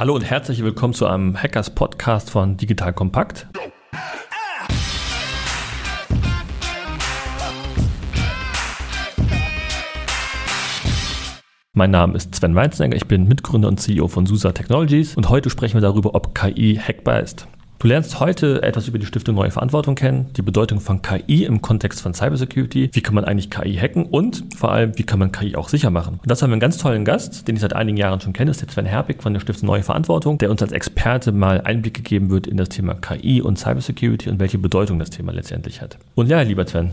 Hallo 0.00 0.14
und 0.14 0.22
herzlich 0.22 0.64
willkommen 0.64 0.94
zu 0.94 1.06
einem 1.06 1.36
Hackers 1.36 1.74
Podcast 1.74 2.30
von 2.30 2.56
Digital 2.56 2.94
Kompakt. 2.94 3.46
Mein 11.74 11.90
Name 11.90 12.16
ist 12.16 12.34
Sven 12.34 12.54
Weinzenegger, 12.54 12.96
ich 12.96 13.08
bin 13.08 13.28
Mitgründer 13.28 13.68
und 13.68 13.78
CEO 13.78 14.08
von 14.08 14.24
SUSA 14.24 14.52
Technologies 14.52 15.18
und 15.18 15.28
heute 15.28 15.50
sprechen 15.50 15.74
wir 15.74 15.82
darüber, 15.82 16.14
ob 16.14 16.34
KI 16.34 16.80
hackbar 16.82 17.20
ist. 17.20 17.46
Du 17.80 17.88
lernst 17.88 18.20
heute 18.20 18.62
etwas 18.62 18.88
über 18.88 18.98
die 18.98 19.06
Stiftung 19.06 19.36
Neue 19.36 19.50
Verantwortung 19.50 19.94
kennen, 19.94 20.26
die 20.36 20.42
Bedeutung 20.42 20.80
von 20.80 21.00
KI 21.00 21.44
im 21.44 21.62
Kontext 21.62 22.02
von 22.02 22.12
Cybersecurity, 22.12 22.90
wie 22.92 23.00
kann 23.00 23.14
man 23.14 23.24
eigentlich 23.24 23.48
KI 23.48 23.74
hacken 23.74 24.04
und 24.04 24.44
vor 24.54 24.70
allem, 24.70 24.98
wie 24.98 25.02
kann 25.02 25.18
man 25.18 25.32
KI 25.32 25.56
auch 25.56 25.70
sicher 25.70 25.88
machen. 25.88 26.18
Und 26.20 26.30
dazu 26.30 26.42
haben 26.42 26.50
wir 26.50 26.56
einen 26.56 26.60
ganz 26.60 26.76
tollen 26.76 27.06
Gast, 27.06 27.48
den 27.48 27.54
ich 27.54 27.62
seit 27.62 27.72
einigen 27.72 27.96
Jahren 27.96 28.20
schon 28.20 28.34
kenne, 28.34 28.50
ist 28.50 28.60
der 28.60 28.68
Sven 28.68 28.84
Herbig 28.84 29.22
von 29.22 29.32
der 29.32 29.40
Stiftung 29.40 29.66
Neue 29.68 29.82
Verantwortung, 29.82 30.36
der 30.36 30.50
uns 30.50 30.60
als 30.60 30.72
Experte 30.72 31.32
mal 31.32 31.62
Einblick 31.62 31.94
gegeben 31.94 32.28
wird 32.28 32.46
in 32.46 32.58
das 32.58 32.68
Thema 32.68 32.92
KI 32.92 33.40
und 33.40 33.58
Cybersecurity 33.58 34.28
und 34.28 34.40
welche 34.40 34.58
Bedeutung 34.58 34.98
das 34.98 35.08
Thema 35.08 35.32
letztendlich 35.32 35.80
hat. 35.80 35.96
Und 36.14 36.28
ja, 36.28 36.42
lieber 36.42 36.66
Sven, 36.66 36.90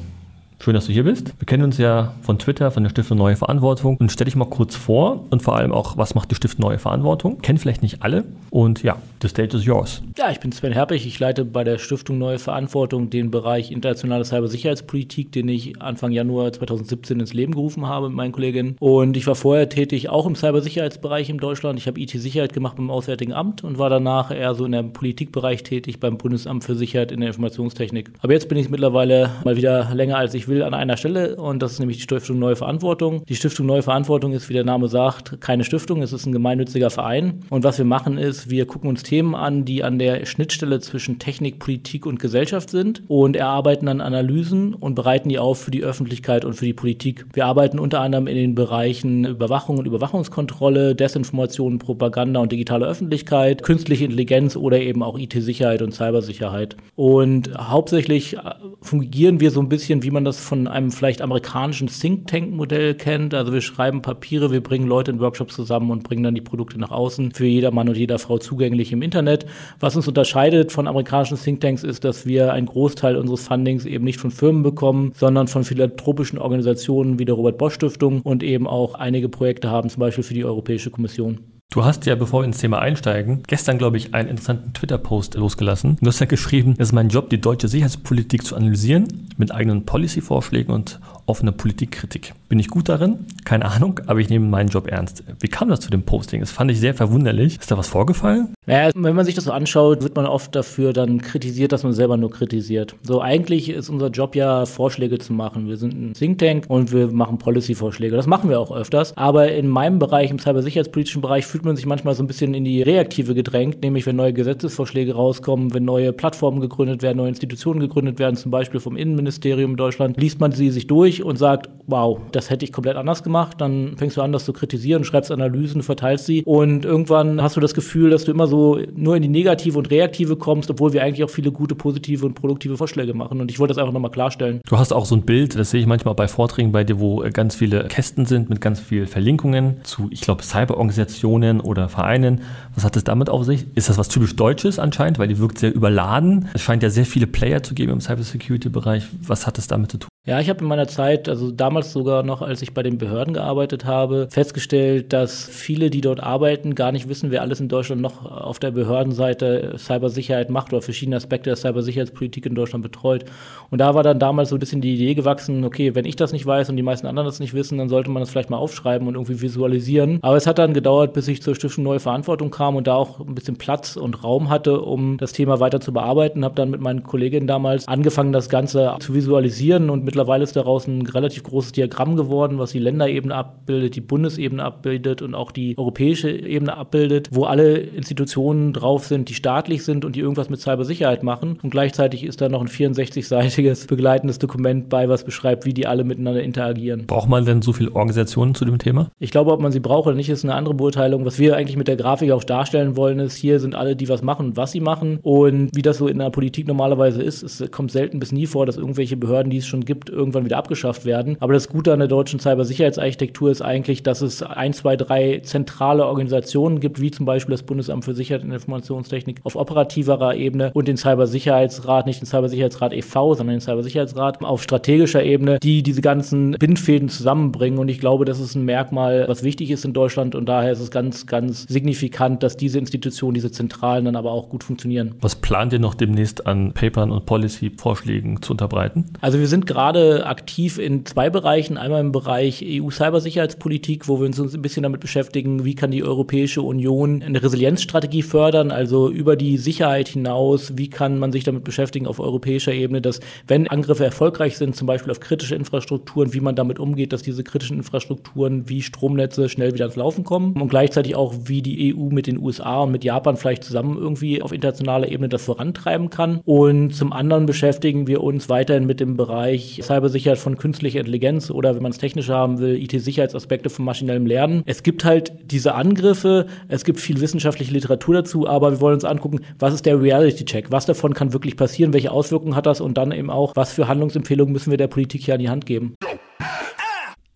Schön, 0.67 0.73
dass 0.73 0.87
du 0.87 0.91
hier 0.91 1.05
bist. 1.05 1.33
Wir 1.39 1.45
kennen 1.45 1.63
uns 1.63 1.77
ja 1.77 2.13
von 2.23 2.39
Twitter, 2.39 2.71
von 2.71 2.83
der 2.83 2.89
Stiftung 2.89 3.17
Neue 3.17 3.37
Verantwortung. 3.37 3.95
Und 3.95 4.11
stell 4.11 4.25
dich 4.25 4.35
mal 4.35 4.49
kurz 4.49 4.75
vor 4.75 5.23
und 5.29 5.41
vor 5.41 5.55
allem 5.55 5.71
auch, 5.71 5.95
was 5.95 6.13
macht 6.13 6.29
die 6.29 6.35
Stiftung 6.35 6.65
Neue 6.65 6.77
Verantwortung? 6.77 7.41
Kennen 7.41 7.57
vielleicht 7.57 7.81
nicht 7.81 8.03
alle. 8.03 8.25
Und 8.49 8.83
ja, 8.83 8.97
the 9.21 9.29
stage 9.29 9.55
is 9.55 9.63
yours. 9.63 10.01
Ja, 10.17 10.29
ich 10.29 10.41
bin 10.41 10.51
Sven 10.51 10.73
Herpich. 10.73 11.07
Ich 11.07 11.21
leite 11.21 11.45
bei 11.45 11.63
der 11.63 11.77
Stiftung 11.77 12.17
Neue 12.17 12.37
Verantwortung 12.37 13.09
den 13.09 13.31
Bereich 13.31 13.71
internationale 13.71 14.25
Cybersicherheitspolitik, 14.25 15.31
den 15.31 15.47
ich 15.47 15.81
Anfang 15.81 16.11
Januar 16.11 16.51
2017 16.51 17.21
ins 17.21 17.33
Leben 17.33 17.53
gerufen 17.53 17.87
habe 17.87 18.09
mit 18.09 18.17
meinen 18.17 18.33
Kolleginnen. 18.33 18.75
Und 18.81 19.15
ich 19.15 19.25
war 19.25 19.35
vorher 19.35 19.69
tätig 19.69 20.09
auch 20.09 20.25
im 20.25 20.35
Cybersicherheitsbereich 20.35 21.29
in 21.29 21.37
Deutschland. 21.37 21.79
Ich 21.79 21.87
habe 21.87 22.01
IT-Sicherheit 22.01 22.51
gemacht 22.51 22.75
beim 22.75 22.91
Auswärtigen 22.91 23.31
Amt 23.31 23.63
und 23.63 23.77
war 23.77 23.89
danach 23.89 24.31
eher 24.31 24.53
so 24.53 24.65
in 24.65 24.73
der 24.73 24.83
Politikbereich 24.83 25.63
tätig 25.63 26.01
beim 26.01 26.17
Bundesamt 26.17 26.65
für 26.65 26.75
Sicherheit 26.75 27.13
in 27.13 27.21
der 27.21 27.29
Informationstechnik. 27.29 28.11
Aber 28.19 28.33
jetzt 28.33 28.49
bin 28.49 28.57
ich 28.57 28.69
mittlerweile 28.69 29.29
mal 29.45 29.55
wieder 29.55 29.95
länger 29.95 30.17
als 30.17 30.33
ich 30.33 30.49
will 30.49 30.56
an 30.63 30.73
einer 30.73 30.97
Stelle 30.97 31.35
und 31.35 31.61
das 31.61 31.73
ist 31.73 31.79
nämlich 31.79 31.97
die 31.97 32.03
Stiftung 32.03 32.39
Neue 32.39 32.55
Verantwortung. 32.55 33.23
Die 33.25 33.35
Stiftung 33.35 33.65
Neue 33.65 33.83
Verantwortung 33.83 34.33
ist, 34.33 34.49
wie 34.49 34.53
der 34.53 34.63
Name 34.63 34.87
sagt, 34.87 35.41
keine 35.41 35.63
Stiftung, 35.63 36.01
es 36.01 36.13
ist 36.13 36.25
ein 36.25 36.31
gemeinnütziger 36.31 36.89
Verein. 36.89 37.41
Und 37.49 37.63
was 37.63 37.77
wir 37.77 37.85
machen 37.85 38.17
ist, 38.17 38.49
wir 38.49 38.65
gucken 38.65 38.89
uns 38.89 39.03
Themen 39.03 39.35
an, 39.35 39.65
die 39.65 39.83
an 39.83 39.99
der 39.99 40.25
Schnittstelle 40.25 40.79
zwischen 40.79 41.19
Technik, 41.19 41.59
Politik 41.59 42.05
und 42.05 42.19
Gesellschaft 42.19 42.69
sind 42.69 43.03
und 43.07 43.35
erarbeiten 43.35 43.85
dann 43.85 44.01
Analysen 44.01 44.73
und 44.73 44.95
bereiten 44.95 45.29
die 45.29 45.39
auf 45.39 45.59
für 45.59 45.71
die 45.71 45.83
Öffentlichkeit 45.83 46.45
und 46.45 46.53
für 46.53 46.65
die 46.65 46.73
Politik. 46.73 47.25
Wir 47.33 47.45
arbeiten 47.45 47.79
unter 47.79 48.01
anderem 48.01 48.27
in 48.27 48.35
den 48.35 48.55
Bereichen 48.55 49.25
Überwachung 49.25 49.77
und 49.77 49.85
Überwachungskontrolle, 49.85 50.95
Desinformation, 50.95 51.79
Propaganda 51.79 52.39
und 52.39 52.51
digitale 52.51 52.85
Öffentlichkeit, 52.85 53.63
künstliche 53.63 54.05
Intelligenz 54.05 54.55
oder 54.55 54.79
eben 54.79 55.03
auch 55.03 55.17
IT-Sicherheit 55.17 55.81
und 55.81 55.93
Cybersicherheit. 55.93 56.77
Und 56.95 57.51
hauptsächlich 57.57 58.37
fungieren 58.81 59.39
wir 59.39 59.51
so 59.51 59.59
ein 59.59 59.69
bisschen, 59.69 60.03
wie 60.03 60.11
man 60.11 60.25
das 60.25 60.39
von 60.47 60.67
einem 60.67 60.91
vielleicht 60.91 61.21
amerikanischen 61.21 61.87
Think 61.87 62.27
Tank-Modell 62.27 62.95
kennt. 62.95 63.33
Also 63.33 63.53
wir 63.53 63.61
schreiben 63.61 64.01
Papiere, 64.01 64.51
wir 64.51 64.61
bringen 64.61 64.87
Leute 64.87 65.11
in 65.11 65.19
Workshops 65.19 65.55
zusammen 65.55 65.91
und 65.91 66.03
bringen 66.03 66.23
dann 66.23 66.35
die 66.35 66.41
Produkte 66.41 66.79
nach 66.79 66.91
außen 66.91 67.33
für 67.33 67.45
jeder 67.45 67.71
Mann 67.71 67.89
und 67.89 67.97
jeder 67.97 68.19
Frau 68.19 68.37
zugänglich 68.37 68.91
im 68.91 69.01
Internet. 69.01 69.45
Was 69.79 69.95
uns 69.95 70.07
unterscheidet 70.07 70.71
von 70.71 70.87
amerikanischen 70.87 71.37
Think 71.37 71.61
Tanks 71.61 71.83
ist, 71.83 72.03
dass 72.03 72.25
wir 72.25 72.53
einen 72.53 72.67
Großteil 72.67 73.15
unseres 73.15 73.47
Fundings 73.47 73.85
eben 73.85 74.05
nicht 74.05 74.19
von 74.19 74.31
Firmen 74.31 74.63
bekommen, 74.63 75.11
sondern 75.15 75.47
von 75.47 75.63
philanthropischen 75.63 76.39
Organisationen 76.39 77.19
wie 77.19 77.25
der 77.25 77.35
Robert 77.35 77.57
Bosch 77.57 77.75
Stiftung 77.75 78.21
und 78.21 78.43
eben 78.43 78.67
auch 78.67 78.95
einige 78.95 79.29
Projekte 79.29 79.69
haben, 79.69 79.89
zum 79.89 79.99
Beispiel 79.99 80.23
für 80.23 80.33
die 80.33 80.45
Europäische 80.45 80.89
Kommission. 80.89 81.56
Du 81.73 81.83
hast 81.83 82.05
ja, 82.05 82.15
bevor 82.15 82.41
wir 82.41 82.45
ins 82.45 82.59
Thema 82.59 82.79
einsteigen, 82.79 83.43
gestern, 83.45 83.77
glaube 83.77 83.97
ich, 83.97 84.13
einen 84.13 84.29
interessanten 84.29 84.73
Twitter-Post 84.73 85.35
losgelassen. 85.35 85.97
Du 86.01 86.07
hast 86.07 86.19
ja 86.19 86.25
geschrieben, 86.25 86.75
es 86.77 86.87
ist 86.87 86.93
mein 86.93 87.09
Job, 87.09 87.29
die 87.29 87.41
deutsche 87.41 87.67
Sicherheitspolitik 87.67 88.43
zu 88.43 88.55
analysieren, 88.55 89.29
mit 89.35 89.51
eigenen 89.51 89.85
Policy-Vorschlägen 89.85 90.73
und 90.73 90.99
offene 91.25 91.51
Politikkritik. 91.51 92.33
Bin 92.47 92.57
ich 92.57 92.69
gut 92.69 92.87
darin? 92.87 93.25
Keine 93.43 93.65
Ahnung, 93.65 93.99
aber 94.07 94.19
ich 94.21 94.29
nehme 94.29 94.47
meinen 94.47 94.69
Job 94.69 94.87
ernst. 94.87 95.23
Wie 95.41 95.49
kam 95.49 95.67
das 95.67 95.81
zu 95.81 95.89
dem 95.89 96.03
Posting? 96.03 96.39
Das 96.39 96.51
fand 96.51 96.71
ich 96.71 96.79
sehr 96.79 96.95
verwunderlich. 96.95 97.59
Ist 97.59 97.69
da 97.69 97.77
was 97.77 97.89
vorgefallen? 97.89 98.55
Naja, 98.67 98.91
wenn 98.95 99.15
man 99.15 99.23
sich 99.23 99.33
das 99.33 99.45
so 99.45 99.53
anschaut, 99.53 100.03
wird 100.03 100.17
man 100.17 100.25
oft 100.25 100.53
dafür 100.53 100.91
dann 100.91 101.21
kritisiert, 101.21 101.71
dass 101.71 101.83
man 101.83 101.93
selber 101.93 102.17
nur 102.17 102.29
kritisiert. 102.29 102.95
So, 103.01 103.21
eigentlich 103.21 103.69
ist 103.69 103.87
unser 103.87 104.09
Job 104.09 104.35
ja, 104.35 104.65
Vorschläge 104.65 105.19
zu 105.19 105.31
machen. 105.31 105.69
Wir 105.69 105.77
sind 105.77 105.93
ein 105.93 106.13
Think 106.13 106.39
Tank 106.39 106.65
und 106.67 106.91
wir 106.91 107.07
machen 107.07 107.37
Policy-Vorschläge. 107.37 108.17
Das 108.17 108.27
machen 108.27 108.49
wir 108.49 108.59
auch 108.59 108.75
öfters. 108.75 109.15
Aber 109.15 109.53
in 109.53 109.69
meinem 109.69 109.99
Bereich, 109.99 110.31
im 110.31 110.39
cybersicherheitspolitischen 110.39 111.21
Bereich, 111.21 111.45
fühlt 111.45 111.63
man 111.63 111.77
sich 111.77 111.85
manchmal 111.85 112.13
so 112.13 112.23
ein 112.23 112.27
bisschen 112.27 112.53
in 112.53 112.65
die 112.65 112.81
Reaktive 112.81 113.35
gedrängt, 113.35 113.81
nämlich 113.83 114.05
wenn 114.05 114.17
neue 114.17 114.33
Gesetzesvorschläge 114.33 115.15
rauskommen, 115.15 115.73
wenn 115.73 115.85
neue 115.85 116.11
Plattformen 116.11 116.59
gegründet 116.59 117.01
werden, 117.01 117.19
neue 117.19 117.29
Institutionen 117.29 117.79
gegründet 117.79 118.19
werden, 118.19 118.35
zum 118.35 118.51
Beispiel 118.51 118.81
vom 118.81 118.97
Innenministerium 118.97 119.71
in 119.71 119.77
Deutschland, 119.77 120.17
liest 120.17 120.41
man 120.41 120.51
sie 120.51 120.71
sich 120.71 120.87
durch 120.87 121.23
und 121.23 121.37
sagt, 121.37 121.69
wow, 121.85 122.19
das 122.33 122.49
hätte 122.49 122.65
ich 122.65 122.73
komplett 122.73 122.97
anders 122.97 123.23
gemacht. 123.23 123.61
Dann 123.61 123.95
fängst 123.95 124.17
du 124.17 124.21
an, 124.21 124.33
das 124.33 124.43
zu 124.43 124.51
kritisieren, 124.51 125.05
schreibst 125.05 125.31
Analysen, 125.31 125.83
verteilst 125.83 126.25
sie 126.25 126.43
und 126.43 126.83
irgendwann 126.83 127.41
hast 127.41 127.55
du 127.55 127.61
das 127.61 127.73
Gefühl, 127.73 128.09
dass 128.09 128.25
du 128.25 128.31
immer 128.31 128.45
so 128.45 128.56
nur 128.95 129.15
in 129.15 129.21
die 129.21 129.29
negative 129.29 129.77
und 129.77 129.89
reaktive 129.91 130.35
kommst, 130.35 130.69
obwohl 130.69 130.93
wir 130.93 131.03
eigentlich 131.03 131.23
auch 131.23 131.29
viele 131.29 131.51
gute, 131.51 131.75
positive 131.75 132.25
und 132.25 132.33
produktive 132.33 132.77
Vorschläge 132.77 133.13
machen. 133.13 133.39
Und 133.41 133.51
ich 133.51 133.59
wollte 133.59 133.73
das 133.73 133.77
einfach 133.79 133.93
nochmal 133.93 134.11
klarstellen. 134.11 134.61
Du 134.67 134.77
hast 134.77 134.91
auch 134.91 135.05
so 135.05 135.15
ein 135.15 135.23
Bild, 135.23 135.57
das 135.57 135.71
sehe 135.71 135.81
ich 135.81 135.87
manchmal 135.87 136.15
bei 136.15 136.27
Vorträgen 136.27 136.71
bei 136.71 136.83
dir, 136.83 136.99
wo 136.99 137.23
ganz 137.31 137.55
viele 137.55 137.85
Kästen 137.87 138.25
sind 138.25 138.49
mit 138.49 138.61
ganz 138.61 138.79
vielen 138.79 139.07
Verlinkungen 139.07 139.77
zu, 139.83 140.07
ich 140.11 140.21
glaube, 140.21 140.43
Cyberorganisationen 140.43 141.61
oder 141.61 141.89
Vereinen. 141.89 142.41
Was 142.75 142.83
hat 142.83 142.95
es 142.95 143.03
damit 143.03 143.29
auf 143.29 143.45
sich? 143.45 143.65
Ist 143.75 143.89
das 143.89 143.97
was 143.97 144.09
typisch 144.09 144.35
Deutsches 144.35 144.79
anscheinend, 144.79 145.19
weil 145.19 145.27
die 145.27 145.39
wirkt 145.39 145.59
sehr 145.59 145.73
überladen? 145.73 146.49
Es 146.53 146.61
scheint 146.61 146.83
ja 146.83 146.89
sehr 146.89 147.05
viele 147.05 147.27
Player 147.27 147.63
zu 147.63 147.73
geben 147.73 147.93
im 147.93 148.01
Cybersecurity-Bereich. 148.01 149.07
Was 149.21 149.47
hat 149.47 149.57
es 149.57 149.67
damit 149.67 149.91
zu 149.91 149.99
tun? 149.99 150.09
Ja, 150.27 150.41
ich 150.41 150.49
habe 150.49 150.59
in 150.59 150.67
meiner 150.67 150.89
Zeit, 150.89 151.29
also 151.29 151.51
damals 151.51 151.93
sogar 151.93 152.21
noch, 152.21 152.41
als 152.41 152.61
ich 152.61 152.73
bei 152.73 152.83
den 152.83 152.97
Behörden 152.97 153.33
gearbeitet 153.33 153.85
habe, 153.85 154.27
festgestellt, 154.29 155.13
dass 155.13 155.45
viele, 155.45 155.89
die 155.89 156.01
dort 156.01 156.21
arbeiten, 156.21 156.75
gar 156.75 156.91
nicht 156.91 157.07
wissen, 157.07 157.31
wer 157.31 157.41
alles 157.41 157.61
in 157.61 157.69
Deutschland 157.69 158.01
noch 158.01 158.29
auf 158.29 158.59
der 158.59 158.71
Behördenseite 158.71 159.75
Cybersicherheit 159.77 160.49
macht 160.49 160.73
oder 160.73 160.81
verschiedene 160.81 161.15
Aspekte 161.15 161.51
der 161.51 161.55
Cybersicherheitspolitik 161.55 162.45
in 162.45 162.55
Deutschland 162.55 162.83
betreut. 162.83 163.23
Und 163.69 163.79
da 163.79 163.95
war 163.95 164.03
dann 164.03 164.19
damals 164.19 164.49
so 164.49 164.57
ein 164.57 164.59
bisschen 164.59 164.81
die 164.81 164.95
Idee 164.95 165.13
gewachsen, 165.13 165.63
okay, 165.63 165.95
wenn 165.95 166.03
ich 166.03 166.17
das 166.17 166.33
nicht 166.33 166.45
weiß 166.45 166.69
und 166.69 166.75
die 166.75 166.83
meisten 166.83 167.07
anderen 167.07 167.25
das 167.25 167.39
nicht 167.39 167.53
wissen, 167.53 167.77
dann 167.77 167.87
sollte 167.87 168.11
man 168.11 168.21
das 168.21 168.29
vielleicht 168.29 168.49
mal 168.49 168.57
aufschreiben 168.57 169.07
und 169.07 169.15
irgendwie 169.15 169.39
visualisieren. 169.39 170.19
Aber 170.23 170.35
es 170.35 170.45
hat 170.45 170.59
dann 170.59 170.73
gedauert, 170.73 171.13
bis 171.13 171.29
ich 171.29 171.41
zur 171.41 171.55
Stiftung 171.55 171.85
Neue 171.85 172.01
Verantwortung 172.01 172.51
kam 172.51 172.75
und 172.75 172.87
da 172.87 172.95
auch 172.95 173.21
ein 173.21 173.33
bisschen 173.33 173.55
Platz 173.55 173.95
und 173.95 174.25
Raum 174.25 174.49
hatte, 174.49 174.81
um 174.81 175.15
das 175.19 175.31
Thema 175.31 175.61
weiter 175.61 175.79
zu 175.79 175.93
bearbeiten. 175.93 176.43
Habe 176.43 176.55
dann 176.55 176.69
mit 176.69 176.81
meinen 176.81 177.03
Kolleginnen 177.03 177.47
damals 177.47 177.87
angefangen, 177.87 178.33
das 178.33 178.49
Ganze 178.49 178.93
zu 178.99 179.13
visualisieren 179.13 179.89
und 179.89 180.03
mit 180.03 180.16
Mittlerweile 180.17 180.45
ist 180.45 180.55
daraus 180.55 180.87
ein 180.87 181.05
relativ 181.05 181.43
großes 181.43 181.73
Diagramm 181.73 182.15
geworden, 182.15 182.57
was 182.57 182.71
die 182.71 182.79
Länderebene 182.79 183.35
abbildet, 183.35 183.95
die 183.95 184.01
Bundesebene 184.01 184.63
abbildet 184.63 185.21
und 185.21 185.35
auch 185.35 185.51
die 185.51 185.77
europäische 185.77 186.31
Ebene 186.31 186.75
abbildet, 186.75 187.29
wo 187.31 187.43
alle 187.43 187.77
Institutionen 187.77 188.73
drauf 188.73 189.05
sind, 189.05 189.29
die 189.29 189.35
staatlich 189.35 189.85
sind 189.85 190.05
und 190.05 190.15
die 190.15 190.21
irgendwas 190.21 190.49
mit 190.49 190.59
Cybersicherheit 190.59 191.21
machen. 191.21 191.59
Und 191.61 191.69
gleichzeitig 191.69 192.23
ist 192.23 192.41
da 192.41 192.49
noch 192.49 192.61
ein 192.61 192.67
64-seitiges 192.67 193.85
begleitendes 193.87 194.39
Dokument 194.39 194.89
bei, 194.89 195.07
was 195.07 195.23
beschreibt, 195.23 195.65
wie 195.65 195.73
die 195.75 195.85
alle 195.85 196.03
miteinander 196.03 196.41
interagieren. 196.41 197.05
Braucht 197.05 197.29
man 197.29 197.45
denn 197.45 197.61
so 197.61 197.71
viele 197.71 197.93
Organisationen 197.93 198.55
zu 198.55 198.65
dem 198.65 198.79
Thema? 198.79 199.11
Ich 199.19 199.29
glaube, 199.29 199.51
ob 199.51 199.61
man 199.61 199.71
sie 199.71 199.79
braucht 199.79 200.07
oder 200.07 200.15
nicht, 200.15 200.29
ist 200.29 200.43
eine 200.43 200.55
andere 200.55 200.73
Beurteilung. 200.73 201.25
Was 201.25 201.37
wir 201.37 201.55
eigentlich 201.55 201.77
mit 201.77 201.87
der 201.87 201.95
Grafik 201.95 202.31
auch 202.31 202.43
darstellen 202.43 202.97
wollen, 202.97 203.19
ist, 203.19 203.35
hier 203.35 203.59
sind 203.59 203.75
alle, 203.75 203.95
die 203.95 204.09
was 204.09 204.23
machen 204.23 204.47
und 204.47 204.57
was 204.57 204.71
sie 204.71 204.81
machen. 204.81 205.19
Und 205.21 205.69
wie 205.75 205.83
das 205.83 205.99
so 205.99 206.07
in 206.07 206.17
der 206.17 206.31
Politik 206.31 206.67
normalerweise 206.67 207.21
ist, 207.21 207.43
es 207.43 207.63
kommt 207.69 207.91
selten 207.91 208.17
bis 208.17 208.31
nie 208.31 208.47
vor, 208.47 208.65
dass 208.65 208.77
irgendwelche 208.77 209.15
Behörden, 209.15 209.51
die 209.51 209.57
es 209.57 209.67
schon 209.67 209.85
gibt, 209.85 210.06
irgendwann 210.09 210.45
wieder 210.45 210.57
abgeschafft 210.57 211.05
werden. 211.05 211.37
Aber 211.39 211.53
das 211.53 211.69
Gute 211.69 211.93
an 211.93 211.99
der 211.99 212.07
deutschen 212.07 212.39
Cybersicherheitsarchitektur 212.39 213.51
ist 213.51 213.61
eigentlich, 213.61 214.03
dass 214.03 214.21
es 214.21 214.41
ein, 214.43 214.73
zwei, 214.73 214.95
drei 214.95 215.39
zentrale 215.43 216.05
Organisationen 216.05 216.79
gibt, 216.79 217.01
wie 217.01 217.11
zum 217.11 217.25
Beispiel 217.25 217.51
das 217.51 217.63
Bundesamt 217.63 218.05
für 218.05 218.13
Sicherheit 218.13 218.43
und 218.43 218.51
Informationstechnik 218.51 219.39
auf 219.43 219.55
operativerer 219.55 220.35
Ebene 220.35 220.71
und 220.73 220.87
den 220.87 220.97
Cybersicherheitsrat, 220.97 222.05
nicht 222.05 222.21
den 222.21 222.25
Cybersicherheitsrat 222.25 222.93
e.V., 222.93 223.35
sondern 223.35 223.55
den 223.55 223.61
Cybersicherheitsrat 223.61 224.43
auf 224.43 224.63
strategischer 224.63 225.23
Ebene, 225.23 225.59
die 225.59 225.83
diese 225.83 226.01
ganzen 226.01 226.51
Bindfäden 226.51 227.09
zusammenbringen. 227.09 227.79
Und 227.79 227.89
ich 227.89 227.99
glaube, 227.99 228.25
das 228.25 228.39
ist 228.39 228.55
ein 228.55 228.65
Merkmal, 228.65 229.25
was 229.27 229.43
wichtig 229.43 229.71
ist 229.71 229.85
in 229.85 229.93
Deutschland. 229.93 230.35
Und 230.35 230.47
daher 230.47 230.71
ist 230.71 230.79
es 230.79 230.91
ganz, 230.91 231.25
ganz 231.25 231.63
signifikant, 231.63 232.43
dass 232.43 232.57
diese 232.57 232.79
Institutionen, 232.79 233.33
diese 233.33 233.51
Zentralen 233.51 234.05
dann 234.05 234.15
aber 234.15 234.31
auch 234.31 234.49
gut 234.49 234.63
funktionieren. 234.63 235.15
Was 235.21 235.35
plant 235.35 235.73
ihr 235.73 235.79
noch 235.79 235.93
demnächst 235.93 236.47
an 236.47 236.71
Papern 236.73 237.11
und 237.11 237.25
Policy-Vorschlägen 237.25 238.41
zu 238.41 238.53
unterbreiten? 238.53 239.05
Also 239.21 239.39
wir 239.39 239.47
sind 239.47 239.65
gerade 239.65 239.86
gerade 239.87 240.25
aktiv 240.25 240.79
in 240.79 241.05
zwei 241.05 241.29
Bereichen. 241.29 241.77
Einmal 241.77 242.01
im 242.01 242.11
Bereich 242.11 242.61
EU-Cybersicherheitspolitik, 242.61 244.09
wo 244.09 244.19
wir 244.19 244.25
uns 244.25 244.37
ein 244.37 244.61
bisschen 244.61 244.83
damit 244.83 244.99
beschäftigen, 244.99 245.63
wie 245.63 245.75
kann 245.75 245.91
die 245.91 246.03
Europäische 246.03 246.61
Union 246.61 247.23
eine 247.23 247.41
Resilienzstrategie 247.41 248.21
fördern, 248.21 248.71
also 248.71 249.09
über 249.09 249.37
die 249.37 249.57
Sicherheit 249.57 250.09
hinaus, 250.09 250.73
wie 250.75 250.89
kann 250.89 251.19
man 251.19 251.31
sich 251.31 251.45
damit 251.45 251.63
beschäftigen 251.63 252.05
auf 252.05 252.19
europäischer 252.19 252.73
Ebene, 252.73 253.01
dass 253.01 253.21
wenn 253.47 253.69
Angriffe 253.69 254.03
erfolgreich 254.03 254.57
sind, 254.57 254.75
zum 254.75 254.87
Beispiel 254.87 255.09
auf 255.09 255.21
kritische 255.21 255.55
Infrastrukturen, 255.55 256.33
wie 256.33 256.41
man 256.41 256.55
damit 256.55 256.79
umgeht, 256.79 257.13
dass 257.13 257.21
diese 257.21 257.45
kritischen 257.45 257.77
Infrastrukturen 257.77 258.67
wie 258.67 258.81
Stromnetze 258.81 259.47
schnell 259.47 259.73
wieder 259.73 259.85
ans 259.85 259.95
Laufen 259.95 260.25
kommen 260.25 260.61
und 260.61 260.67
gleichzeitig 260.67 261.15
auch, 261.15 261.33
wie 261.45 261.61
die 261.61 261.95
EU 261.95 262.09
mit 262.09 262.27
den 262.27 262.39
USA 262.39 262.81
und 262.81 262.91
mit 262.91 263.05
Japan 263.05 263.37
vielleicht 263.37 263.63
zusammen 263.63 263.97
irgendwie 263.97 264.41
auf 264.41 264.51
internationaler 264.51 265.07
Ebene 265.09 265.29
das 265.29 265.45
vorantreiben 265.45 266.09
kann. 266.09 266.41
Und 266.43 266.93
zum 266.93 267.13
anderen 267.13 267.45
beschäftigen 267.45 268.07
wir 268.07 268.21
uns 268.21 268.49
weiterhin 268.49 268.85
mit 268.85 268.99
dem 268.99 269.15
Bereich 269.15 269.76
Cybersicherheit 269.83 270.37
von 270.37 270.57
künstlicher 270.57 270.99
Intelligenz 270.99 271.49
oder 271.51 271.75
wenn 271.75 271.83
man 271.83 271.91
es 271.91 271.97
technisch 271.97 272.29
haben 272.29 272.59
will, 272.59 272.75
IT-Sicherheitsaspekte 272.75 273.69
von 273.69 273.85
maschinellem 273.85 274.25
Lernen. 274.25 274.63
Es 274.65 274.83
gibt 274.83 275.05
halt 275.05 275.33
diese 275.51 275.75
Angriffe, 275.75 276.47
es 276.67 276.83
gibt 276.83 276.99
viel 276.99 277.21
wissenschaftliche 277.21 277.71
Literatur 277.71 278.15
dazu, 278.15 278.47
aber 278.47 278.71
wir 278.71 278.81
wollen 278.81 278.95
uns 278.95 279.05
angucken, 279.05 279.41
was 279.59 279.73
ist 279.73 279.85
der 279.85 280.01
Reality-Check? 280.01 280.71
Was 280.71 280.85
davon 280.85 281.13
kann 281.13 281.33
wirklich 281.33 281.55
passieren? 281.57 281.93
Welche 281.93 282.11
Auswirkungen 282.11 282.55
hat 282.55 282.65
das? 282.65 282.81
Und 282.81 282.97
dann 282.97 283.11
eben 283.11 283.29
auch, 283.29 283.55
was 283.55 283.71
für 283.71 283.87
Handlungsempfehlungen 283.87 284.53
müssen 284.53 284.71
wir 284.71 284.77
der 284.77 284.87
Politik 284.87 285.23
hier 285.23 285.35
an 285.35 285.39
die 285.39 285.49
Hand 285.49 285.65
geben? 285.65 285.95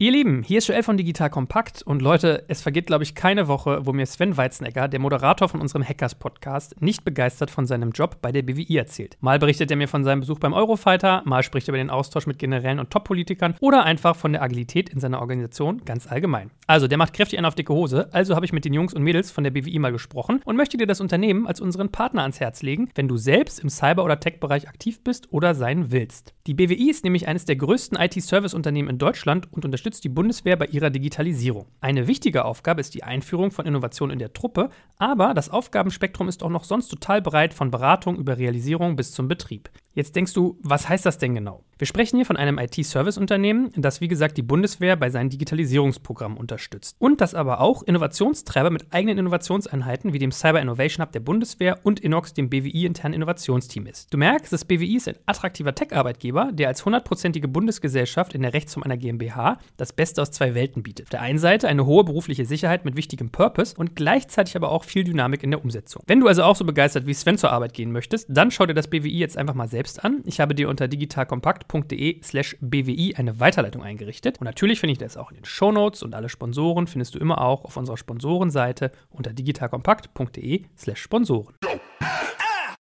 Ihr 0.02 0.12
Lieben, 0.12 0.42
hier 0.42 0.58
ist 0.58 0.68
Joel 0.68 0.82
von 0.82 0.98
Digital 0.98 1.30
Kompakt 1.30 1.84
und 1.84 2.02
Leute, 2.02 2.44
es 2.48 2.64
vergeht, 2.64 2.88
glaube 2.88 3.04
ich, 3.04 3.14
keine 3.14 3.48
Woche, 3.48 3.86
wo 3.86 3.94
mir 3.94 4.08
Sven 4.08 4.36
Weizenegger, 4.36 4.88
der 4.88 5.00
Moderator 5.00 5.48
von 5.48 5.62
unserem 5.62 5.88
Hackers-Podcast, 5.88 6.82
nicht 6.82 7.06
begeistert 7.06 7.52
von 7.52 7.68
seinem 7.68 7.92
Job 7.92 8.18
bei 8.20 8.32
der 8.32 8.42
BWI 8.42 8.78
erzählt. 8.78 9.20
Mal 9.22 9.38
berichtet 9.38 9.70
er 9.70 9.78
mir 9.78 9.88
von 9.88 10.04
seinem 10.04 10.22
Besuch 10.22 10.40
beim 10.40 10.54
Eurofighter, 10.54 11.22
mal 11.26 11.44
spricht 11.44 11.68
er 11.68 11.74
über 11.74 11.78
den 11.78 11.92
Austausch 11.92 12.26
mit 12.26 12.40
Generälen 12.40 12.80
und 12.80 12.90
Top-Politikern 12.90 13.54
oder 13.60 13.84
einfach 13.84 14.16
von 14.16 14.32
der 14.32 14.42
Agilität 14.42 14.90
in 14.90 15.00
seiner 15.00 15.20
Organisation 15.22 15.86
ganz 15.86 16.08
allgemein. 16.08 16.50
Also, 16.66 16.88
der 16.88 16.98
macht 16.98 17.14
kräftig 17.14 17.38
einen 17.38 17.46
auf 17.46 17.54
dicke 17.54 17.72
Hose, 17.72 18.10
also 18.12 18.34
habe 18.34 18.48
ich 18.48 18.54
mit 18.54 18.66
den 18.66 18.74
Jungs 18.74 18.96
und 18.96 19.04
Mädels 19.04 19.30
von 19.30 19.44
der 19.44 19.52
BWI 19.52 19.78
mal 19.78 19.92
gesprochen 19.92 20.42
und 20.46 20.56
möchte 20.56 20.78
dir 20.78 20.88
das 20.88 21.00
Unternehmen 21.00 21.46
als 21.46 21.62
unseren 21.62 21.92
Partner 21.92 22.24
ans 22.24 22.40
Herz 22.40 22.64
legen, 22.64 22.90
wenn 22.96 23.08
du 23.08 23.18
selbst 23.18 23.60
im 23.60 23.70
Cyber- 23.70 24.04
oder 24.04 24.20
Tech-Bereich 24.20 24.68
aktiv 24.68 25.04
bist 25.04 25.32
oder 25.32 25.54
sein 25.54 25.92
willst. 25.92 26.34
Die 26.48 26.56
BWI 26.56 26.90
ist 26.90 27.04
nämlich 27.04 27.28
eines 27.28 27.46
der 27.46 27.56
größten 27.56 28.00
IT-Service-Unternehmen 28.00 28.90
in 28.90 28.98
Deutschland 28.98 29.48
und 29.54 29.64
unterstützt 29.64 29.91
die 30.00 30.10
Bundeswehr 30.10 30.56
bei 30.56 30.68
ihrer 30.68 30.90
Digitalisierung. 30.90 31.66
Eine 31.82 32.08
wichtige 32.08 32.46
Aufgabe 32.46 32.80
ist 32.80 32.94
die 32.94 33.04
Einführung 33.04 33.52
von 33.52 33.66
Innovationen 33.66 34.14
in 34.14 34.20
der 34.20 34.32
Truppe, 34.32 34.70
aber 34.98 35.34
das 35.34 35.50
Aufgabenspektrum 35.50 36.30
ist 36.30 36.44
auch 36.44 36.50
noch 36.50 36.64
sonst 36.64 36.88
total 36.88 37.22
breit 37.22 37.54
von 37.54 37.70
Beratung 37.70 38.16
über 38.18 38.38
Realisierung 38.38 38.96
bis 38.96 39.12
zum 39.12 39.28
Betrieb. 39.28 39.70
Jetzt 39.94 40.16
denkst 40.16 40.34
du, 40.34 40.58
was 40.62 40.88
heißt 40.88 41.06
das 41.06 41.18
denn 41.18 41.36
genau? 41.36 41.66
Wir 41.78 41.88
sprechen 41.88 42.16
hier 42.16 42.28
von 42.28 42.38
einem 42.38 42.60
IT-Service-Unternehmen, 42.60 43.72
das 43.76 44.00
wie 44.00 44.08
gesagt 44.08 44.38
die 44.38 44.44
Bundeswehr 44.44 44.96
bei 44.96 45.10
seinen 45.10 45.32
Digitalisierungsprogrammen 45.32 46.38
unterstützt. 46.38 46.96
Und 47.00 47.20
das 47.20 47.34
aber 47.34 47.60
auch 47.60 47.82
Innovationstreiber 47.84 48.70
mit 48.70 48.94
eigenen 48.94 49.18
Innovationseinheiten 49.18 50.14
wie 50.14 50.20
dem 50.20 50.32
Cyber 50.32 50.62
Innovation 50.62 51.04
Hub 51.04 51.12
der 51.12 51.20
Bundeswehr 51.20 51.80
und 51.84 52.00
Inox, 52.00 52.34
dem 52.34 52.50
BWI-internen 52.50 53.16
Innovationsteam 53.16 53.88
ist. 53.88 54.14
Du 54.14 54.18
merkst, 54.18 54.54
das 54.54 54.64
BWI 54.64 54.96
ist 54.96 55.10
ein 55.10 55.16
attraktiver 55.26 55.74
Tech-Arbeitgeber, 55.74 56.52
der 56.54 56.68
als 56.68 56.86
hundertprozentige 56.86 57.48
Bundesgesellschaft 57.48 58.36
in 58.36 58.44
der 58.44 58.54
Rechtsform 58.54 58.84
einer 58.84 58.98
GmbH 58.98 59.58
das 59.76 59.92
Beste 59.92 60.22
aus 60.22 60.32
zwei 60.32 60.54
Welten 60.54 60.84
bietet. 60.84 61.08
Auf 61.08 61.10
der 61.10 61.22
einen 61.22 61.40
Seite 61.40 61.68
eine 61.68 61.88
hohe 61.88 62.04
berufliche 62.04 62.46
Sicherheit 62.46 62.86
mit 62.86 62.96
wichtigem 62.96 63.32
Purpose 63.32 63.76
und 63.76 63.96
gleichzeitig 63.96 64.56
aber 64.56 64.70
auch 64.70 64.84
viel 64.84 65.04
Dynamik 65.04 65.42
in 65.42 65.50
der 65.50 65.64
Umsetzung. 65.64 66.04
Wenn 66.06 66.20
du 66.20 66.28
also 66.28 66.44
auch 66.44 66.56
so 66.56 66.64
begeistert 66.64 67.08
wie 67.08 67.14
Sven 67.16 67.40
zur 67.40 67.52
Arbeit 67.52 67.74
gehen 67.74 67.92
möchtest, 67.92 68.28
dann 68.30 68.52
schau 68.52 68.68
dir 68.68 68.76
das 68.76 68.88
BWI 68.88 69.18
jetzt 69.18 69.36
einfach 69.36 69.56
mal 69.56 69.68
selbst 69.68 69.81
selbst 69.82 70.06
an. 70.06 70.22
Ich 70.26 70.40
habe 70.40 70.54
dir 70.54 70.70
unter 70.70 70.88
digitalkompakt.de 70.88 72.22
slash 72.22 72.56
bwi 72.62 73.16
eine 73.18 73.40
Weiterleitung 73.40 73.82
eingerichtet. 73.82 74.40
Und 74.40 74.46
natürlich 74.46 74.80
finde 74.80 74.92
ich 74.92 75.00
das 75.00 75.18
auch 75.18 75.32
in 75.32 75.38
den 75.38 75.46
Shownotes 75.46 76.04
und 76.04 76.14
alle 76.14 76.30
Sponsoren 76.30 76.86
findest 76.86 77.16
du 77.16 77.20
immer 77.20 77.42
auch 77.42 77.66
auf 77.66 77.78
unserer 77.78 77.98
Sponsorenseite 77.98 78.92
unter 79.10 79.34
digitalkompakt.de 79.34 80.66
slash 80.78 81.02
Sponsoren. 81.02 81.56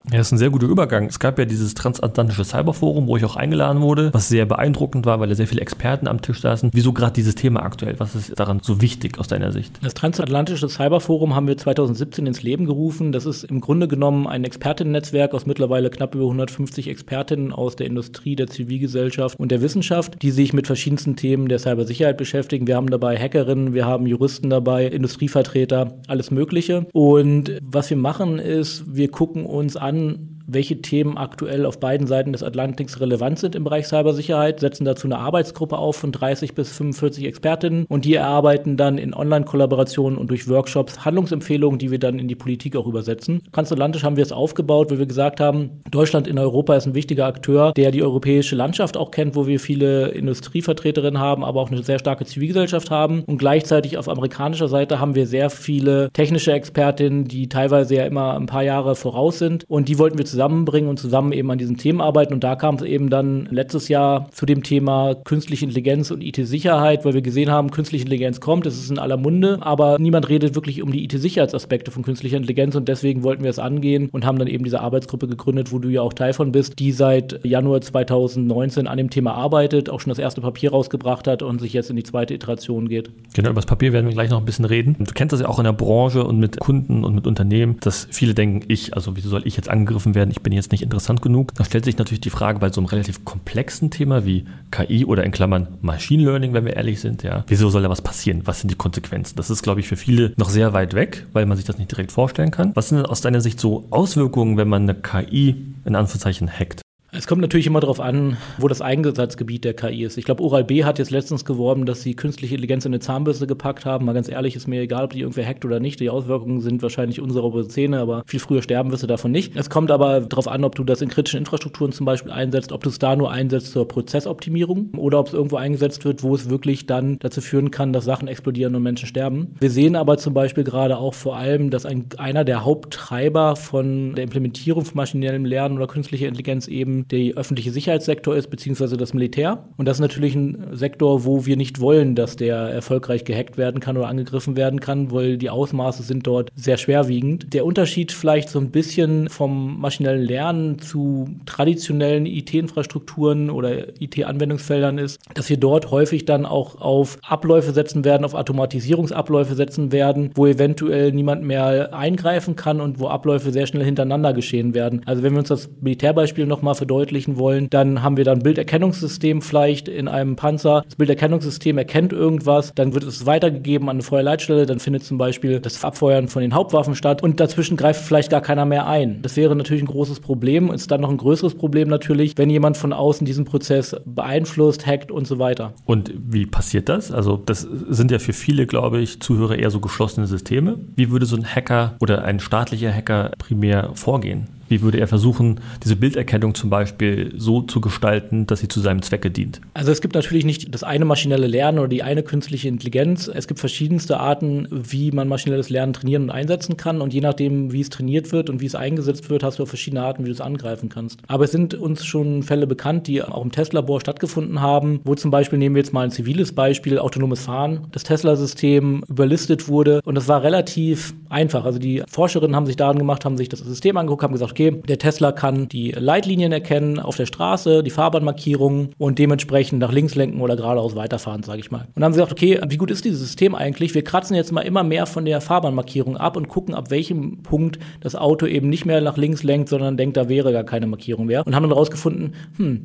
Ja, 0.09 0.17
das 0.17 0.27
ist 0.27 0.31
ein 0.33 0.37
sehr 0.39 0.49
guter 0.49 0.65
Übergang. 0.65 1.05
Es 1.05 1.19
gab 1.19 1.37
ja 1.37 1.45
dieses 1.45 1.75
transatlantische 1.75 2.43
Cyberforum, 2.43 3.05
wo 3.05 3.17
ich 3.17 3.25
auch 3.25 3.35
eingeladen 3.35 3.81
wurde, 3.81 4.11
was 4.13 4.29
sehr 4.29 4.45
beeindruckend 4.45 5.05
war, 5.05 5.19
weil 5.19 5.29
da 5.29 5.35
sehr 5.35 5.47
viele 5.47 5.61
Experten 5.61 6.07
am 6.07 6.21
Tisch 6.21 6.41
saßen. 6.41 6.71
Wieso 6.73 6.91
gerade 6.91 7.13
dieses 7.13 7.35
Thema 7.35 7.61
aktuell? 7.61 7.99
Was 7.99 8.15
ist 8.15 8.39
daran 8.39 8.61
so 8.63 8.81
wichtig 8.81 9.19
aus 9.19 9.27
deiner 9.27 9.51
Sicht? 9.51 9.77
Das 9.83 9.93
transatlantische 9.93 10.67
Cyberforum 10.67 11.35
haben 11.35 11.47
wir 11.47 11.55
2017 11.55 12.25
ins 12.25 12.41
Leben 12.41 12.65
gerufen. 12.65 13.11
Das 13.11 13.27
ist 13.27 13.43
im 13.43 13.61
Grunde 13.61 13.87
genommen 13.87 14.25
ein 14.25 14.43
Expertinnen-Netzwerk 14.43 15.35
aus 15.35 15.45
mittlerweile 15.45 15.91
knapp 15.91 16.15
über 16.15 16.25
150 16.25 16.87
Expertinnen 16.87 17.51
aus 17.51 17.75
der 17.75 17.85
Industrie, 17.85 18.35
der 18.35 18.47
Zivilgesellschaft 18.47 19.39
und 19.39 19.51
der 19.51 19.61
Wissenschaft, 19.61 20.19
die 20.23 20.31
sich 20.31 20.51
mit 20.51 20.65
verschiedensten 20.65 21.15
Themen 21.15 21.47
der 21.47 21.59
Cybersicherheit 21.59 22.17
beschäftigen. 22.17 22.65
Wir 22.65 22.75
haben 22.75 22.89
dabei 22.89 23.17
Hackerinnen, 23.17 23.75
wir 23.75 23.85
haben 23.85 24.07
Juristen 24.07 24.49
dabei, 24.49 24.87
Industrievertreter, 24.87 25.99
alles 26.07 26.31
Mögliche. 26.31 26.87
Und 26.91 27.59
was 27.61 27.91
wir 27.91 27.97
machen 27.97 28.39
ist, 28.39 28.83
wir 28.87 29.09
gucken 29.11 29.45
uns 29.45 29.77
an, 29.77 29.90
an 29.91 30.30
welche 30.53 30.81
Themen 30.81 31.17
aktuell 31.17 31.65
auf 31.65 31.79
beiden 31.79 32.07
Seiten 32.07 32.33
des 32.33 32.43
Atlantiks 32.43 32.99
relevant 32.99 33.39
sind 33.39 33.55
im 33.55 33.63
Bereich 33.63 33.87
Cybersicherheit, 33.87 34.59
setzen 34.59 34.85
dazu 34.85 35.07
eine 35.07 35.19
Arbeitsgruppe 35.19 35.77
auf 35.77 35.95
von 35.95 36.11
30 36.11 36.53
bis 36.53 36.75
45 36.75 37.25
Expertinnen 37.25 37.85
und 37.87 38.05
die 38.05 38.15
erarbeiten 38.15 38.77
dann 38.77 38.97
in 38.97 39.13
Online-Kollaborationen 39.13 40.17
und 40.17 40.29
durch 40.29 40.49
Workshops 40.49 41.05
Handlungsempfehlungen, 41.05 41.79
die 41.79 41.91
wir 41.91 41.99
dann 41.99 42.19
in 42.19 42.27
die 42.27 42.35
Politik 42.35 42.75
auch 42.75 42.87
übersetzen. 42.87 43.41
Transatlantisch 43.51 44.03
haben 44.03 44.17
wir 44.17 44.23
es 44.23 44.31
aufgebaut, 44.31 44.91
weil 44.91 44.99
wir 44.99 45.05
gesagt 45.05 45.39
haben, 45.39 45.81
Deutschland 45.89 46.27
in 46.27 46.37
Europa 46.37 46.75
ist 46.75 46.85
ein 46.85 46.95
wichtiger 46.95 47.25
Akteur, 47.25 47.71
der 47.73 47.91
die 47.91 48.03
europäische 48.03 48.55
Landschaft 48.55 48.97
auch 48.97 49.11
kennt, 49.11 49.35
wo 49.35 49.47
wir 49.47 49.59
viele 49.59 50.09
Industrievertreterinnen 50.09 51.19
haben, 51.19 51.43
aber 51.43 51.61
auch 51.61 51.71
eine 51.71 51.83
sehr 51.83 51.99
starke 51.99 52.25
Zivilgesellschaft 52.25 52.91
haben 52.91 53.23
und 53.23 53.37
gleichzeitig 53.37 53.97
auf 53.97 54.09
amerikanischer 54.09 54.67
Seite 54.67 54.99
haben 54.99 55.15
wir 55.15 55.27
sehr 55.27 55.49
viele 55.49 56.09
technische 56.11 56.51
Expertinnen, 56.51 57.25
die 57.25 57.47
teilweise 57.47 57.95
ja 57.95 58.05
immer 58.05 58.35
ein 58.35 58.47
paar 58.47 58.63
Jahre 58.63 58.95
voraus 58.95 59.39
sind 59.39 59.65
und 59.67 59.87
die 59.87 59.97
wollten 59.97 60.17
wir 60.17 60.25
zusammen 60.25 60.40
zusammenbringen 60.41 60.89
und 60.89 60.97
zusammen 60.97 61.33
eben 61.33 61.51
an 61.51 61.59
diesen 61.59 61.77
Themen 61.77 62.01
arbeiten. 62.01 62.33
Und 62.33 62.43
da 62.43 62.55
kam 62.55 62.75
es 62.75 62.81
eben 62.81 63.09
dann 63.09 63.47
letztes 63.51 63.89
Jahr 63.89 64.27
zu 64.31 64.47
dem 64.47 64.63
Thema 64.63 65.13
künstliche 65.13 65.65
Intelligenz 65.65 66.09
und 66.09 66.23
IT-Sicherheit, 66.23 67.05
weil 67.05 67.13
wir 67.13 67.21
gesehen 67.21 67.51
haben, 67.51 67.69
künstliche 67.69 68.05
Intelligenz 68.05 68.39
kommt, 68.39 68.65
es 68.65 68.77
ist 68.77 68.89
in 68.89 68.97
aller 68.97 69.17
Munde, 69.17 69.59
aber 69.61 69.99
niemand 69.99 70.29
redet 70.29 70.55
wirklich 70.55 70.81
um 70.81 70.91
die 70.91 71.03
IT-Sicherheitsaspekte 71.03 71.91
von 71.91 72.01
künstlicher 72.01 72.37
Intelligenz 72.37 72.75
und 72.75 72.87
deswegen 72.87 73.23
wollten 73.23 73.43
wir 73.43 73.51
es 73.51 73.59
angehen 73.59 74.09
und 74.11 74.25
haben 74.25 74.39
dann 74.39 74.47
eben 74.47 74.63
diese 74.63 74.81
Arbeitsgruppe 74.81 75.27
gegründet, 75.27 75.71
wo 75.71 75.77
du 75.77 75.89
ja 75.89 76.01
auch 76.01 76.13
Teil 76.13 76.33
von 76.33 76.51
bist, 76.51 76.79
die 76.79 76.91
seit 76.91 77.45
Januar 77.45 77.81
2019 77.81 78.87
an 78.87 78.97
dem 78.97 79.11
Thema 79.11 79.35
arbeitet, 79.35 79.89
auch 79.89 79.99
schon 79.99 80.09
das 80.09 80.19
erste 80.19 80.41
Papier 80.41 80.71
rausgebracht 80.71 81.27
hat 81.27 81.43
und 81.43 81.61
sich 81.61 81.73
jetzt 81.73 81.91
in 81.91 81.95
die 81.95 82.03
zweite 82.03 82.33
Iteration 82.33 82.89
geht. 82.89 83.11
Genau, 83.35 83.49
über 83.49 83.61
das 83.61 83.67
Papier 83.67 83.93
werden 83.93 84.07
wir 84.07 84.13
gleich 84.13 84.31
noch 84.31 84.39
ein 84.39 84.45
bisschen 84.45 84.65
reden. 84.65 84.95
Du 84.97 85.13
kennst 85.13 85.33
das 85.33 85.41
ja 85.41 85.47
auch 85.47 85.59
in 85.59 85.65
der 85.65 85.73
Branche 85.73 86.23
und 86.23 86.39
mit 86.39 86.59
Kunden 86.59 87.03
und 87.03 87.13
mit 87.13 87.27
Unternehmen, 87.27 87.77
dass 87.81 88.07
viele 88.09 88.33
denken, 88.33 88.65
ich, 88.67 88.95
also 88.95 89.15
wieso 89.15 89.29
soll 89.29 89.43
ich 89.45 89.55
jetzt 89.55 89.69
angegriffen 89.69 90.15
werden? 90.15 90.30
Ich 90.31 90.41
bin 90.41 90.53
jetzt 90.53 90.71
nicht 90.71 90.81
interessant 90.81 91.21
genug. 91.21 91.53
Da 91.55 91.65
stellt 91.65 91.85
sich 91.85 91.97
natürlich 91.97 92.21
die 92.21 92.29
Frage 92.29 92.59
bei 92.59 92.71
so 92.71 92.81
einem 92.81 92.87
relativ 92.87 93.25
komplexen 93.25 93.91
Thema 93.91 94.25
wie 94.25 94.45
KI 94.71 95.05
oder 95.05 95.23
in 95.23 95.31
Klammern 95.31 95.67
Machine 95.81 96.23
Learning, 96.23 96.53
wenn 96.53 96.65
wir 96.65 96.75
ehrlich 96.75 96.99
sind, 96.99 97.23
ja, 97.23 97.43
wieso 97.47 97.69
soll 97.69 97.83
da 97.83 97.89
was 97.89 98.01
passieren? 98.01 98.41
Was 98.45 98.61
sind 98.61 98.71
die 98.71 98.75
Konsequenzen? 98.75 99.35
Das 99.35 99.49
ist, 99.49 99.61
glaube 99.61 99.79
ich, 99.81 99.87
für 99.87 99.97
viele 99.97 100.33
noch 100.37 100.49
sehr 100.49 100.73
weit 100.73 100.93
weg, 100.93 101.27
weil 101.33 101.45
man 101.45 101.57
sich 101.57 101.65
das 101.65 101.77
nicht 101.77 101.91
direkt 101.91 102.11
vorstellen 102.11 102.51
kann. 102.51 102.71
Was 102.75 102.89
sind 102.89 102.97
denn 102.97 103.05
aus 103.05 103.21
deiner 103.21 103.41
Sicht 103.41 103.59
so 103.59 103.85
Auswirkungen, 103.89 104.57
wenn 104.57 104.67
man 104.67 104.83
eine 104.83 104.95
KI 104.95 105.73
in 105.85 105.95
Anführungszeichen 105.95 106.49
hackt? 106.49 106.80
Es 107.13 107.27
kommt 107.27 107.41
natürlich 107.41 107.67
immer 107.67 107.81
darauf 107.81 107.99
an, 107.99 108.37
wo 108.57 108.69
das 108.69 108.79
Einsatzgebiet 108.79 109.65
der 109.65 109.73
KI 109.73 110.05
ist. 110.05 110.17
Ich 110.17 110.23
glaube, 110.23 110.41
Oral 110.41 110.63
B 110.63 110.85
hat 110.85 110.97
jetzt 110.97 111.11
letztens 111.11 111.43
geworben, 111.43 111.85
dass 111.85 112.01
sie 112.01 112.15
künstliche 112.15 112.55
Intelligenz 112.55 112.85
in 112.85 112.93
eine 112.93 113.01
Zahnbürste 113.01 113.47
gepackt 113.47 113.83
haben. 113.83 114.05
Mal 114.05 114.13
ganz 114.13 114.29
ehrlich, 114.29 114.55
ist 114.55 114.69
mir 114.69 114.79
egal, 114.79 115.03
ob 115.03 115.11
die 115.11 115.19
irgendwer 115.19 115.45
hackt 115.45 115.65
oder 115.65 115.81
nicht. 115.81 115.99
Die 115.99 116.09
Auswirkungen 116.09 116.61
sind 116.61 116.81
wahrscheinlich 116.81 117.19
unsere 117.19 117.67
Zähne, 117.67 117.99
aber 117.99 118.23
viel 118.25 118.39
früher 118.39 118.61
sterben 118.61 118.93
wirst 118.93 119.03
du 119.03 119.07
davon 119.07 119.31
nicht. 119.31 119.57
Es 119.57 119.69
kommt 119.69 119.91
aber 119.91 120.21
darauf 120.21 120.47
an, 120.47 120.63
ob 120.63 120.75
du 120.75 120.85
das 120.85 121.01
in 121.01 121.09
kritischen 121.09 121.39
Infrastrukturen 121.39 121.91
zum 121.91 122.05
Beispiel 122.05 122.31
einsetzt, 122.31 122.71
ob 122.71 122.81
du 122.81 122.89
es 122.89 122.97
da 122.97 123.13
nur 123.17 123.29
einsetzt 123.29 123.73
zur 123.73 123.89
Prozessoptimierung 123.89 124.91
oder 124.95 125.19
ob 125.19 125.27
es 125.27 125.33
irgendwo 125.33 125.57
eingesetzt 125.57 126.05
wird, 126.05 126.23
wo 126.23 126.33
es 126.33 126.49
wirklich 126.49 126.85
dann 126.85 127.19
dazu 127.19 127.41
führen 127.41 127.71
kann, 127.71 127.91
dass 127.91 128.05
Sachen 128.05 128.29
explodieren 128.29 128.73
und 128.73 128.83
Menschen 128.83 129.07
sterben. 129.07 129.55
Wir 129.59 129.69
sehen 129.69 129.97
aber 129.97 130.17
zum 130.17 130.33
Beispiel 130.33 130.63
gerade 130.63 130.95
auch 130.95 131.13
vor 131.13 131.35
allem, 131.35 131.71
dass 131.71 131.85
ein, 131.85 132.05
einer 132.17 132.45
der 132.45 132.63
Haupttreiber 132.63 133.57
von 133.57 134.15
der 134.15 134.23
Implementierung 134.23 134.85
von 134.85 134.95
maschinellem 134.95 135.43
Lernen 135.43 135.75
oder 135.75 135.87
künstlicher 135.87 136.29
Intelligenz 136.29 136.69
eben 136.69 137.00
der 137.09 137.35
öffentliche 137.35 137.71
Sicherheitssektor 137.71 138.35
ist, 138.35 138.49
beziehungsweise 138.49 138.97
das 138.97 139.13
Militär. 139.13 139.65
Und 139.77 139.87
das 139.87 139.97
ist 139.97 140.01
natürlich 140.01 140.35
ein 140.35 140.67
Sektor, 140.71 141.25
wo 141.25 141.45
wir 141.45 141.57
nicht 141.57 141.79
wollen, 141.79 142.15
dass 142.15 142.35
der 142.35 142.55
erfolgreich 142.55 143.25
gehackt 143.25 143.57
werden 143.57 143.79
kann 143.79 143.97
oder 143.97 144.07
angegriffen 144.07 144.55
werden 144.55 144.79
kann, 144.79 145.11
weil 145.11 145.37
die 145.37 145.49
Ausmaße 145.49 146.03
sind 146.03 146.27
dort 146.27 146.49
sehr 146.55 146.77
schwerwiegend. 146.77 147.53
Der 147.53 147.65
Unterschied 147.65 148.11
vielleicht 148.11 148.49
so 148.49 148.59
ein 148.59 148.71
bisschen 148.71 149.29
vom 149.29 149.79
maschinellen 149.79 150.23
Lernen 150.23 150.79
zu 150.79 151.29
traditionellen 151.45 152.25
IT-Infrastrukturen 152.25 153.49
oder 153.49 153.99
IT-Anwendungsfeldern 154.01 154.97
ist, 154.97 155.19
dass 155.33 155.49
wir 155.49 155.57
dort 155.57 155.91
häufig 155.91 156.25
dann 156.25 156.45
auch 156.45 156.79
auf 156.81 157.17
Abläufe 157.23 157.71
setzen 157.71 158.05
werden, 158.05 158.25
auf 158.25 158.33
Automatisierungsabläufe 158.33 159.55
setzen 159.55 159.91
werden, 159.91 160.31
wo 160.35 160.45
eventuell 160.45 161.11
niemand 161.11 161.43
mehr 161.43 161.93
eingreifen 161.93 162.55
kann 162.55 162.81
und 162.81 162.99
wo 162.99 163.07
Abläufe 163.07 163.51
sehr 163.51 163.67
schnell 163.67 163.83
hintereinander 163.83 164.33
geschehen 164.33 164.73
werden. 164.73 165.01
Also 165.05 165.23
wenn 165.23 165.33
wir 165.33 165.39
uns 165.39 165.49
das 165.49 165.69
Militärbeispiel 165.81 166.45
nochmal 166.45 166.75
für 166.75 166.85
verdeutlichen 166.91 167.37
wollen. 167.37 167.69
Dann 167.69 168.03
haben 168.03 168.17
wir 168.17 168.25
dann 168.25 168.39
Bilderkennungssystem 168.39 169.41
vielleicht 169.41 169.87
in 169.87 170.09
einem 170.09 170.35
Panzer. 170.35 170.83
Das 170.85 170.97
Bilderkennungssystem 170.97 171.77
erkennt 171.77 172.11
irgendwas, 172.11 172.73
dann 172.75 172.93
wird 172.93 173.05
es 173.05 173.25
weitergegeben 173.25 173.87
an 173.87 173.95
eine 173.95 174.03
Feuerleitstelle, 174.03 174.65
dann 174.65 174.79
findet 174.79 175.03
zum 175.05 175.17
Beispiel 175.17 175.61
das 175.61 175.81
Abfeuern 175.85 176.27
von 176.27 176.41
den 176.41 176.53
Hauptwaffen 176.53 176.95
statt 176.95 177.23
und 177.23 177.39
dazwischen 177.39 177.77
greift 177.77 178.01
vielleicht 178.03 178.29
gar 178.29 178.41
keiner 178.41 178.65
mehr 178.65 178.87
ein. 178.87 179.21
Das 179.21 179.37
wäre 179.37 179.55
natürlich 179.55 179.83
ein 179.83 179.87
großes 179.87 180.19
Problem. 180.19 180.69
Ist 180.69 180.91
dann 180.91 180.99
noch 180.99 181.09
ein 181.09 181.17
größeres 181.17 181.55
Problem 181.55 181.87
natürlich, 181.87 182.37
wenn 182.37 182.49
jemand 182.49 182.75
von 182.75 182.91
außen 182.91 183.25
diesen 183.25 183.45
Prozess 183.45 183.95
beeinflusst, 184.05 184.85
hackt 184.85 185.11
und 185.11 185.25
so 185.25 185.39
weiter. 185.39 185.73
Und 185.85 186.13
wie 186.13 186.45
passiert 186.45 186.89
das? 186.89 187.11
Also 187.11 187.37
das 187.37 187.61
sind 187.61 188.11
ja 188.11 188.19
für 188.19 188.33
viele, 188.33 188.67
glaube 188.67 188.99
ich, 188.99 189.21
Zuhörer 189.21 189.57
eher 189.57 189.71
so 189.71 189.79
geschlossene 189.79 190.27
Systeme. 190.27 190.77
Wie 190.97 191.09
würde 191.09 191.25
so 191.25 191.37
ein 191.37 191.45
Hacker 191.45 191.95
oder 192.01 192.25
ein 192.25 192.41
staatlicher 192.41 192.93
Hacker 192.93 193.31
primär 193.37 193.91
vorgehen? 193.93 194.47
Wie 194.71 194.81
würde 194.81 195.01
er 195.01 195.07
versuchen, 195.07 195.59
diese 195.83 195.97
Bilderkennung 195.97 196.55
zum 196.55 196.69
Beispiel 196.69 197.33
so 197.35 197.61
zu 197.61 197.81
gestalten, 197.81 198.47
dass 198.47 198.61
sie 198.61 198.69
zu 198.69 198.79
seinem 198.79 199.01
Zwecke 199.01 199.29
dient? 199.29 199.59
Also 199.73 199.91
es 199.91 199.99
gibt 199.99 200.15
natürlich 200.15 200.45
nicht 200.45 200.73
das 200.73 200.83
eine 200.83 201.03
maschinelle 201.03 201.45
Lernen 201.45 201.77
oder 201.77 201.89
die 201.89 202.03
eine 202.03 202.23
künstliche 202.23 202.69
Intelligenz. 202.69 203.27
Es 203.27 203.49
gibt 203.49 203.59
verschiedenste 203.59 204.21
Arten, 204.21 204.69
wie 204.71 205.11
man 205.11 205.27
maschinelles 205.27 205.69
Lernen 205.69 205.91
trainieren 205.91 206.23
und 206.23 206.29
einsetzen 206.29 206.77
kann. 206.77 207.01
Und 207.01 207.13
je 207.13 207.19
nachdem, 207.19 207.73
wie 207.73 207.81
es 207.81 207.89
trainiert 207.89 208.31
wird 208.31 208.49
und 208.49 208.61
wie 208.61 208.65
es 208.65 208.73
eingesetzt 208.73 209.29
wird, 209.29 209.43
hast 209.43 209.59
du 209.59 209.65
verschiedene 209.65 210.03
Arten, 210.03 210.23
wie 210.23 210.29
du 210.29 210.33
es 210.33 210.39
angreifen 210.39 210.87
kannst. 210.87 211.19
Aber 211.27 211.43
es 211.43 211.51
sind 211.51 211.73
uns 211.73 212.05
schon 212.05 212.41
Fälle 212.41 212.65
bekannt, 212.65 213.07
die 213.07 213.21
auch 213.21 213.43
im 213.43 213.51
Testlabor 213.51 213.99
stattgefunden 213.99 214.61
haben, 214.61 215.01
wo 215.03 215.15
zum 215.15 215.31
Beispiel, 215.31 215.59
nehmen 215.59 215.75
wir 215.75 215.81
jetzt 215.81 215.91
mal 215.91 216.05
ein 216.05 216.11
ziviles 216.11 216.53
Beispiel, 216.53 216.97
autonomes 216.97 217.41
Fahren, 217.41 217.87
das 217.91 218.03
Tesla-System 218.03 219.03
überlistet 219.09 219.67
wurde. 219.67 219.99
Und 220.05 220.15
das 220.15 220.29
war 220.29 220.43
relativ 220.43 221.13
einfach. 221.27 221.65
Also 221.65 221.77
die 221.77 222.03
Forscherinnen 222.09 222.55
haben 222.55 222.67
sich 222.67 222.77
daran 222.77 222.97
gemacht, 222.97 223.25
haben 223.25 223.35
sich 223.35 223.49
das 223.49 223.59
System 223.59 223.97
angeguckt, 223.97 224.23
haben 224.23 224.31
gesagt, 224.31 224.51
okay, 224.51 224.60
okay, 224.69 224.81
der 224.87 224.97
Tesla 224.97 225.31
kann 225.31 225.67
die 225.67 225.91
Leitlinien 225.91 226.51
erkennen 226.51 226.99
auf 226.99 227.17
der 227.17 227.25
Straße, 227.25 227.83
die 227.83 227.89
Fahrbahnmarkierungen 227.89 228.89
und 228.97 229.19
dementsprechend 229.19 229.79
nach 229.79 229.91
links 229.91 230.15
lenken 230.15 230.41
oder 230.41 230.55
geradeaus 230.55 230.95
weiterfahren, 230.95 231.43
sage 231.43 231.59
ich 231.59 231.71
mal. 231.71 231.81
Und 231.81 231.95
dann 231.95 232.05
haben 232.05 232.13
sie 232.13 232.19
gesagt, 232.19 232.31
okay, 232.31 232.59
wie 232.67 232.77
gut 232.77 232.91
ist 232.91 233.05
dieses 233.05 233.19
System 233.19 233.55
eigentlich? 233.55 233.95
Wir 233.95 234.03
kratzen 234.03 234.35
jetzt 234.35 234.51
mal 234.51 234.61
immer 234.61 234.83
mehr 234.83 235.05
von 235.05 235.25
der 235.25 235.41
Fahrbahnmarkierung 235.41 236.17
ab 236.17 236.37
und 236.37 236.47
gucken, 236.47 236.75
ab 236.75 236.91
welchem 236.91 237.43
Punkt 237.43 237.79
das 238.01 238.15
Auto 238.15 238.45
eben 238.45 238.69
nicht 238.69 238.85
mehr 238.85 239.01
nach 239.01 239.17
links 239.17 239.43
lenkt, 239.43 239.69
sondern 239.69 239.97
denkt, 239.97 240.17
da 240.17 240.29
wäre 240.29 240.51
gar 240.51 240.63
keine 240.63 240.87
Markierung 240.87 241.25
mehr. 241.25 241.45
Und 241.45 241.55
haben 241.55 241.63
dann 241.63 241.71
herausgefunden, 241.71 242.35
hm, 242.57 242.83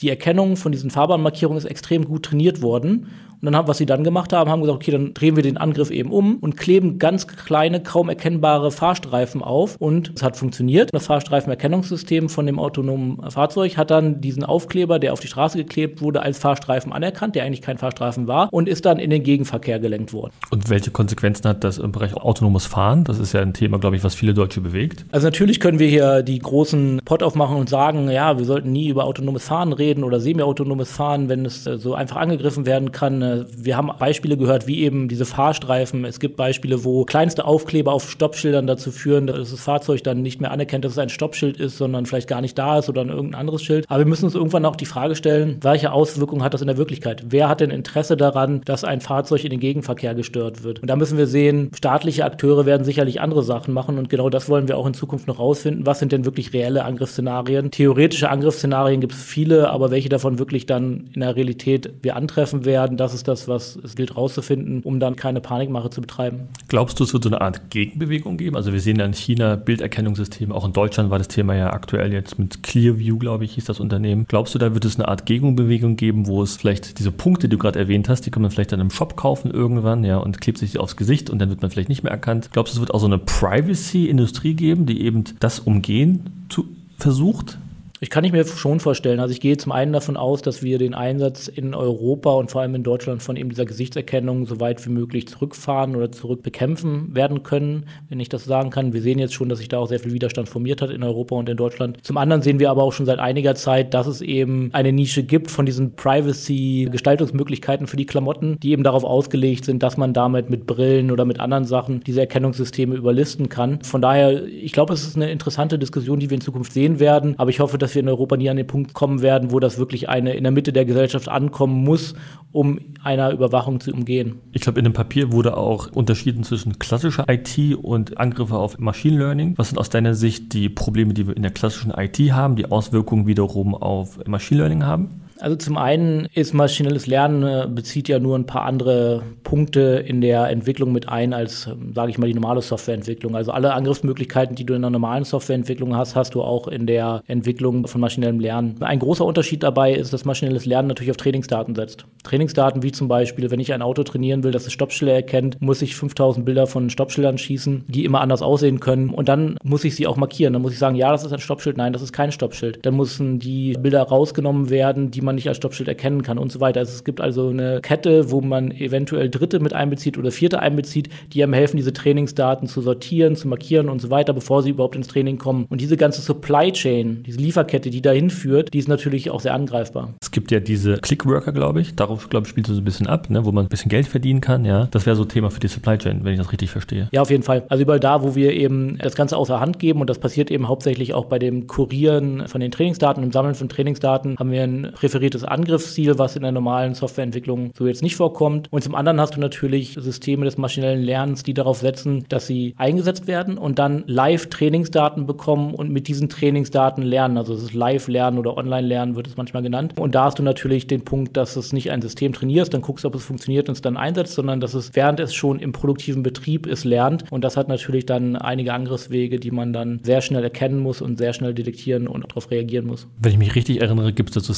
die 0.00 0.08
Erkennung 0.08 0.56
von 0.56 0.72
diesen 0.72 0.90
Fahrbahnmarkierungen 0.90 1.58
ist 1.58 1.64
extrem 1.66 2.04
gut 2.04 2.24
trainiert 2.24 2.62
worden. 2.62 3.08
Und 3.44 3.52
dann 3.52 3.58
haben, 3.58 3.68
was 3.68 3.76
sie 3.76 3.84
dann 3.84 4.04
gemacht 4.04 4.32
haben, 4.32 4.50
haben 4.50 4.62
gesagt, 4.62 4.76
okay, 4.76 4.90
dann 4.90 5.12
drehen 5.12 5.36
wir 5.36 5.42
den 5.42 5.58
Angriff 5.58 5.90
eben 5.90 6.10
um 6.10 6.36
und 6.36 6.56
kleben 6.56 6.98
ganz 6.98 7.26
kleine, 7.26 7.82
kaum 7.82 8.08
erkennbare 8.08 8.70
Fahrstreifen 8.70 9.42
auf. 9.42 9.76
Und 9.78 10.12
es 10.16 10.22
hat 10.22 10.38
funktioniert. 10.38 10.88
Das 10.94 11.04
Fahrstreifenerkennungssystem 11.04 12.30
von 12.30 12.46
dem 12.46 12.58
autonomen 12.58 13.30
Fahrzeug 13.30 13.76
hat 13.76 13.90
dann 13.90 14.22
diesen 14.22 14.44
Aufkleber, 14.44 14.98
der 14.98 15.12
auf 15.12 15.20
die 15.20 15.26
Straße 15.26 15.58
geklebt 15.58 16.00
wurde, 16.00 16.22
als 16.22 16.38
Fahrstreifen 16.38 16.90
anerkannt, 16.90 17.34
der 17.34 17.44
eigentlich 17.44 17.60
kein 17.60 17.76
Fahrstreifen 17.76 18.26
war, 18.26 18.48
und 18.50 18.66
ist 18.66 18.86
dann 18.86 18.98
in 18.98 19.10
den 19.10 19.22
Gegenverkehr 19.22 19.78
gelenkt 19.78 20.14
worden. 20.14 20.32
Und 20.48 20.70
welche 20.70 20.90
Konsequenzen 20.90 21.46
hat 21.46 21.64
das 21.64 21.76
im 21.76 21.92
Bereich 21.92 22.14
autonomes 22.14 22.64
Fahren? 22.64 23.04
Das 23.04 23.18
ist 23.18 23.34
ja 23.34 23.42
ein 23.42 23.52
Thema, 23.52 23.78
glaube 23.78 23.96
ich, 23.96 24.04
was 24.04 24.14
viele 24.14 24.32
Deutsche 24.32 24.62
bewegt. 24.62 25.04
Also 25.12 25.26
natürlich 25.26 25.60
können 25.60 25.78
wir 25.78 25.88
hier 25.88 26.22
die 26.22 26.38
großen 26.38 27.02
Pott 27.04 27.22
aufmachen 27.22 27.58
und 27.58 27.68
sagen, 27.68 28.08
ja, 28.08 28.38
wir 28.38 28.46
sollten 28.46 28.72
nie 28.72 28.88
über 28.88 29.04
autonomes 29.04 29.44
Fahren 29.44 29.74
reden 29.74 30.02
oder 30.02 30.18
semi-autonomes 30.18 30.90
Fahren, 30.90 31.28
wenn 31.28 31.44
es 31.44 31.66
äh, 31.66 31.76
so 31.76 31.92
einfach 31.92 32.16
angegriffen 32.16 32.64
werden 32.64 32.90
kann 32.90 33.33
wir 33.56 33.76
haben 33.76 33.90
Beispiele 33.98 34.36
gehört, 34.36 34.66
wie 34.66 34.82
eben 34.82 35.08
diese 35.08 35.24
Fahrstreifen. 35.24 36.04
Es 36.04 36.20
gibt 36.20 36.36
Beispiele, 36.36 36.84
wo 36.84 37.04
kleinste 37.04 37.44
Aufkleber 37.44 37.92
auf 37.92 38.10
Stoppschildern 38.10 38.66
dazu 38.66 38.90
führen, 38.90 39.26
dass 39.26 39.50
das 39.50 39.60
Fahrzeug 39.60 40.02
dann 40.04 40.22
nicht 40.22 40.40
mehr 40.40 40.50
anerkennt, 40.50 40.84
dass 40.84 40.92
es 40.92 40.98
ein 40.98 41.08
Stoppschild 41.08 41.58
ist, 41.58 41.78
sondern 41.78 42.06
vielleicht 42.06 42.28
gar 42.28 42.40
nicht 42.40 42.58
da 42.58 42.78
ist 42.78 42.88
oder 42.88 43.04
irgendein 43.04 43.40
anderes 43.40 43.62
Schild. 43.62 43.84
Aber 43.88 44.00
wir 44.00 44.06
müssen 44.06 44.24
uns 44.24 44.34
irgendwann 44.34 44.64
auch 44.64 44.76
die 44.76 44.86
Frage 44.86 45.16
stellen, 45.16 45.58
welche 45.60 45.92
Auswirkungen 45.92 46.42
hat 46.42 46.54
das 46.54 46.60
in 46.60 46.66
der 46.66 46.76
Wirklichkeit? 46.76 47.24
Wer 47.28 47.48
hat 47.48 47.60
denn 47.60 47.70
Interesse 47.70 48.16
daran, 48.16 48.60
dass 48.64 48.84
ein 48.84 49.00
Fahrzeug 49.00 49.44
in 49.44 49.50
den 49.50 49.60
Gegenverkehr 49.60 50.14
gestört 50.14 50.64
wird? 50.64 50.80
Und 50.80 50.88
da 50.88 50.96
müssen 50.96 51.18
wir 51.18 51.26
sehen, 51.26 51.70
staatliche 51.74 52.24
Akteure 52.24 52.66
werden 52.66 52.84
sicherlich 52.84 53.20
andere 53.20 53.42
Sachen 53.42 53.72
machen 53.72 53.98
und 53.98 54.08
genau 54.10 54.30
das 54.30 54.48
wollen 54.48 54.68
wir 54.68 54.76
auch 54.76 54.86
in 54.86 54.94
Zukunft 54.94 55.26
noch 55.26 55.38
rausfinden. 55.38 55.86
Was 55.86 55.98
sind 55.98 56.12
denn 56.12 56.24
wirklich 56.24 56.52
reelle 56.52 56.84
Angriffsszenarien? 56.84 57.70
Theoretische 57.70 58.28
Angriffsszenarien 58.28 59.00
gibt 59.00 59.12
es 59.12 59.22
viele, 59.22 59.70
aber 59.70 59.90
welche 59.90 60.08
davon 60.08 60.38
wirklich 60.38 60.66
dann 60.66 61.10
in 61.14 61.20
der 61.20 61.36
Realität 61.36 61.90
wir 62.02 62.16
antreffen 62.16 62.64
werden, 62.64 62.96
das 62.96 63.13
ist 63.14 63.24
ist 63.24 63.28
das, 63.28 63.48
was 63.48 63.76
es 63.82 63.96
gilt 63.96 64.16
rauszufinden, 64.16 64.82
um 64.82 65.00
dann 65.00 65.16
keine 65.16 65.40
Panikmache 65.40 65.90
zu 65.90 66.00
betreiben. 66.00 66.48
Glaubst 66.68 67.00
du, 67.00 67.04
es 67.04 67.12
wird 67.12 67.24
so 67.24 67.30
eine 67.30 67.40
Art 67.40 67.70
Gegenbewegung 67.70 68.36
geben? 68.36 68.56
Also 68.56 68.72
wir 68.72 68.80
sehen 68.80 68.98
ja 68.98 69.06
in 69.06 69.14
China 69.14 69.56
Bilderkennungssysteme, 69.56 70.54
auch 70.54 70.64
in 70.64 70.72
Deutschland 70.72 71.10
war 71.10 71.18
das 71.18 71.28
Thema 71.28 71.54
ja 71.54 71.72
aktuell 71.72 72.12
jetzt 72.12 72.38
mit 72.38 72.62
Clearview, 72.62 73.18
glaube 73.18 73.44
ich, 73.44 73.54
hieß 73.54 73.64
das 73.64 73.80
Unternehmen. 73.80 74.26
Glaubst 74.28 74.54
du, 74.54 74.58
da 74.58 74.74
wird 74.74 74.84
es 74.84 74.96
eine 74.96 75.08
Art 75.08 75.26
Gegenbewegung 75.26 75.96
geben, 75.96 76.26
wo 76.26 76.42
es 76.42 76.56
vielleicht 76.56 76.98
diese 76.98 77.12
Punkte, 77.12 77.48
die 77.48 77.56
du 77.56 77.58
gerade 77.58 77.78
erwähnt 77.78 78.08
hast, 78.08 78.22
die 78.22 78.30
kann 78.30 78.42
man 78.42 78.50
vielleicht 78.50 78.72
dann 78.72 78.80
im 78.80 78.90
Shop 78.90 79.16
kaufen 79.16 79.50
irgendwann, 79.50 80.04
ja, 80.04 80.18
und 80.18 80.40
klebt 80.40 80.58
sich 80.58 80.78
aufs 80.78 80.96
Gesicht 80.96 81.30
und 81.30 81.38
dann 81.38 81.48
wird 81.48 81.62
man 81.62 81.70
vielleicht 81.70 81.88
nicht 81.88 82.02
mehr 82.02 82.12
erkannt. 82.12 82.50
Glaubst 82.52 82.74
du, 82.74 82.76
es 82.76 82.80
wird 82.80 82.92
auch 82.92 83.00
so 83.00 83.06
eine 83.06 83.18
Privacy-Industrie 83.18 84.54
geben, 84.54 84.86
die 84.86 85.02
eben 85.02 85.24
das 85.40 85.60
Umgehen 85.60 86.46
zu, 86.48 86.66
versucht? 86.98 87.58
Ich 88.04 88.10
kann 88.10 88.22
ich 88.22 88.32
mir 88.32 88.44
schon 88.46 88.80
vorstellen. 88.80 89.18
Also 89.18 89.32
ich 89.32 89.40
gehe 89.40 89.56
zum 89.56 89.72
einen 89.72 89.94
davon 89.94 90.18
aus, 90.18 90.42
dass 90.42 90.62
wir 90.62 90.76
den 90.76 90.92
Einsatz 90.92 91.48
in 91.48 91.74
Europa 91.74 92.32
und 92.32 92.50
vor 92.50 92.60
allem 92.60 92.74
in 92.74 92.82
Deutschland 92.82 93.22
von 93.22 93.34
eben 93.34 93.48
dieser 93.48 93.64
Gesichtserkennung 93.64 94.44
so 94.44 94.60
weit 94.60 94.84
wie 94.84 94.90
möglich 94.90 95.26
zurückfahren 95.26 95.96
oder 95.96 96.12
zurückbekämpfen 96.12 97.14
werden 97.14 97.44
können, 97.44 97.86
wenn 98.10 98.20
ich 98.20 98.28
das 98.28 98.44
sagen 98.44 98.68
kann. 98.68 98.92
Wir 98.92 99.00
sehen 99.00 99.18
jetzt 99.18 99.32
schon, 99.32 99.48
dass 99.48 99.60
sich 99.60 99.70
da 99.70 99.78
auch 99.78 99.88
sehr 99.88 100.00
viel 100.00 100.12
Widerstand 100.12 100.50
formiert 100.50 100.82
hat 100.82 100.90
in 100.90 101.02
Europa 101.02 101.34
und 101.34 101.48
in 101.48 101.56
Deutschland. 101.56 101.96
Zum 102.02 102.18
anderen 102.18 102.42
sehen 102.42 102.58
wir 102.58 102.70
aber 102.70 102.82
auch 102.82 102.92
schon 102.92 103.06
seit 103.06 103.20
einiger 103.20 103.54
Zeit, 103.54 103.94
dass 103.94 104.06
es 104.06 104.20
eben 104.20 104.68
eine 104.74 104.92
Nische 104.92 105.22
gibt 105.22 105.50
von 105.50 105.64
diesen 105.64 105.96
Privacy-Gestaltungsmöglichkeiten 105.96 107.86
für 107.86 107.96
die 107.96 108.04
Klamotten, 108.04 108.58
die 108.62 108.72
eben 108.72 108.82
darauf 108.82 109.04
ausgelegt 109.04 109.64
sind, 109.64 109.82
dass 109.82 109.96
man 109.96 110.12
damit 110.12 110.50
mit 110.50 110.66
Brillen 110.66 111.10
oder 111.10 111.24
mit 111.24 111.40
anderen 111.40 111.64
Sachen 111.64 112.00
diese 112.00 112.20
Erkennungssysteme 112.20 112.96
überlisten 112.96 113.48
kann. 113.48 113.80
Von 113.80 114.02
daher, 114.02 114.44
ich 114.44 114.72
glaube, 114.72 114.92
es 114.92 115.06
ist 115.06 115.16
eine 115.16 115.30
interessante 115.30 115.78
Diskussion, 115.78 116.20
die 116.20 116.28
wir 116.28 116.34
in 116.34 116.42
Zukunft 116.42 116.74
sehen 116.74 117.00
werden, 117.00 117.34
aber 117.38 117.48
ich 117.48 117.60
hoffe, 117.60 117.78
dass 117.78 117.93
wir 117.94 118.02
in 118.02 118.08
Europa 118.08 118.36
nie 118.36 118.50
an 118.50 118.56
den 118.56 118.66
Punkt 118.66 118.94
kommen 118.94 119.22
werden, 119.22 119.50
wo 119.52 119.60
das 119.60 119.78
wirklich 119.78 120.08
eine 120.08 120.34
in 120.34 120.42
der 120.42 120.52
Mitte 120.52 120.72
der 120.72 120.84
Gesellschaft 120.84 121.28
ankommen 121.28 121.84
muss, 121.84 122.14
um 122.52 122.78
einer 123.02 123.30
Überwachung 123.30 123.80
zu 123.80 123.92
umgehen. 123.92 124.36
Ich 124.52 124.62
glaube, 124.62 124.78
in 124.78 124.84
dem 124.84 124.92
Papier 124.92 125.32
wurde 125.32 125.56
auch 125.56 125.90
unterschieden 125.92 126.44
zwischen 126.44 126.78
klassischer 126.78 127.24
IT 127.28 127.58
und 127.76 128.18
Angriffe 128.18 128.56
auf 128.56 128.78
Machine 128.78 129.18
Learning. 129.18 129.54
Was 129.56 129.70
sind 129.70 129.78
aus 129.78 129.90
deiner 129.90 130.14
Sicht 130.14 130.52
die 130.52 130.68
Probleme, 130.68 131.14
die 131.14 131.26
wir 131.26 131.36
in 131.36 131.42
der 131.42 131.52
klassischen 131.52 131.90
IT 131.90 132.18
haben, 132.32 132.56
die 132.56 132.66
Auswirkungen 132.70 133.26
wiederum 133.26 133.74
auf 133.74 134.24
Machine 134.26 134.60
Learning 134.60 134.84
haben? 134.84 135.23
Also 135.44 135.56
zum 135.56 135.76
einen 135.76 136.26
ist 136.32 136.54
maschinelles 136.54 137.06
Lernen 137.06 137.42
äh, 137.42 137.68
bezieht 137.68 138.08
ja 138.08 138.18
nur 138.18 138.34
ein 138.34 138.46
paar 138.46 138.62
andere 138.62 139.22
Punkte 139.42 140.02
in 140.06 140.22
der 140.22 140.48
Entwicklung 140.48 140.90
mit 140.90 141.10
ein 141.10 141.34
als, 141.34 141.66
ähm, 141.66 141.92
sage 141.94 142.10
ich 142.10 142.16
mal, 142.16 142.26
die 142.26 142.32
normale 142.32 142.62
Softwareentwicklung. 142.62 143.36
Also 143.36 143.52
alle 143.52 143.74
Angriffsmöglichkeiten, 143.74 144.56
die 144.56 144.64
du 144.64 144.72
in 144.72 144.82
einer 144.82 144.90
normalen 144.90 145.24
Softwareentwicklung 145.24 145.94
hast, 145.94 146.16
hast 146.16 146.34
du 146.34 146.40
auch 146.40 146.66
in 146.66 146.86
der 146.86 147.22
Entwicklung 147.26 147.86
von 147.88 148.00
maschinellem 148.00 148.40
Lernen. 148.40 148.76
Ein 148.80 148.98
großer 149.00 149.22
Unterschied 149.22 149.62
dabei 149.62 149.92
ist, 149.92 150.14
dass 150.14 150.24
maschinelles 150.24 150.64
Lernen 150.64 150.88
natürlich 150.88 151.10
auf 151.10 151.18
Trainingsdaten 151.18 151.74
setzt. 151.74 152.06
Trainingsdaten 152.22 152.82
wie 152.82 152.92
zum 152.92 153.08
Beispiel, 153.08 153.50
wenn 153.50 153.60
ich 153.60 153.74
ein 153.74 153.82
Auto 153.82 154.02
trainieren 154.02 154.44
will, 154.44 154.50
das 154.50 154.66
es 154.66 154.72
Stoppschilder 154.72 155.12
erkennt, 155.12 155.60
muss 155.60 155.82
ich 155.82 155.94
5000 155.94 156.46
Bilder 156.46 156.66
von 156.66 156.88
Stoppschildern 156.88 157.36
schießen, 157.36 157.84
die 157.86 158.06
immer 158.06 158.22
anders 158.22 158.40
aussehen 158.40 158.80
können 158.80 159.10
und 159.10 159.28
dann 159.28 159.58
muss 159.62 159.84
ich 159.84 159.94
sie 159.94 160.06
auch 160.06 160.16
markieren. 160.16 160.54
Dann 160.54 160.62
muss 160.62 160.72
ich 160.72 160.78
sagen, 160.78 160.96
ja, 160.96 161.12
das 161.12 161.22
ist 161.22 161.34
ein 161.34 161.40
Stoppschild, 161.40 161.76
nein, 161.76 161.92
das 161.92 162.00
ist 162.00 162.14
kein 162.14 162.32
Stoppschild. 162.32 162.78
Dann 162.86 162.96
müssen 162.96 163.40
die 163.40 163.74
Bilder 163.74 164.00
rausgenommen 164.04 164.70
werden, 164.70 165.10
die 165.10 165.20
man 165.20 165.33
nicht 165.34 165.48
als 165.48 165.56
Stoppschild 165.56 165.88
erkennen 165.88 166.22
kann 166.22 166.38
und 166.38 166.52
so 166.52 166.60
weiter. 166.60 166.80
Also 166.80 166.92
es 166.92 167.04
gibt 167.04 167.20
also 167.20 167.48
eine 167.48 167.80
Kette, 167.80 168.30
wo 168.30 168.40
man 168.40 168.70
eventuell 168.70 169.30
Dritte 169.30 169.60
mit 169.60 169.72
einbezieht 169.72 170.18
oder 170.18 170.30
Vierte 170.30 170.60
einbezieht, 170.60 171.08
die 171.32 171.42
einem 171.42 171.52
helfen, 171.52 171.76
diese 171.76 171.92
Trainingsdaten 171.92 172.68
zu 172.68 172.80
sortieren, 172.80 173.36
zu 173.36 173.48
markieren 173.48 173.88
und 173.88 174.00
so 174.00 174.10
weiter, 174.10 174.32
bevor 174.32 174.62
sie 174.62 174.70
überhaupt 174.70 174.96
ins 174.96 175.08
Training 175.08 175.38
kommen. 175.38 175.66
Und 175.68 175.80
diese 175.80 175.96
ganze 175.96 176.22
Supply 176.22 176.72
Chain, 176.72 177.22
diese 177.26 177.38
Lieferkette, 177.38 177.90
die 177.90 178.02
dahin 178.02 178.30
führt, 178.30 178.74
die 178.74 178.78
ist 178.78 178.88
natürlich 178.88 179.30
auch 179.30 179.40
sehr 179.40 179.54
angreifbar. 179.54 180.14
Es 180.22 180.30
gibt 180.30 180.50
ja 180.50 180.60
diese 180.60 180.98
Clickworker, 180.98 181.52
glaube 181.52 181.80
ich. 181.80 181.94
Darauf, 181.94 182.28
glaube 182.28 182.46
ich, 182.46 182.50
spielt 182.50 182.68
es 182.68 182.74
so 182.74 182.80
ein 182.80 182.84
bisschen 182.84 183.06
ab, 183.06 183.30
ne? 183.30 183.44
wo 183.44 183.52
man 183.52 183.66
ein 183.66 183.68
bisschen 183.68 183.88
Geld 183.88 184.06
verdienen 184.06 184.40
kann. 184.40 184.64
Ja, 184.64 184.86
das 184.90 185.06
wäre 185.06 185.16
so 185.16 185.24
Thema 185.24 185.50
für 185.50 185.60
die 185.60 185.68
Supply 185.68 185.98
Chain, 185.98 186.20
wenn 186.24 186.32
ich 186.32 186.38
das 186.38 186.52
richtig 186.52 186.70
verstehe. 186.70 187.08
Ja, 187.12 187.22
auf 187.22 187.30
jeden 187.30 187.42
Fall. 187.42 187.64
Also 187.68 187.82
überall 187.82 188.00
da, 188.00 188.22
wo 188.22 188.34
wir 188.34 188.52
eben 188.52 188.98
das 188.98 189.14
Ganze 189.14 189.36
außer 189.36 189.60
Hand 189.60 189.78
geben 189.78 190.00
und 190.00 190.10
das 190.10 190.18
passiert 190.18 190.50
eben 190.50 190.68
hauptsächlich 190.68 191.14
auch 191.14 191.26
bei 191.26 191.38
dem 191.38 191.66
Kurieren 191.66 192.48
von 192.48 192.60
den 192.60 192.70
Trainingsdaten, 192.70 193.22
im 193.22 193.32
Sammeln 193.32 193.54
von 193.54 193.68
Trainingsdaten, 193.68 194.36
haben 194.38 194.50
wir 194.50 194.62
ein 194.62 194.92
präferiert 194.94 195.13
präferiertes 195.14 195.44
Angriffsziel, 195.44 196.18
was 196.18 196.34
in 196.34 196.42
der 196.42 196.50
normalen 196.50 196.94
Softwareentwicklung 196.94 197.70
so 197.78 197.86
jetzt 197.86 198.02
nicht 198.02 198.16
vorkommt. 198.16 198.66
Und 198.72 198.82
zum 198.82 198.96
anderen 198.96 199.20
hast 199.20 199.36
du 199.36 199.40
natürlich 199.40 199.96
Systeme 199.96 200.44
des 200.44 200.58
maschinellen 200.58 201.02
Lernens, 201.02 201.44
die 201.44 201.54
darauf 201.54 201.78
setzen, 201.78 202.24
dass 202.28 202.48
sie 202.48 202.74
eingesetzt 202.78 203.28
werden 203.28 203.56
und 203.56 203.78
dann 203.78 204.02
live 204.08 204.48
Trainingsdaten 204.48 205.24
bekommen 205.24 205.72
und 205.72 205.90
mit 205.90 206.08
diesen 206.08 206.28
Trainingsdaten 206.28 207.04
lernen. 207.04 207.38
Also 207.38 207.54
es 207.54 207.62
ist 207.62 207.74
Live-Lernen 207.74 208.38
oder 208.38 208.56
Online-Lernen 208.56 209.14
wird 209.14 209.28
es 209.28 209.36
manchmal 209.36 209.62
genannt. 209.62 209.94
Und 209.96 210.16
da 210.16 210.24
hast 210.24 210.40
du 210.40 210.42
natürlich 210.42 210.88
den 210.88 211.04
Punkt, 211.04 211.36
dass 211.36 211.54
es 211.54 211.72
nicht 211.72 211.92
ein 211.92 212.02
System 212.02 212.32
trainierst, 212.32 212.74
dann 212.74 212.82
guckst, 212.82 213.04
ob 213.04 213.14
es 213.14 213.24
funktioniert 213.24 213.68
und 213.68 213.74
es 213.74 213.82
dann 213.82 213.96
einsetzt, 213.96 214.34
sondern 214.34 214.58
dass 214.58 214.74
es 214.74 214.96
während 214.96 215.20
es 215.20 215.32
schon 215.32 215.60
im 215.60 215.70
produktiven 215.70 216.24
Betrieb 216.24 216.66
ist, 216.66 216.82
lernt. 216.82 217.30
Und 217.30 217.44
das 217.44 217.56
hat 217.56 217.68
natürlich 217.68 218.04
dann 218.04 218.34
einige 218.34 218.74
Angriffswege, 218.74 219.38
die 219.38 219.52
man 219.52 219.72
dann 219.72 220.00
sehr 220.02 220.22
schnell 220.22 220.42
erkennen 220.42 220.80
muss 220.80 221.00
und 221.00 221.18
sehr 221.18 221.34
schnell 221.34 221.54
detektieren 221.54 222.08
und 222.08 222.28
darauf 222.28 222.50
reagieren 222.50 222.86
muss. 222.86 223.06
Wenn 223.20 223.30
ich 223.30 223.38
mich 223.38 223.54
richtig 223.54 223.80
erinnere, 223.80 224.12
gibt 224.12 224.30
es 224.30 224.34
da 224.34 224.40
so 224.40 224.52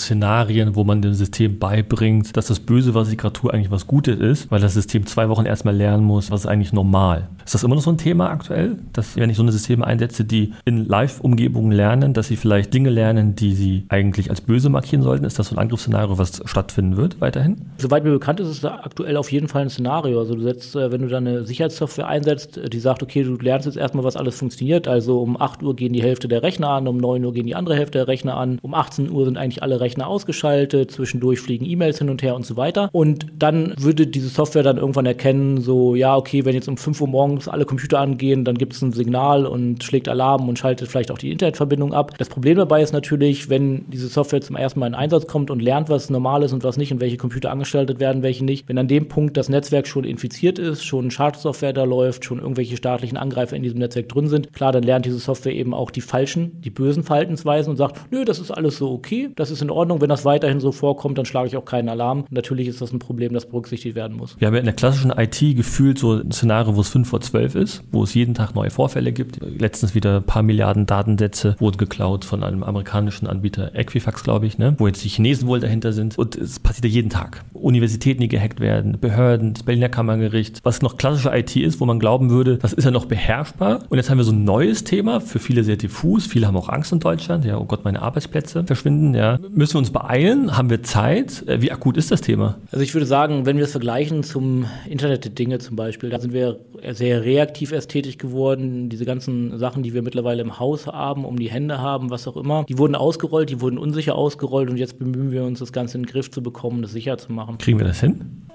Szenarien, 0.47 0.77
wo 0.77 0.85
man 0.85 1.03
dem 1.03 1.15
System 1.15 1.59
beibringt, 1.59 2.37
dass 2.37 2.47
das 2.47 2.61
Böse, 2.61 2.93
tue, 3.33 3.53
eigentlich 3.53 3.71
was 3.71 3.87
Gutes 3.87 4.19
ist, 4.19 4.51
weil 4.51 4.61
das 4.61 4.75
System 4.75 5.07
zwei 5.07 5.29
Wochen 5.29 5.45
erstmal 5.45 5.75
lernen 5.75 6.05
muss, 6.05 6.31
was 6.31 6.41
ist 6.41 6.47
eigentlich 6.47 6.73
normal. 6.73 7.29
Ist 7.45 7.55
das 7.55 7.65
immer 7.65 7.75
noch 7.75 7.83
so 7.83 7.91
ein 7.91 7.99
Thema 7.99 8.31
aktuell, 8.31 8.77
dass 8.93 9.17
wenn 9.17 9.31
ich 9.31 9.37
so 9.37 9.43
eine 9.43 9.53
Systeme 9.53 9.87
einsetze, 9.87 10.25
die 10.25 10.53
in 10.65 10.87
Live-Umgebungen 10.87 11.73
lernen, 11.73 12.13
dass 12.13 12.29
sie 12.29 12.37
vielleicht 12.37 12.73
Dinge 12.75 12.91
lernen, 12.91 13.37
die 13.37 13.55
sie 13.55 13.85
eigentlich 13.89 14.31
als 14.31 14.41
böse 14.41 14.69
markieren 14.69 15.03
sollten? 15.03 15.25
Ist 15.25 15.39
das 15.39 15.49
so 15.49 15.57
ein 15.57 15.59
Angriffsszenario, 15.59 16.19
was 16.19 16.43
stattfinden 16.45 16.97
wird 16.97 17.21
weiterhin? 17.21 17.57
Soweit 17.79 18.05
mir 18.05 18.11
bekannt 18.11 18.41
ist, 18.41 18.49
ist 18.49 18.59
es 18.59 18.65
aktuell 18.65 19.17
auf 19.17 19.31
jeden 19.31 19.49
Fall 19.49 19.63
ein 19.63 19.71
Szenario. 19.71 20.19
Also 20.19 20.35
du 20.35 20.43
setzt, 20.43 20.75
äh, 20.75 20.91
wenn 20.91 21.03
du 21.03 21.09
da 21.09 21.19
eine 21.19 21.45
Sicherheitssoftware 21.45 22.09
einsetzt, 22.09 22.59
äh, 22.59 22.69
die 22.69 22.81
sagt, 22.81 23.03
okay, 23.03 23.23
du 23.23 23.37
lernst 23.37 23.67
jetzt 23.67 23.77
erstmal, 23.77 24.05
was 24.05 24.17
alles 24.17 24.39
funktioniert. 24.39 24.89
Also 24.89 25.21
um 25.21 25.41
8 25.41 25.63
Uhr 25.63 25.77
gehen 25.77 25.93
die 25.93 26.03
Hälfte 26.03 26.29
der 26.29 26.43
Rechner 26.43 26.71
an, 26.71 26.89
um 26.89 26.97
9 26.97 27.25
Uhr 27.25 27.33
gehen 27.33 27.47
die 27.47 27.55
andere 27.55 27.77
Hälfte 27.77 27.99
der 27.99 28.09
Rechner 28.09 28.37
an, 28.37 28.59
um 28.63 28.75
18 28.75 29.11
Uhr 29.11 29.25
sind 29.25 29.39
eigentlich 29.39 29.63
alle 29.63 29.81
Rechner 29.81 30.07
ausgeschaltet, 30.07 30.36
zwischendurch 30.41 31.41
fliegen 31.41 31.67
E-Mails 31.67 31.99
hin 31.99 32.11
und 32.11 32.23
her 32.23 32.35
und 32.35 32.47
so 32.47 32.57
weiter. 32.57 32.89
Und 32.93 33.27
dann 33.39 33.75
würde 33.79 34.07
diese 34.07 34.29
Software 34.29 34.63
dann 34.63 34.79
irgendwann 34.79 35.07
erkennen, 35.07 35.61
so, 35.61 35.95
ja, 35.95 36.17
okay, 36.17 36.45
wenn 36.45 36.55
jetzt 36.55 36.69
um 36.69 36.77
5 36.77 37.01
Uhr 37.01 37.09
morgens 37.09 37.49
alle 37.49 37.65
Computer 37.65 38.01
angehen, 38.01 38.45
dann 38.45 38.57
gibt 38.57 38.75
es 38.75 38.83
ein 38.83 38.93
Signal 38.93 39.47
und 39.47 39.83
schlägt 39.85 40.09
Alarm 40.09 40.49
und 40.49 40.59
schaltet 40.59 40.89
vielleicht 40.89 41.11
auch 41.11 41.19
die 41.19 41.31
Internetverbindung 41.31 41.93
ab. 41.93 42.17
Das 42.19 42.29
Problem 42.29 42.57
dabei 42.57 42.83
ist 42.83 42.93
natürlich, 42.93 43.49
wenn 43.49 43.85
diese 43.91 44.09
Software 44.09 44.41
zum 44.41 44.57
ersten 44.57 44.81
Mal 44.81 44.87
in 44.87 44.95
Einsatz 44.95 45.27
kommt 45.27 45.51
und 45.51 45.61
lernt, 45.61 45.89
was 45.89 46.11
normal 46.11 46.43
ist 46.43 46.53
und 46.53 46.65
was 46.65 46.77
nicht 46.77 46.93
und 46.93 47.01
welche 47.01 47.17
Computer 47.17 47.51
angeschaltet 47.51 48.01
werden, 48.01 48.23
welche 48.23 48.45
nicht, 48.45 48.69
wenn 48.69 48.79
an 48.79 48.89
dem 48.89 49.09
Punkt 49.09 49.37
das 49.37 49.49
Netzwerk 49.49 49.87
schon 49.87 50.05
infiziert 50.05 50.59
ist, 50.59 50.85
schon 50.85 51.11
Schadsoftware 51.11 51.73
da 51.73 51.85
läuft, 51.85 52.25
schon 52.25 52.39
irgendwelche 52.39 52.77
staatlichen 52.77 53.17
Angreifer 53.17 53.57
in 53.57 53.63
diesem 53.63 53.79
Netzwerk 53.79 54.09
drin 54.09 54.29
sind, 54.29 54.53
klar, 54.53 54.73
dann 54.73 54.83
lernt 54.83 55.07
diese 55.07 55.19
Software 55.19 55.55
eben 55.55 55.75
auch 55.75 55.91
die 55.91 56.01
falschen, 56.01 56.61
die 56.61 56.71
bösen 56.71 57.03
Verhaltensweisen 57.03 57.71
und 57.71 57.77
sagt, 57.77 58.13
nö, 58.13 58.25
das 58.25 58.39
ist 58.39 58.51
alles 58.51 58.79
so 58.79 58.91
okay, 58.93 59.31
das 59.37 59.51
ist 59.51 59.63
in 59.63 59.71
Ordnung, 59.71 60.01
wenn 60.01 60.09
das 60.09 60.25
weiterhin 60.27 60.61
so 60.61 60.73
vorkommt, 60.73 61.17
dann 61.17 61.25
schlage 61.25 61.49
ich 61.49 61.57
auch 61.57 61.65
keinen 61.65 61.89
Alarm. 61.89 62.25
Natürlich 62.31 62.69
ist 62.69 62.83
das 62.83 62.93
ein 62.93 62.99
Problem, 62.99 63.33
das 63.33 63.47
berücksichtigt 63.47 63.95
werden 63.95 64.17
muss. 64.17 64.39
Wir 64.39 64.49
haben 64.49 64.55
ja 64.55 64.61
in 64.61 64.67
der 64.67 64.75
klassischen 64.75 65.11
IT 65.11 65.39
gefühlt 65.57 65.99
so 65.99 66.15
ein 66.15 66.33
Szenario, 66.33 66.77
wo 66.77 66.81
es 66.81 66.89
5 66.89 67.09
vor 67.09 67.21
12 67.21 67.55
ist, 67.55 67.85
wo 67.93 68.03
es 68.03 68.13
jeden 68.13 68.35
Tag 68.35 68.55
neue 68.55 68.71
Vorfälle 68.71 69.13
gibt. 69.13 69.39
Letztens 69.43 69.95
wieder 69.95 70.17
ein 70.17 70.25
paar 70.25 70.43
Milliarden 70.43 70.87
Datensätze 70.87 71.57
wurden 71.59 71.79
geklaut 71.79 72.25
von 72.25 72.43
einem 72.43 72.63
amerikanischen 72.63 73.27
Anbieter, 73.27 73.75
Equifax, 73.75 74.23
glaube 74.23 74.47
ich, 74.47 74.59
ne? 74.59 74.75
wo 74.79 74.87
jetzt 74.87 75.05
die 75.05 75.09
Chinesen 75.09 75.49
wohl 75.49 75.61
dahinter 75.61 75.93
sind. 75.93 76.19
Und 76.19 76.37
es 76.37 76.59
passiert 76.59 76.85
ja 76.85 76.91
jeden 76.91 77.11
Tag. 77.11 77.45
Universitäten, 77.55 78.21
die 78.21 78.29
gehackt 78.29 78.61
werden, 78.61 78.99
Behörden, 79.01 79.55
das 79.55 79.63
Berliner 79.63 79.89
Kammergericht, 79.89 80.61
was 80.65 80.83
noch 80.83 80.97
klassische 80.97 81.31
IT 81.37 81.57
ist, 81.57 81.81
wo 81.81 81.87
man 81.87 81.99
glauben 81.99 82.31
würde, 82.31 82.59
das 82.59 82.73
ist 82.73 82.85
ja 82.85 82.91
noch 82.91 83.07
beherrschbar. 83.07 83.81
Und 83.89 83.97
jetzt 83.97 84.11
haben 84.11 84.19
wir 84.19 84.25
so 84.25 84.33
ein 84.33 84.45
neues 84.45 84.85
Thema, 84.85 85.21
für 85.21 85.39
viele 85.39 85.65
sehr 85.65 85.77
diffus. 85.77 86.27
Viele 86.27 86.47
haben 86.47 86.57
auch 86.57 86.69
Angst 86.69 86.93
in 86.93 87.01
Deutschland. 87.01 87.45
Ja, 87.45 87.59
oh 87.59 87.65
Gott, 87.65 87.85
meine 87.85 88.03
Arbeitsplätze 88.03 88.65
verschwinden. 88.65 89.15
Ja. 89.15 89.39
Müssen 89.51 89.75
wir 89.75 89.79
uns 89.79 89.91
beeilen? 89.91 90.16
Haben 90.17 90.71
wir 90.71 90.83
Zeit? 90.83 91.47
Äh, 91.47 91.61
wie 91.61 91.71
akut 91.71 91.97
ist 91.97 92.11
das 92.11 92.21
Thema? 92.21 92.59
Also 92.73 92.83
ich 92.83 92.95
würde 92.95 93.07
sagen, 93.07 93.45
wenn 93.45 93.57
wir 93.59 93.65
es 93.65 93.73
vergleichen 93.73 94.23
zum 94.23 94.65
Internet 94.89 95.25
der 95.25 95.33
Dinge 95.33 95.59
zum 95.59 95.77
Beispiel, 95.77 96.09
da 96.09 96.19
sind 96.19 96.33
wir 96.33 96.61
sehr 96.93 97.23
reaktiv 97.23 97.73
erst 97.73 97.91
tätig 97.91 98.19
geworden. 98.19 98.89
Diese 98.89 99.05
ganzen 99.05 99.59
Sachen, 99.59 99.83
die 99.83 99.93
wir 99.93 100.03
mittlerweile 100.03 100.43
im 100.43 100.59
Haus 100.59 100.87
haben, 100.87 101.25
um 101.25 101.39
die 101.39 101.51
Hände 101.51 101.81
haben, 101.81 102.11
was 102.11 102.27
auch 102.27 102.37
immer, 102.37 102.65
die 102.65 102.79
wurden 102.79 102.95
ausgerollt, 102.95 103.51
die 103.51 103.61
wurden 103.61 103.79
unsicher 103.79 104.15
ausgerollt 104.15 104.71
und 104.71 104.79
jetzt 104.79 104.99
bemühen 104.99 105.31
wir 105.33 105.45
uns, 105.45 105.59
das 105.59 105.73
Ganze 105.73 105.99
in 105.99 106.05
den 106.05 106.11
Griff 106.11 106.31
zu 106.31 106.43
bekommen, 106.43 106.83
das 106.83 106.93
sicher 106.93 107.19
zu 107.19 107.33
machen. 107.33 107.59
Kriegen 107.59 107.79
wir 107.79 107.87
das 107.87 108.01
hin? 108.01 108.47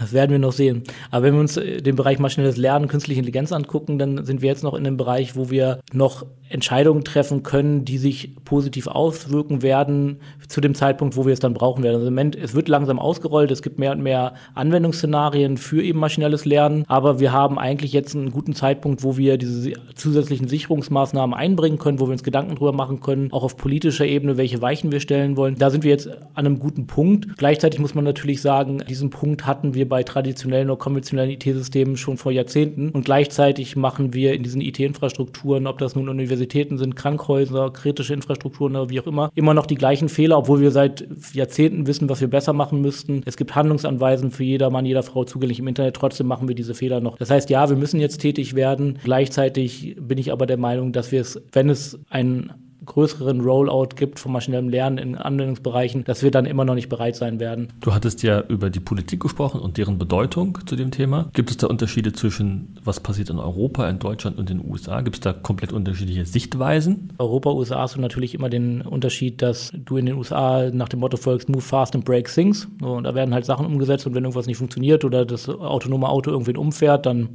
Das 0.00 0.12
werden 0.12 0.32
wir 0.32 0.38
noch 0.38 0.52
sehen. 0.52 0.82
Aber 1.10 1.24
wenn 1.24 1.34
wir 1.34 1.40
uns 1.40 1.54
den 1.54 1.96
Bereich 1.96 2.18
maschinelles 2.18 2.56
Lernen, 2.56 2.88
künstliche 2.88 3.20
Intelligenz 3.20 3.52
angucken, 3.52 3.98
dann 3.98 4.24
sind 4.24 4.42
wir 4.42 4.48
jetzt 4.48 4.62
noch 4.62 4.74
in 4.74 4.86
einem 4.86 4.96
Bereich, 4.96 5.36
wo 5.36 5.50
wir 5.50 5.80
noch 5.92 6.26
Entscheidungen 6.48 7.04
treffen 7.04 7.42
können, 7.42 7.84
die 7.84 7.98
sich 7.98 8.36
positiv 8.44 8.86
auswirken 8.86 9.62
werden 9.62 10.20
zu 10.46 10.60
dem 10.60 10.74
Zeitpunkt, 10.74 11.16
wo 11.16 11.26
wir 11.26 11.32
es 11.32 11.40
dann 11.40 11.54
brauchen 11.54 11.82
werden. 11.82 11.96
Also 11.96 12.06
im 12.06 12.14
Moment, 12.14 12.36
es 12.36 12.54
wird 12.54 12.68
langsam 12.68 12.98
ausgerollt, 12.98 13.50
es 13.50 13.62
gibt 13.62 13.78
mehr 13.78 13.92
und 13.92 14.02
mehr 14.02 14.34
Anwendungsszenarien 14.54 15.56
für 15.56 15.82
eben 15.82 15.98
maschinelles 15.98 16.44
Lernen, 16.44 16.84
aber 16.86 17.18
wir 17.18 17.32
haben 17.32 17.58
eigentlich 17.58 17.92
jetzt 17.92 18.14
einen 18.14 18.30
guten 18.30 18.54
Zeitpunkt, 18.54 19.02
wo 19.02 19.16
wir 19.16 19.38
diese 19.38 19.72
zusätzlichen 19.94 20.46
Sicherungsmaßnahmen 20.46 21.34
einbringen 21.34 21.78
können, 21.78 21.98
wo 21.98 22.06
wir 22.06 22.12
uns 22.12 22.22
Gedanken 22.22 22.54
drüber 22.54 22.72
machen 22.72 23.00
können, 23.00 23.32
auch 23.32 23.42
auf 23.42 23.56
politischer 23.56 24.06
Ebene, 24.06 24.36
welche 24.36 24.62
Weichen 24.62 24.92
wir 24.92 25.00
stellen 25.00 25.36
wollen. 25.36 25.56
Da 25.56 25.70
sind 25.70 25.82
wir 25.82 25.90
jetzt 25.90 26.08
an 26.08 26.46
einem 26.46 26.60
guten 26.60 26.86
Punkt. 26.86 27.36
Gleichzeitig 27.38 27.80
muss 27.80 27.94
man 27.94 28.04
natürlich 28.04 28.40
sagen, 28.40 28.82
diesen 28.88 29.10
Punkt 29.10 29.46
hatten 29.46 29.74
wir 29.74 29.85
bei 29.86 30.02
traditionellen 30.02 30.70
oder 30.70 30.78
konventionellen 30.78 31.30
IT-Systemen 31.30 31.96
schon 31.96 32.16
vor 32.16 32.32
Jahrzehnten 32.32 32.90
und 32.90 33.04
gleichzeitig 33.04 33.76
machen 33.76 34.12
wir 34.12 34.34
in 34.34 34.42
diesen 34.42 34.60
IT-Infrastrukturen, 34.60 35.66
ob 35.66 35.78
das 35.78 35.94
nun 35.94 36.08
Universitäten 36.08 36.78
sind, 36.78 36.96
Krankhäuser, 36.96 37.70
kritische 37.70 38.14
Infrastrukturen 38.14 38.76
oder 38.76 38.90
wie 38.90 39.00
auch 39.00 39.06
immer, 39.06 39.30
immer 39.34 39.54
noch 39.54 39.66
die 39.66 39.74
gleichen 39.74 40.08
Fehler, 40.08 40.38
obwohl 40.38 40.60
wir 40.60 40.70
seit 40.70 41.06
Jahrzehnten 41.32 41.86
wissen, 41.86 42.08
was 42.08 42.20
wir 42.20 42.28
besser 42.28 42.52
machen 42.52 42.80
müssten. 42.80 43.22
Es 43.24 43.36
gibt 43.36 43.54
Handlungsanweisen 43.54 44.30
für 44.30 44.44
jeder 44.44 44.70
Mann, 44.70 44.86
jeder 44.86 45.02
Frau 45.02 45.24
zugänglich 45.24 45.58
im 45.58 45.68
Internet, 45.68 45.96
trotzdem 45.96 46.26
machen 46.26 46.48
wir 46.48 46.54
diese 46.54 46.74
Fehler 46.74 47.00
noch. 47.00 47.16
Das 47.18 47.30
heißt, 47.30 47.50
ja, 47.50 47.68
wir 47.68 47.76
müssen 47.76 48.00
jetzt 48.00 48.18
tätig 48.18 48.54
werden. 48.54 48.98
Gleichzeitig 49.02 49.96
bin 50.00 50.18
ich 50.18 50.32
aber 50.32 50.46
der 50.46 50.58
Meinung, 50.58 50.92
dass 50.92 51.12
wir 51.12 51.20
es, 51.20 51.40
wenn 51.52 51.70
es 51.70 51.98
ein 52.08 52.52
größeren 52.86 53.40
Rollout 53.40 53.90
gibt 53.96 54.18
von 54.18 54.32
maschinellem 54.32 54.68
Lernen 54.68 54.98
in 54.98 55.16
Anwendungsbereichen, 55.16 56.04
dass 56.04 56.22
wir 56.22 56.30
dann 56.30 56.46
immer 56.46 56.64
noch 56.64 56.74
nicht 56.74 56.88
bereit 56.88 57.16
sein 57.16 57.40
werden. 57.40 57.68
Du 57.80 57.92
hattest 57.92 58.22
ja 58.22 58.40
über 58.40 58.70
die 58.70 58.80
Politik 58.80 59.20
gesprochen 59.20 59.60
und 59.60 59.76
deren 59.76 59.98
Bedeutung 59.98 60.58
zu 60.66 60.76
dem 60.76 60.90
Thema. 60.90 61.28
Gibt 61.32 61.50
es 61.50 61.56
da 61.56 61.66
Unterschiede 61.66 62.12
zwischen, 62.12 62.74
was 62.82 63.00
passiert 63.00 63.30
in 63.30 63.38
Europa, 63.38 63.88
in 63.88 63.98
Deutschland 63.98 64.38
und 64.38 64.50
in 64.50 64.58
den 64.58 64.70
USA? 64.70 65.00
Gibt 65.00 65.16
es 65.16 65.20
da 65.20 65.32
komplett 65.32 65.72
unterschiedliche 65.72 66.24
Sichtweisen? 66.24 67.12
Europa, 67.18 67.50
USA 67.50 67.80
hast 67.80 67.96
du 67.96 68.00
natürlich 68.00 68.34
immer 68.34 68.48
den 68.48 68.82
Unterschied, 68.82 69.42
dass 69.42 69.72
du 69.74 69.96
in 69.96 70.06
den 70.06 70.16
USA 70.16 70.70
nach 70.72 70.88
dem 70.88 71.00
Motto 71.00 71.16
folgst, 71.16 71.48
move 71.48 71.60
fast 71.60 71.94
and 71.94 72.04
break 72.04 72.32
things. 72.32 72.68
und 72.80 73.04
da 73.04 73.14
werden 73.14 73.34
halt 73.34 73.44
Sachen 73.44 73.66
umgesetzt 73.66 74.06
und 74.06 74.14
wenn 74.14 74.24
irgendwas 74.24 74.46
nicht 74.46 74.58
funktioniert 74.58 75.04
oder 75.04 75.24
das 75.24 75.48
autonome 75.48 76.08
Auto 76.08 76.30
irgendwen 76.30 76.56
umfährt, 76.56 77.06
dann 77.06 77.30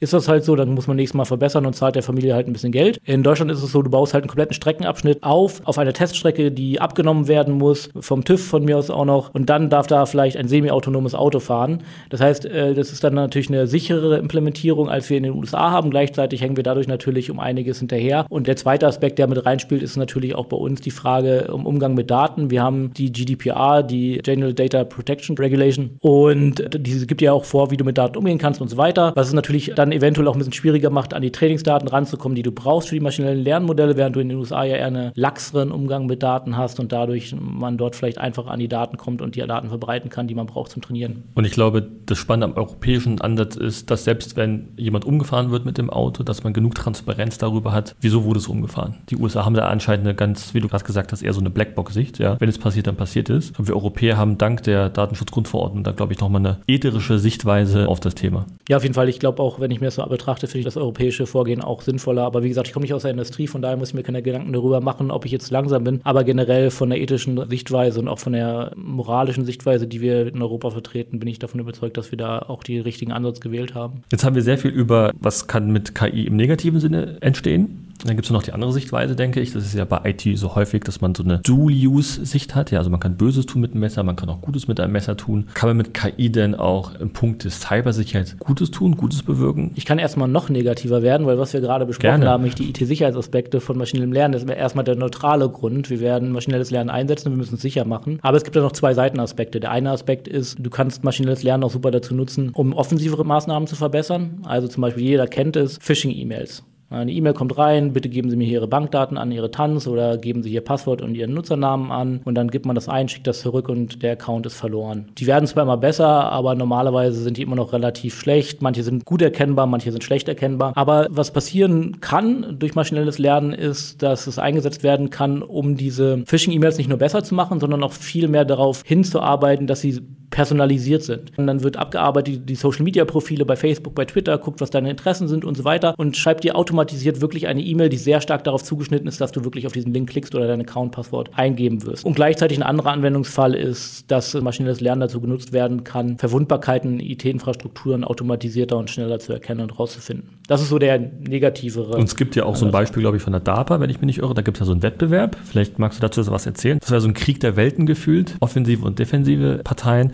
ist 0.00 0.12
das 0.12 0.28
halt 0.28 0.44
so, 0.44 0.56
dann 0.56 0.74
muss 0.74 0.86
man 0.86 0.96
nächstes 0.96 1.16
Mal 1.16 1.24
verbessern 1.24 1.66
und 1.66 1.74
zahlt 1.74 1.94
der 1.94 2.02
Familie 2.02 2.34
halt 2.34 2.46
ein 2.46 2.52
bisschen 2.52 2.72
Geld. 2.72 2.98
In 3.04 3.22
Deutschland 3.22 3.50
ist 3.50 3.62
es 3.62 3.72
so, 3.72 3.82
du 3.82 3.90
baust 3.90 4.14
halt 4.14 4.22
einen 4.24 4.28
kompletten 4.28 4.54
Streckenabschnitt 4.54 5.22
auf, 5.22 5.60
auf 5.64 5.78
eine 5.78 5.92
Teststrecke, 5.92 6.50
die 6.52 6.80
abgenommen 6.80 7.28
werden 7.28 7.54
muss, 7.54 7.90
vom 7.98 8.24
TÜV 8.24 8.46
von 8.46 8.64
mir 8.64 8.78
aus 8.78 8.90
auch 8.90 9.04
noch, 9.04 9.34
und 9.34 9.50
dann 9.50 9.70
darf 9.70 9.86
da 9.86 10.06
vielleicht 10.06 10.36
ein 10.36 10.48
semi-autonomes 10.48 11.14
Auto 11.14 11.40
fahren. 11.40 11.82
Das 12.10 12.20
heißt, 12.20 12.46
äh, 12.46 12.74
das 12.74 12.92
ist 12.92 13.04
dann 13.04 13.14
natürlich 13.14 13.48
eine 13.48 13.66
sichere 13.66 14.18
Implementierung, 14.18 14.88
als 14.88 15.10
wir 15.10 15.16
in 15.16 15.24
den 15.24 15.34
USA 15.34 15.70
haben. 15.70 15.90
Gleichzeitig 15.90 16.40
hängen 16.40 16.56
wir 16.56 16.64
dadurch 16.64 16.88
natürlich 16.88 17.30
um 17.30 17.40
einiges 17.40 17.78
hinterher. 17.78 18.26
Und 18.28 18.46
der 18.46 18.56
zweite 18.56 18.86
Aspekt, 18.86 19.18
der 19.18 19.26
mit 19.26 19.44
reinspielt, 19.44 19.82
ist 19.82 19.96
natürlich 19.96 20.34
auch 20.34 20.46
bei 20.46 20.56
uns 20.56 20.80
die 20.80 20.90
Frage 20.90 21.48
um 21.52 21.66
Umgang 21.66 21.94
mit 21.94 22.10
Daten. 22.10 22.50
Wir 22.50 22.62
haben 22.62 22.92
die 22.94 23.12
GDPR, 23.12 23.82
die 23.82 24.18
General 24.22 24.54
Data 24.54 24.84
Protection 24.84 25.36
Regulation, 25.36 25.96
und 26.00 26.64
diese 26.74 27.06
gibt 27.06 27.20
ja 27.22 27.32
auch 27.32 27.44
vor, 27.44 27.70
wie 27.70 27.76
du 27.76 27.84
mit 27.84 27.98
Daten 27.98 28.16
umgehen 28.16 28.38
kannst 28.38 28.60
und 28.60 28.68
so 28.68 28.76
weiter. 28.76 29.12
Was 29.14 29.28
ist 29.28 29.34
natürlich 29.34 29.72
dann 29.74 29.87
dann 29.88 29.96
eventuell 29.96 30.28
auch 30.28 30.34
ein 30.34 30.38
bisschen 30.38 30.52
schwieriger 30.52 30.90
macht, 30.90 31.14
an 31.14 31.22
die 31.22 31.32
Trainingsdaten 31.32 31.88
ranzukommen, 31.88 32.36
die 32.36 32.42
du 32.42 32.52
brauchst 32.52 32.88
für 32.88 32.94
die 32.94 33.00
maschinellen 33.00 33.42
Lernmodelle, 33.42 33.96
während 33.96 34.16
du 34.16 34.20
in 34.20 34.28
den 34.28 34.38
USA 34.38 34.64
ja 34.64 34.76
eher 34.76 34.86
einen 34.86 35.12
laxeren 35.14 35.70
Umgang 35.70 36.06
mit 36.06 36.22
Daten 36.22 36.56
hast 36.56 36.80
und 36.80 36.92
dadurch 36.92 37.34
man 37.38 37.76
dort 37.76 37.96
vielleicht 37.96 38.18
einfach 38.18 38.46
an 38.46 38.58
die 38.58 38.68
Daten 38.68 38.96
kommt 38.96 39.22
und 39.22 39.34
die 39.34 39.40
Daten 39.40 39.68
verbreiten 39.68 40.10
kann, 40.10 40.28
die 40.28 40.34
man 40.34 40.46
braucht 40.46 40.70
zum 40.70 40.82
Trainieren. 40.82 41.24
Und 41.34 41.44
ich 41.44 41.52
glaube, 41.52 41.86
das 42.06 42.18
Spannende 42.18 42.46
am 42.46 42.62
europäischen 42.62 43.20
Ansatz 43.20 43.56
ist, 43.56 43.90
dass 43.90 44.04
selbst 44.04 44.36
wenn 44.36 44.68
jemand 44.76 45.04
umgefahren 45.04 45.50
wird 45.50 45.64
mit 45.64 45.78
dem 45.78 45.90
Auto, 45.90 46.22
dass 46.22 46.44
man 46.44 46.52
genug 46.52 46.74
Transparenz 46.74 47.38
darüber 47.38 47.72
hat, 47.72 47.94
wieso 48.00 48.24
wurde 48.24 48.38
es 48.38 48.48
umgefahren. 48.48 48.96
Die 49.10 49.16
USA 49.16 49.44
haben 49.44 49.54
da 49.54 49.68
anscheinend 49.68 50.06
eine 50.06 50.14
ganz, 50.14 50.54
wie 50.54 50.60
du 50.60 50.68
gerade 50.68 50.84
gesagt 50.84 51.12
hast, 51.12 51.22
eher 51.22 51.32
so 51.32 51.40
eine 51.40 51.50
Blackbox-Sicht. 51.50 52.18
Ja? 52.18 52.36
Wenn 52.40 52.48
es 52.48 52.58
passiert, 52.58 52.86
dann 52.86 52.96
passiert 52.96 53.30
es. 53.30 53.52
Und 53.58 53.68
wir 53.68 53.74
Europäer 53.74 54.16
haben 54.16 54.38
dank 54.38 54.62
der 54.64 54.90
Datenschutzgrundverordnung 54.90 55.84
da, 55.84 55.92
glaube 55.92 56.12
ich, 56.12 56.20
nochmal 56.20 56.44
eine 56.44 56.58
ethische 56.66 57.18
Sichtweise 57.18 57.88
auf 57.88 58.00
das 58.00 58.14
Thema. 58.14 58.46
Ja, 58.68 58.76
auf 58.76 58.82
jeden 58.82 58.94
Fall. 58.94 59.08
Ich 59.08 59.18
glaube 59.18 59.42
auch, 59.42 59.60
wenn 59.60 59.70
ich 59.70 59.77
mir 59.80 59.86
das 59.86 59.96
so 59.96 60.06
betrachte, 60.06 60.46
finde 60.46 60.60
ich 60.60 60.64
das 60.64 60.76
europäische 60.76 61.26
Vorgehen 61.26 61.60
auch 61.60 61.82
sinnvoller. 61.82 62.24
Aber 62.24 62.42
wie 62.42 62.48
gesagt, 62.48 62.68
ich 62.68 62.72
komme 62.72 62.84
nicht 62.84 62.94
aus 62.94 63.02
der 63.02 63.10
Industrie, 63.10 63.46
von 63.46 63.62
daher 63.62 63.76
muss 63.76 63.88
ich 63.90 63.94
mir 63.94 64.02
keine 64.02 64.22
Gedanken 64.22 64.52
darüber 64.52 64.80
machen, 64.80 65.10
ob 65.10 65.24
ich 65.24 65.32
jetzt 65.32 65.50
langsam 65.50 65.84
bin. 65.84 66.00
Aber 66.04 66.24
generell 66.24 66.70
von 66.70 66.90
der 66.90 67.00
ethischen 67.00 67.48
Sichtweise 67.48 68.00
und 68.00 68.08
auch 68.08 68.18
von 68.18 68.32
der 68.32 68.72
moralischen 68.76 69.44
Sichtweise, 69.44 69.86
die 69.86 70.00
wir 70.00 70.28
in 70.28 70.42
Europa 70.42 70.70
vertreten, 70.70 71.18
bin 71.18 71.28
ich 71.28 71.38
davon 71.38 71.60
überzeugt, 71.60 71.96
dass 71.96 72.10
wir 72.10 72.18
da 72.18 72.40
auch 72.40 72.62
die 72.62 72.78
richtigen 72.78 73.12
Ansatz 73.12 73.40
gewählt 73.40 73.74
haben. 73.74 74.02
Jetzt 74.10 74.24
haben 74.24 74.34
wir 74.34 74.42
sehr 74.42 74.58
viel 74.58 74.70
über, 74.70 75.12
was 75.18 75.46
kann 75.46 75.70
mit 75.70 75.94
KI 75.94 76.26
im 76.26 76.36
negativen 76.36 76.80
Sinne 76.80 77.18
entstehen 77.20 77.87
Dann 78.04 78.16
gibt 78.16 78.26
es 78.26 78.30
noch 78.30 78.42
die 78.42 78.52
andere 78.52 78.72
Sichtweise, 78.72 79.16
denke 79.16 79.40
ich. 79.40 79.52
Das 79.52 79.64
ist 79.64 79.74
ja 79.74 79.84
bei 79.84 80.00
IT 80.04 80.38
so 80.38 80.54
häufig, 80.54 80.84
dass 80.84 81.00
man 81.00 81.14
so 81.14 81.22
eine 81.24 81.38
Dual-Use-Sicht 81.38 82.54
hat. 82.54 82.70
Ja, 82.70 82.78
also 82.78 82.90
man 82.90 83.00
kann 83.00 83.16
Böses 83.16 83.46
tun 83.46 83.60
mit 83.60 83.72
einem 83.72 83.80
Messer, 83.80 84.02
man 84.04 84.16
kann 84.16 84.28
auch 84.28 84.40
Gutes 84.40 84.68
mit 84.68 84.78
einem 84.78 84.92
Messer 84.92 85.16
tun. 85.16 85.48
Kann 85.54 85.70
man 85.70 85.76
mit 85.76 85.94
KI 85.94 86.30
denn 86.30 86.54
auch 86.54 86.94
im 86.94 87.12
Punkt 87.12 87.44
des 87.44 87.60
Cybersicherheit 87.60 88.38
Gutes 88.38 88.70
tun, 88.70 88.96
Gutes 88.96 89.22
bewirken? 89.22 89.72
Ich 89.74 89.84
kann 89.84 89.98
erstmal 89.98 90.28
noch 90.28 90.48
negativer 90.48 91.02
werden, 91.02 91.26
weil 91.26 91.38
was 91.38 91.52
wir 91.52 91.60
gerade 91.60 91.86
besprochen 91.86 92.20
Gerne. 92.20 92.28
haben, 92.28 92.44
nicht 92.44 92.58
die 92.58 92.70
IT-Sicherheitsaspekte 92.70 93.60
von 93.60 93.76
maschinellem 93.76 94.12
Lernen, 94.12 94.32
das 94.32 94.44
ist 94.44 94.50
erstmal 94.50 94.84
der 94.84 94.96
neutrale 94.96 95.48
Grund. 95.48 95.90
Wir 95.90 96.00
werden 96.00 96.32
maschinelles 96.32 96.70
Lernen 96.70 96.90
einsetzen, 96.90 97.30
wir 97.30 97.36
müssen 97.36 97.56
es 97.56 97.62
sicher 97.62 97.84
machen. 97.84 98.20
Aber 98.22 98.36
es 98.36 98.44
gibt 98.44 98.54
ja 98.54 98.62
noch 98.62 98.72
zwei 98.72 98.94
Seitenaspekte. 98.94 99.60
Der 99.60 99.72
eine 99.72 99.90
Aspekt 99.90 100.28
ist, 100.28 100.56
du 100.60 100.70
kannst 100.70 101.02
maschinelles 101.02 101.42
Lernen 101.42 101.64
auch 101.64 101.70
super 101.70 101.90
dazu 101.90 102.14
nutzen, 102.14 102.50
um 102.50 102.72
offensivere 102.72 103.24
Maßnahmen 103.24 103.66
zu 103.66 103.76
verbessern. 103.76 104.42
Also 104.44 104.68
zum 104.68 104.82
Beispiel 104.82 105.02
jeder 105.02 105.26
kennt 105.26 105.56
es, 105.56 105.78
Phishing-E-Mails. 105.80 106.62
Eine 106.90 107.12
E-Mail 107.12 107.34
kommt 107.34 107.58
rein, 107.58 107.92
bitte 107.92 108.08
geben 108.08 108.30
Sie 108.30 108.36
mir 108.36 108.44
hier 108.44 108.60
Ihre 108.60 108.68
Bankdaten 108.68 109.18
an, 109.18 109.30
Ihre 109.30 109.50
Tanz 109.50 109.86
oder 109.86 110.16
geben 110.16 110.42
Sie 110.42 110.50
Ihr 110.50 110.62
Passwort 110.62 111.02
und 111.02 111.14
Ihren 111.14 111.34
Nutzernamen 111.34 111.90
an 111.90 112.20
und 112.24 112.34
dann 112.34 112.50
gibt 112.50 112.64
man 112.64 112.74
das 112.74 112.88
ein, 112.88 113.08
schickt 113.10 113.26
das 113.26 113.42
zurück 113.42 113.68
und 113.68 114.02
der 114.02 114.12
Account 114.12 114.46
ist 114.46 114.54
verloren. 114.54 115.08
Die 115.18 115.26
werden 115.26 115.46
zwar 115.46 115.64
immer 115.64 115.76
besser, 115.76 116.06
aber 116.06 116.54
normalerweise 116.54 117.22
sind 117.22 117.36
die 117.36 117.42
immer 117.42 117.56
noch 117.56 117.74
relativ 117.74 118.18
schlecht. 118.18 118.62
Manche 118.62 118.82
sind 118.82 119.04
gut 119.04 119.20
erkennbar, 119.20 119.66
manche 119.66 119.92
sind 119.92 120.02
schlecht 120.02 120.28
erkennbar. 120.28 120.72
Aber 120.76 121.08
was 121.10 121.30
passieren 121.30 122.00
kann 122.00 122.56
durch 122.58 122.74
maschinelles 122.74 123.18
Lernen 123.18 123.52
ist, 123.52 124.02
dass 124.02 124.26
es 124.26 124.38
eingesetzt 124.38 124.82
werden 124.82 125.10
kann, 125.10 125.42
um 125.42 125.76
diese 125.76 126.22
Phishing-E-Mails 126.24 126.78
nicht 126.78 126.88
nur 126.88 126.98
besser 126.98 127.22
zu 127.22 127.34
machen, 127.34 127.60
sondern 127.60 127.82
auch 127.82 127.92
viel 127.92 128.28
mehr 128.28 128.46
darauf 128.46 128.82
hinzuarbeiten, 128.86 129.66
dass 129.66 129.82
sie 129.82 130.00
personalisiert 130.30 131.02
sind. 131.02 131.32
Und 131.36 131.46
dann 131.46 131.62
wird 131.62 131.76
abgearbeitet 131.76 132.48
die 132.48 132.54
Social 132.54 132.84
Media 132.84 133.04
Profile 133.04 133.44
bei 133.44 133.56
Facebook, 133.56 133.94
bei 133.94 134.04
Twitter, 134.04 134.38
guckt, 134.38 134.60
was 134.60 134.70
deine 134.70 134.90
Interessen 134.90 135.28
sind 135.28 135.44
und 135.44 135.56
so 135.56 135.64
weiter 135.64 135.94
und 135.96 136.16
schreibt 136.16 136.44
dir 136.44 136.56
automatisiert 136.78 137.20
wirklich 137.20 137.48
eine 137.48 137.60
E-Mail, 137.60 137.88
die 137.88 137.96
sehr 137.96 138.20
stark 138.20 138.44
darauf 138.44 138.62
zugeschnitten 138.62 139.08
ist, 139.08 139.20
dass 139.20 139.32
du 139.32 139.42
wirklich 139.42 139.66
auf 139.66 139.72
diesen 139.72 139.92
Link 139.92 140.10
klickst 140.10 140.34
oder 140.34 140.46
dein 140.46 140.60
Account-Passwort 140.60 141.30
eingeben 141.34 141.84
wirst. 141.84 142.04
Und 142.04 142.14
gleichzeitig 142.14 142.58
ein 142.58 142.62
anderer 142.62 142.92
Anwendungsfall 142.92 143.54
ist, 143.54 144.08
dass 144.10 144.34
maschinelles 144.34 144.80
Lernen 144.80 145.00
dazu 145.00 145.20
genutzt 145.20 145.52
werden 145.52 145.82
kann, 145.82 146.18
Verwundbarkeiten 146.18 147.00
in 147.00 147.10
IT-Infrastrukturen 147.10 148.04
automatisierter 148.04 148.76
und 148.76 148.90
schneller 148.90 149.18
zu 149.18 149.32
erkennen 149.32 149.62
und 149.62 149.78
rauszufinden. 149.78 150.38
Das 150.46 150.62
ist 150.62 150.68
so 150.68 150.78
der 150.78 150.98
negativere. 150.98 151.96
Und 151.96 152.04
es 152.04 152.16
gibt 152.16 152.36
ja 152.36 152.44
auch 152.44 152.56
so 152.56 152.64
ein 152.64 152.72
Beispiel, 152.72 153.02
glaube 153.02 153.16
ich, 153.16 153.22
von 153.22 153.32
der 153.32 153.40
DARPA, 153.40 153.80
wenn 153.80 153.90
ich 153.90 153.96
mich 153.96 154.06
nicht 154.06 154.18
irre. 154.18 154.34
Da 154.34 154.42
gibt 154.42 154.56
es 154.56 154.60
ja 154.60 154.66
so 154.66 154.72
einen 154.72 154.82
Wettbewerb. 154.82 155.36
Vielleicht 155.44 155.78
magst 155.78 155.98
du 155.98 156.02
dazu 156.02 156.24
was 156.30 156.46
erzählen. 156.46 156.78
Das 156.80 156.90
wäre 156.90 157.00
so 157.00 157.08
ein 157.08 157.14
Krieg 157.14 157.40
der 157.40 157.56
Welten 157.56 157.86
gefühlt. 157.86 158.36
Offensive 158.40 158.86
und 158.86 158.98
defensive 158.98 159.60
Parteien 159.64 160.12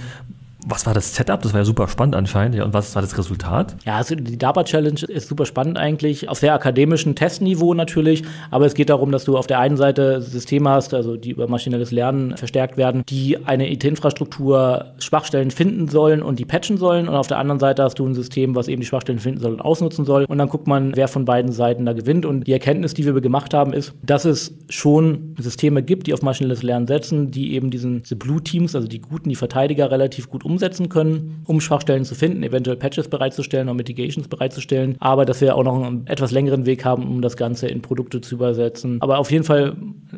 was 0.66 0.86
war 0.86 0.94
das 0.94 1.14
Setup? 1.14 1.40
Das 1.42 1.52
war 1.52 1.60
ja 1.60 1.64
super 1.64 1.88
spannend 1.88 2.16
anscheinend. 2.16 2.56
Ja, 2.56 2.64
und 2.64 2.72
was 2.72 2.94
war 2.94 3.02
das 3.02 3.16
Resultat? 3.18 3.76
Ja, 3.84 3.96
also 3.96 4.14
die 4.14 4.38
DARPA 4.38 4.64
Challenge 4.64 5.00
ist 5.08 5.28
super 5.28 5.46
spannend 5.46 5.78
eigentlich. 5.78 6.28
Auf 6.28 6.38
sehr 6.38 6.54
akademischen 6.54 7.14
Testniveau 7.14 7.74
natürlich. 7.74 8.22
Aber 8.50 8.66
es 8.66 8.74
geht 8.74 8.90
darum, 8.90 9.12
dass 9.12 9.24
du 9.24 9.36
auf 9.36 9.46
der 9.46 9.58
einen 9.60 9.76
Seite 9.76 10.22
Systeme 10.22 10.70
hast, 10.70 10.94
also 10.94 11.16
die 11.16 11.30
über 11.30 11.48
maschinelles 11.48 11.90
Lernen 11.90 12.36
verstärkt 12.36 12.76
werden, 12.76 13.04
die 13.08 13.38
eine 13.46 13.70
IT-Infrastruktur 13.70 14.86
Schwachstellen 14.98 15.50
finden 15.50 15.88
sollen 15.88 16.22
und 16.22 16.38
die 16.38 16.44
patchen 16.44 16.78
sollen. 16.78 17.08
Und 17.08 17.14
auf 17.14 17.26
der 17.26 17.38
anderen 17.38 17.60
Seite 17.60 17.82
hast 17.82 17.98
du 17.98 18.06
ein 18.06 18.14
System, 18.14 18.54
was 18.54 18.68
eben 18.68 18.80
die 18.80 18.86
Schwachstellen 18.86 19.18
finden 19.18 19.40
soll 19.40 19.52
und 19.52 19.60
ausnutzen 19.60 20.04
soll. 20.04 20.24
Und 20.24 20.38
dann 20.38 20.48
guckt 20.48 20.66
man, 20.66 20.96
wer 20.96 21.08
von 21.08 21.24
beiden 21.24 21.52
Seiten 21.52 21.84
da 21.84 21.92
gewinnt. 21.92 22.24
Und 22.24 22.46
die 22.46 22.52
Erkenntnis, 22.52 22.94
die 22.94 23.04
wir 23.04 23.20
gemacht 23.20 23.54
haben, 23.54 23.72
ist, 23.72 23.94
dass 24.02 24.24
es 24.24 24.54
schon 24.68 25.36
Systeme 25.38 25.82
gibt, 25.82 26.06
die 26.06 26.14
auf 26.14 26.22
maschinelles 26.22 26.62
Lernen 26.62 26.86
setzen, 26.86 27.30
die 27.30 27.52
eben 27.54 27.70
diesen 27.70 28.02
diese 28.02 28.16
Blue 28.16 28.42
Teams, 28.42 28.74
also 28.74 28.88
die 28.88 29.00
guten, 29.00 29.28
die 29.28 29.36
Verteidiger 29.36 29.90
relativ 29.90 30.28
gut 30.28 30.44
umsetzen 30.44 30.53
umsetzen 30.54 30.88
können, 30.88 31.42
um 31.46 31.60
Schwachstellen 31.60 32.04
zu 32.04 32.14
finden, 32.14 32.42
eventuell 32.42 32.76
Patches 32.76 33.08
bereitzustellen 33.08 33.68
oder 33.68 33.76
Mitigations 33.76 34.28
bereitzustellen, 34.28 34.96
aber 35.00 35.24
dass 35.24 35.40
wir 35.40 35.56
auch 35.56 35.64
noch 35.64 35.82
einen 35.82 36.06
etwas 36.06 36.30
längeren 36.30 36.64
Weg 36.64 36.84
haben, 36.84 37.06
um 37.08 37.20
das 37.22 37.36
Ganze 37.36 37.66
in 37.66 37.82
Produkte 37.82 38.20
zu 38.20 38.36
übersetzen. 38.36 38.98
Aber 39.00 39.18
auf 39.18 39.30
jeden 39.30 39.44
Fall 39.44 39.76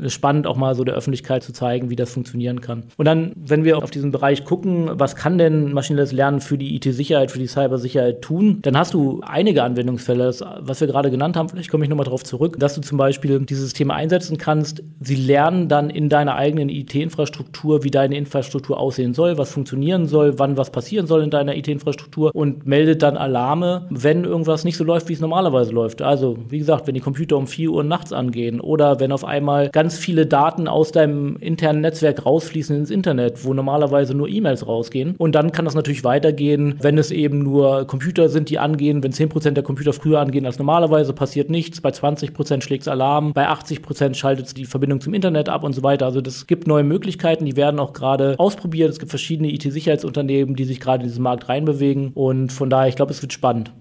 spannend, 0.09 0.47
auch 0.47 0.57
mal 0.57 0.75
so 0.75 0.85
der 0.85 0.95
Öffentlichkeit 0.95 1.43
zu 1.43 1.53
zeigen, 1.53 1.91
wie 1.91 1.97
das 1.97 2.13
funktionieren 2.13 2.61
kann. 2.61 2.85
Und 2.97 3.07
dann, 3.07 3.33
wenn 3.35 3.65
wir 3.65 3.79
auf 3.79 3.91
diesen 3.91 4.13
Bereich 4.13 4.45
gucken, 4.45 4.91
was 4.93 5.17
kann 5.17 5.39
denn 5.39 5.73
maschinelles 5.73 6.13
Lernen 6.13 6.41
für 6.41 6.59
die 6.59 6.77
IT-Sicherheit, 6.77 7.31
für 7.31 7.39
die 7.39 7.47
Cybersicherheit 7.47 8.23
tun, 8.23 8.59
dann 8.63 8.77
hast 8.77 8.95
du 8.95 9.21
einige 9.25 9.63
Anwendungsfälle, 9.63 10.35
was 10.61 10.81
wir 10.81 10.87
gerade 10.87 11.11
genannt 11.11 11.37
haben, 11.37 11.49
vielleicht 11.49 11.71
komme 11.71 11.85
ich 11.85 11.91
nochmal 11.91 12.05
darauf 12.05 12.25
zurück, 12.25 12.57
dass 12.59 12.75
du 12.75 12.81
zum 12.81 12.99
Beispiel 12.99 13.41
dieses 13.41 13.65
System 13.65 13.91
einsetzen 13.91 14.37
kannst. 14.37 14.83
Sie 15.01 15.17
lernen 15.17 15.69
dann 15.69 15.89
in 15.89 16.09
deiner 16.09 16.37
eigenen 16.37 16.69
IT-Infrastruktur, 16.69 17.85
wie 17.85 17.91
deine 17.91 18.17
Infrastruktur 18.17 18.79
aussehen 18.79 19.15
soll, 19.15 19.39
was 19.39 19.51
funktionieren 19.51 20.07
soll, 20.07 20.26
soll, 20.27 20.39
wann 20.39 20.57
was 20.57 20.71
passieren 20.71 21.07
soll 21.07 21.23
in 21.23 21.31
deiner 21.31 21.57
IT-Infrastruktur 21.57 22.31
und 22.35 22.67
meldet 22.67 23.03
dann 23.03 23.17
Alarme, 23.17 23.87
wenn 23.91 24.25
irgendwas 24.25 24.65
nicht 24.65 24.77
so 24.77 24.85
läuft, 24.85 25.09
wie 25.09 25.13
es 25.13 25.21
normalerweise 25.21 25.73
läuft. 25.73 26.03
Also, 26.03 26.37
wie 26.49 26.59
gesagt, 26.59 26.87
wenn 26.87 26.95
die 26.95 27.01
Computer 27.01 27.37
um 27.37 27.47
4 27.47 27.71
Uhr 27.71 27.85
nachts 27.85 28.13
angehen 28.13 28.61
oder 28.61 29.01
wenn 29.01 29.13
auf 29.13 29.25
einmal 29.25 29.71
ganz 29.71 29.99
viele 29.99 30.27
Daten 30.27 30.69
aus 30.69 30.93
deinem 30.93 31.37
internen 31.37 31.81
Netzwerk 31.81 32.25
rausfließen 32.25 32.77
ins 32.77 32.91
Internet, 32.91 33.45
wo 33.45 33.55
normalerweise 33.55 34.15
nur 34.15 34.29
E-Mails 34.29 34.67
rausgehen. 34.67 35.15
Und 35.19 35.35
dann 35.35 35.53
kann 35.53 35.65
das 35.65 35.75
natürlich 35.75 36.05
weitergehen, 36.05 36.77
wenn 36.81 36.99
es 36.99 37.11
eben 37.11 37.41
nur 37.41 37.87
Computer 37.87 38.29
sind, 38.29 38.51
die 38.51 38.59
angehen. 38.59 39.03
Wenn 39.03 39.13
10% 39.13 39.51
der 39.51 39.63
Computer 39.63 39.93
früher 39.93 40.21
angehen 40.21 40.47
als 40.47 40.59
normalerweise, 40.59 41.13
passiert 41.13 41.51
nichts. 41.51 41.81
Bei 41.81 41.91
20% 41.91 42.63
schlägt 42.63 42.83
es 42.83 42.89
Alarm. 42.89 43.33
Bei 43.33 43.49
80% 43.49 44.15
schaltet 44.15 44.47
es 44.47 44.55
die 44.55 44.65
Verbindung 44.65 45.01
zum 45.01 45.15
Internet 45.15 45.49
ab 45.49 45.63
und 45.65 45.73
so 45.73 45.83
weiter. 45.83 46.07
Also 46.07 46.21
das 46.21 46.47
gibt 46.47 46.67
neue 46.67 46.85
Möglichkeiten, 46.85 47.45
die 47.45 47.57
werden 47.57 47.81
auch 47.81 47.93
gerade 47.93 48.35
ausprobiert. 48.39 48.91
Es 48.91 48.99
gibt 48.99 49.11
verschiedene 49.11 49.53
IT-Sicherheitsunternehmen, 49.53 50.16
Unternehmen, 50.17 50.57
die 50.57 50.65
sich 50.65 50.81
gerade 50.81 51.03
in 51.03 51.09
diesen 51.09 51.23
Markt 51.23 51.49
reinbewegen. 51.49 52.13
Und 52.13 52.53
von 52.53 52.71
daher, 52.71 52.89
ich 52.89 52.97
glaube, 52.97 53.13
es 53.13 53.23
wird 53.23 53.33
spannend. 53.33 53.73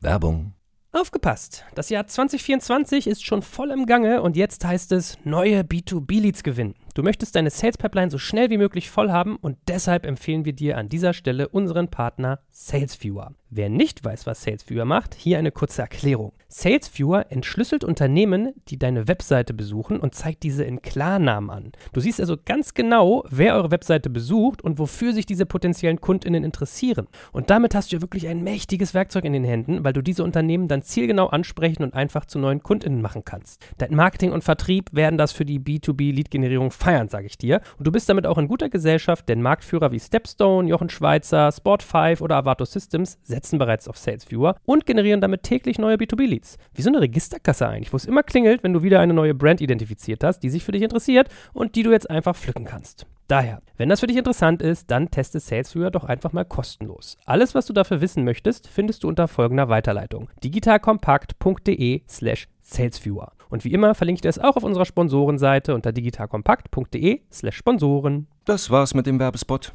Werbung. 0.00 0.54
Aufgepasst! 0.94 1.64
Das 1.74 1.88
Jahr 1.88 2.06
2024 2.06 3.06
ist 3.06 3.24
schon 3.24 3.40
voll 3.40 3.70
im 3.70 3.86
Gange 3.86 4.20
und 4.20 4.36
jetzt 4.36 4.62
heißt 4.64 4.92
es 4.92 5.16
neue 5.24 5.62
B2B-Leads 5.62 6.42
gewinnen. 6.42 6.74
Du 6.94 7.02
möchtest 7.02 7.34
deine 7.34 7.48
Sales 7.48 7.78
Pipeline 7.78 8.10
so 8.10 8.18
schnell 8.18 8.50
wie 8.50 8.58
möglich 8.58 8.90
voll 8.90 9.10
haben 9.10 9.36
und 9.36 9.56
deshalb 9.68 10.04
empfehlen 10.04 10.44
wir 10.44 10.52
dir 10.52 10.76
an 10.76 10.90
dieser 10.90 11.14
Stelle 11.14 11.48
unseren 11.48 11.88
Partner 11.88 12.40
SalesViewer. 12.50 13.32
Wer 13.54 13.68
nicht 13.68 14.02
weiß, 14.02 14.26
was 14.26 14.44
SalesViewer 14.44 14.86
macht, 14.86 15.14
hier 15.14 15.36
eine 15.36 15.52
kurze 15.52 15.82
Erklärung. 15.82 16.32
SalesViewer 16.48 17.26
entschlüsselt 17.28 17.84
Unternehmen, 17.84 18.54
die 18.68 18.78
deine 18.78 19.08
Webseite 19.08 19.52
besuchen 19.52 20.00
und 20.00 20.14
zeigt 20.14 20.42
diese 20.42 20.64
in 20.64 20.80
Klarnamen 20.80 21.50
an. 21.50 21.72
Du 21.92 22.00
siehst 22.00 22.18
also 22.18 22.38
ganz 22.42 22.72
genau, 22.72 23.24
wer 23.28 23.54
eure 23.54 23.70
Webseite 23.70 24.08
besucht 24.08 24.62
und 24.62 24.78
wofür 24.78 25.12
sich 25.12 25.26
diese 25.26 25.44
potenziellen 25.44 26.00
Kundinnen 26.00 26.44
interessieren. 26.44 27.08
Und 27.30 27.50
damit 27.50 27.74
hast 27.74 27.92
du 27.92 27.96
ja 27.96 28.02
wirklich 28.02 28.26
ein 28.26 28.42
mächtiges 28.42 28.94
Werkzeug 28.94 29.26
in 29.26 29.34
den 29.34 29.44
Händen, 29.44 29.84
weil 29.84 29.92
du 29.92 30.00
diese 30.00 30.24
Unternehmen 30.24 30.66
dann 30.66 30.80
zielgenau 30.80 31.26
ansprechen 31.26 31.82
und 31.82 31.92
einfach 31.92 32.24
zu 32.24 32.38
neuen 32.38 32.62
Kundinnen 32.62 33.02
machen 33.02 33.22
kannst. 33.26 33.62
Dein 33.76 33.94
Marketing 33.94 34.32
und 34.32 34.44
Vertrieb 34.44 34.88
werden 34.94 35.18
das 35.18 35.32
für 35.32 35.44
die 35.44 35.60
B2B-Lead-Generierung 35.60 36.70
feiern, 36.70 37.10
sage 37.10 37.26
ich 37.26 37.36
dir. 37.36 37.60
Und 37.76 37.86
du 37.86 37.92
bist 37.92 38.08
damit 38.08 38.26
auch 38.26 38.38
in 38.38 38.48
guter 38.48 38.70
Gesellschaft, 38.70 39.28
denn 39.28 39.42
Marktführer 39.42 39.92
wie 39.92 40.00
Stepstone, 40.00 40.70
Jochen 40.70 40.88
Schweizer, 40.88 41.50
Sport5 41.50 42.22
oder 42.22 42.36
Avato 42.36 42.64
Systems 42.64 43.18
setzen 43.22 43.41
setzen 43.42 43.58
bereits 43.58 43.88
auf 43.88 43.98
SalesViewer 43.98 44.56
und 44.64 44.86
generieren 44.86 45.20
damit 45.20 45.42
täglich 45.42 45.78
neue 45.78 45.96
B2B-Leads. 45.96 46.58
Wie 46.74 46.82
so 46.82 46.90
eine 46.90 47.00
Registerkasse 47.00 47.68
eigentlich, 47.68 47.92
wo 47.92 47.96
es 47.96 48.04
immer 48.04 48.22
klingelt, 48.22 48.62
wenn 48.62 48.72
du 48.72 48.82
wieder 48.82 49.00
eine 49.00 49.14
neue 49.14 49.34
Brand 49.34 49.60
identifiziert 49.60 50.22
hast, 50.22 50.40
die 50.40 50.50
sich 50.50 50.64
für 50.64 50.72
dich 50.72 50.82
interessiert 50.82 51.28
und 51.52 51.74
die 51.74 51.82
du 51.82 51.90
jetzt 51.90 52.08
einfach 52.08 52.36
pflücken 52.36 52.64
kannst. 52.64 53.06
Daher, 53.26 53.62
wenn 53.76 53.88
das 53.88 54.00
für 54.00 54.06
dich 54.06 54.16
interessant 54.16 54.62
ist, 54.62 54.90
dann 54.90 55.10
teste 55.10 55.40
SalesViewer 55.40 55.90
doch 55.90 56.04
einfach 56.04 56.32
mal 56.32 56.44
kostenlos. 56.44 57.16
Alles, 57.24 57.54
was 57.54 57.66
du 57.66 57.72
dafür 57.72 58.00
wissen 58.00 58.24
möchtest, 58.24 58.68
findest 58.68 59.02
du 59.02 59.08
unter 59.08 59.26
folgender 59.26 59.68
Weiterleitung: 59.68 60.28
digitalkompakt.de 60.44 62.02
slash 62.08 62.48
salesviewer. 62.60 63.32
Und 63.48 63.64
wie 63.64 63.72
immer 63.72 63.94
verlinke 63.94 64.18
ich 64.18 64.22
dir 64.22 64.28
es 64.28 64.38
auch 64.38 64.56
auf 64.56 64.64
unserer 64.64 64.84
Sponsorenseite 64.84 65.74
unter 65.74 65.92
digitalkompakt.de 65.92 67.22
slash 67.30 67.56
Sponsoren. 67.56 68.28
Das 68.44 68.70
war's 68.70 68.94
mit 68.94 69.06
dem 69.06 69.18
Werbespot. 69.18 69.72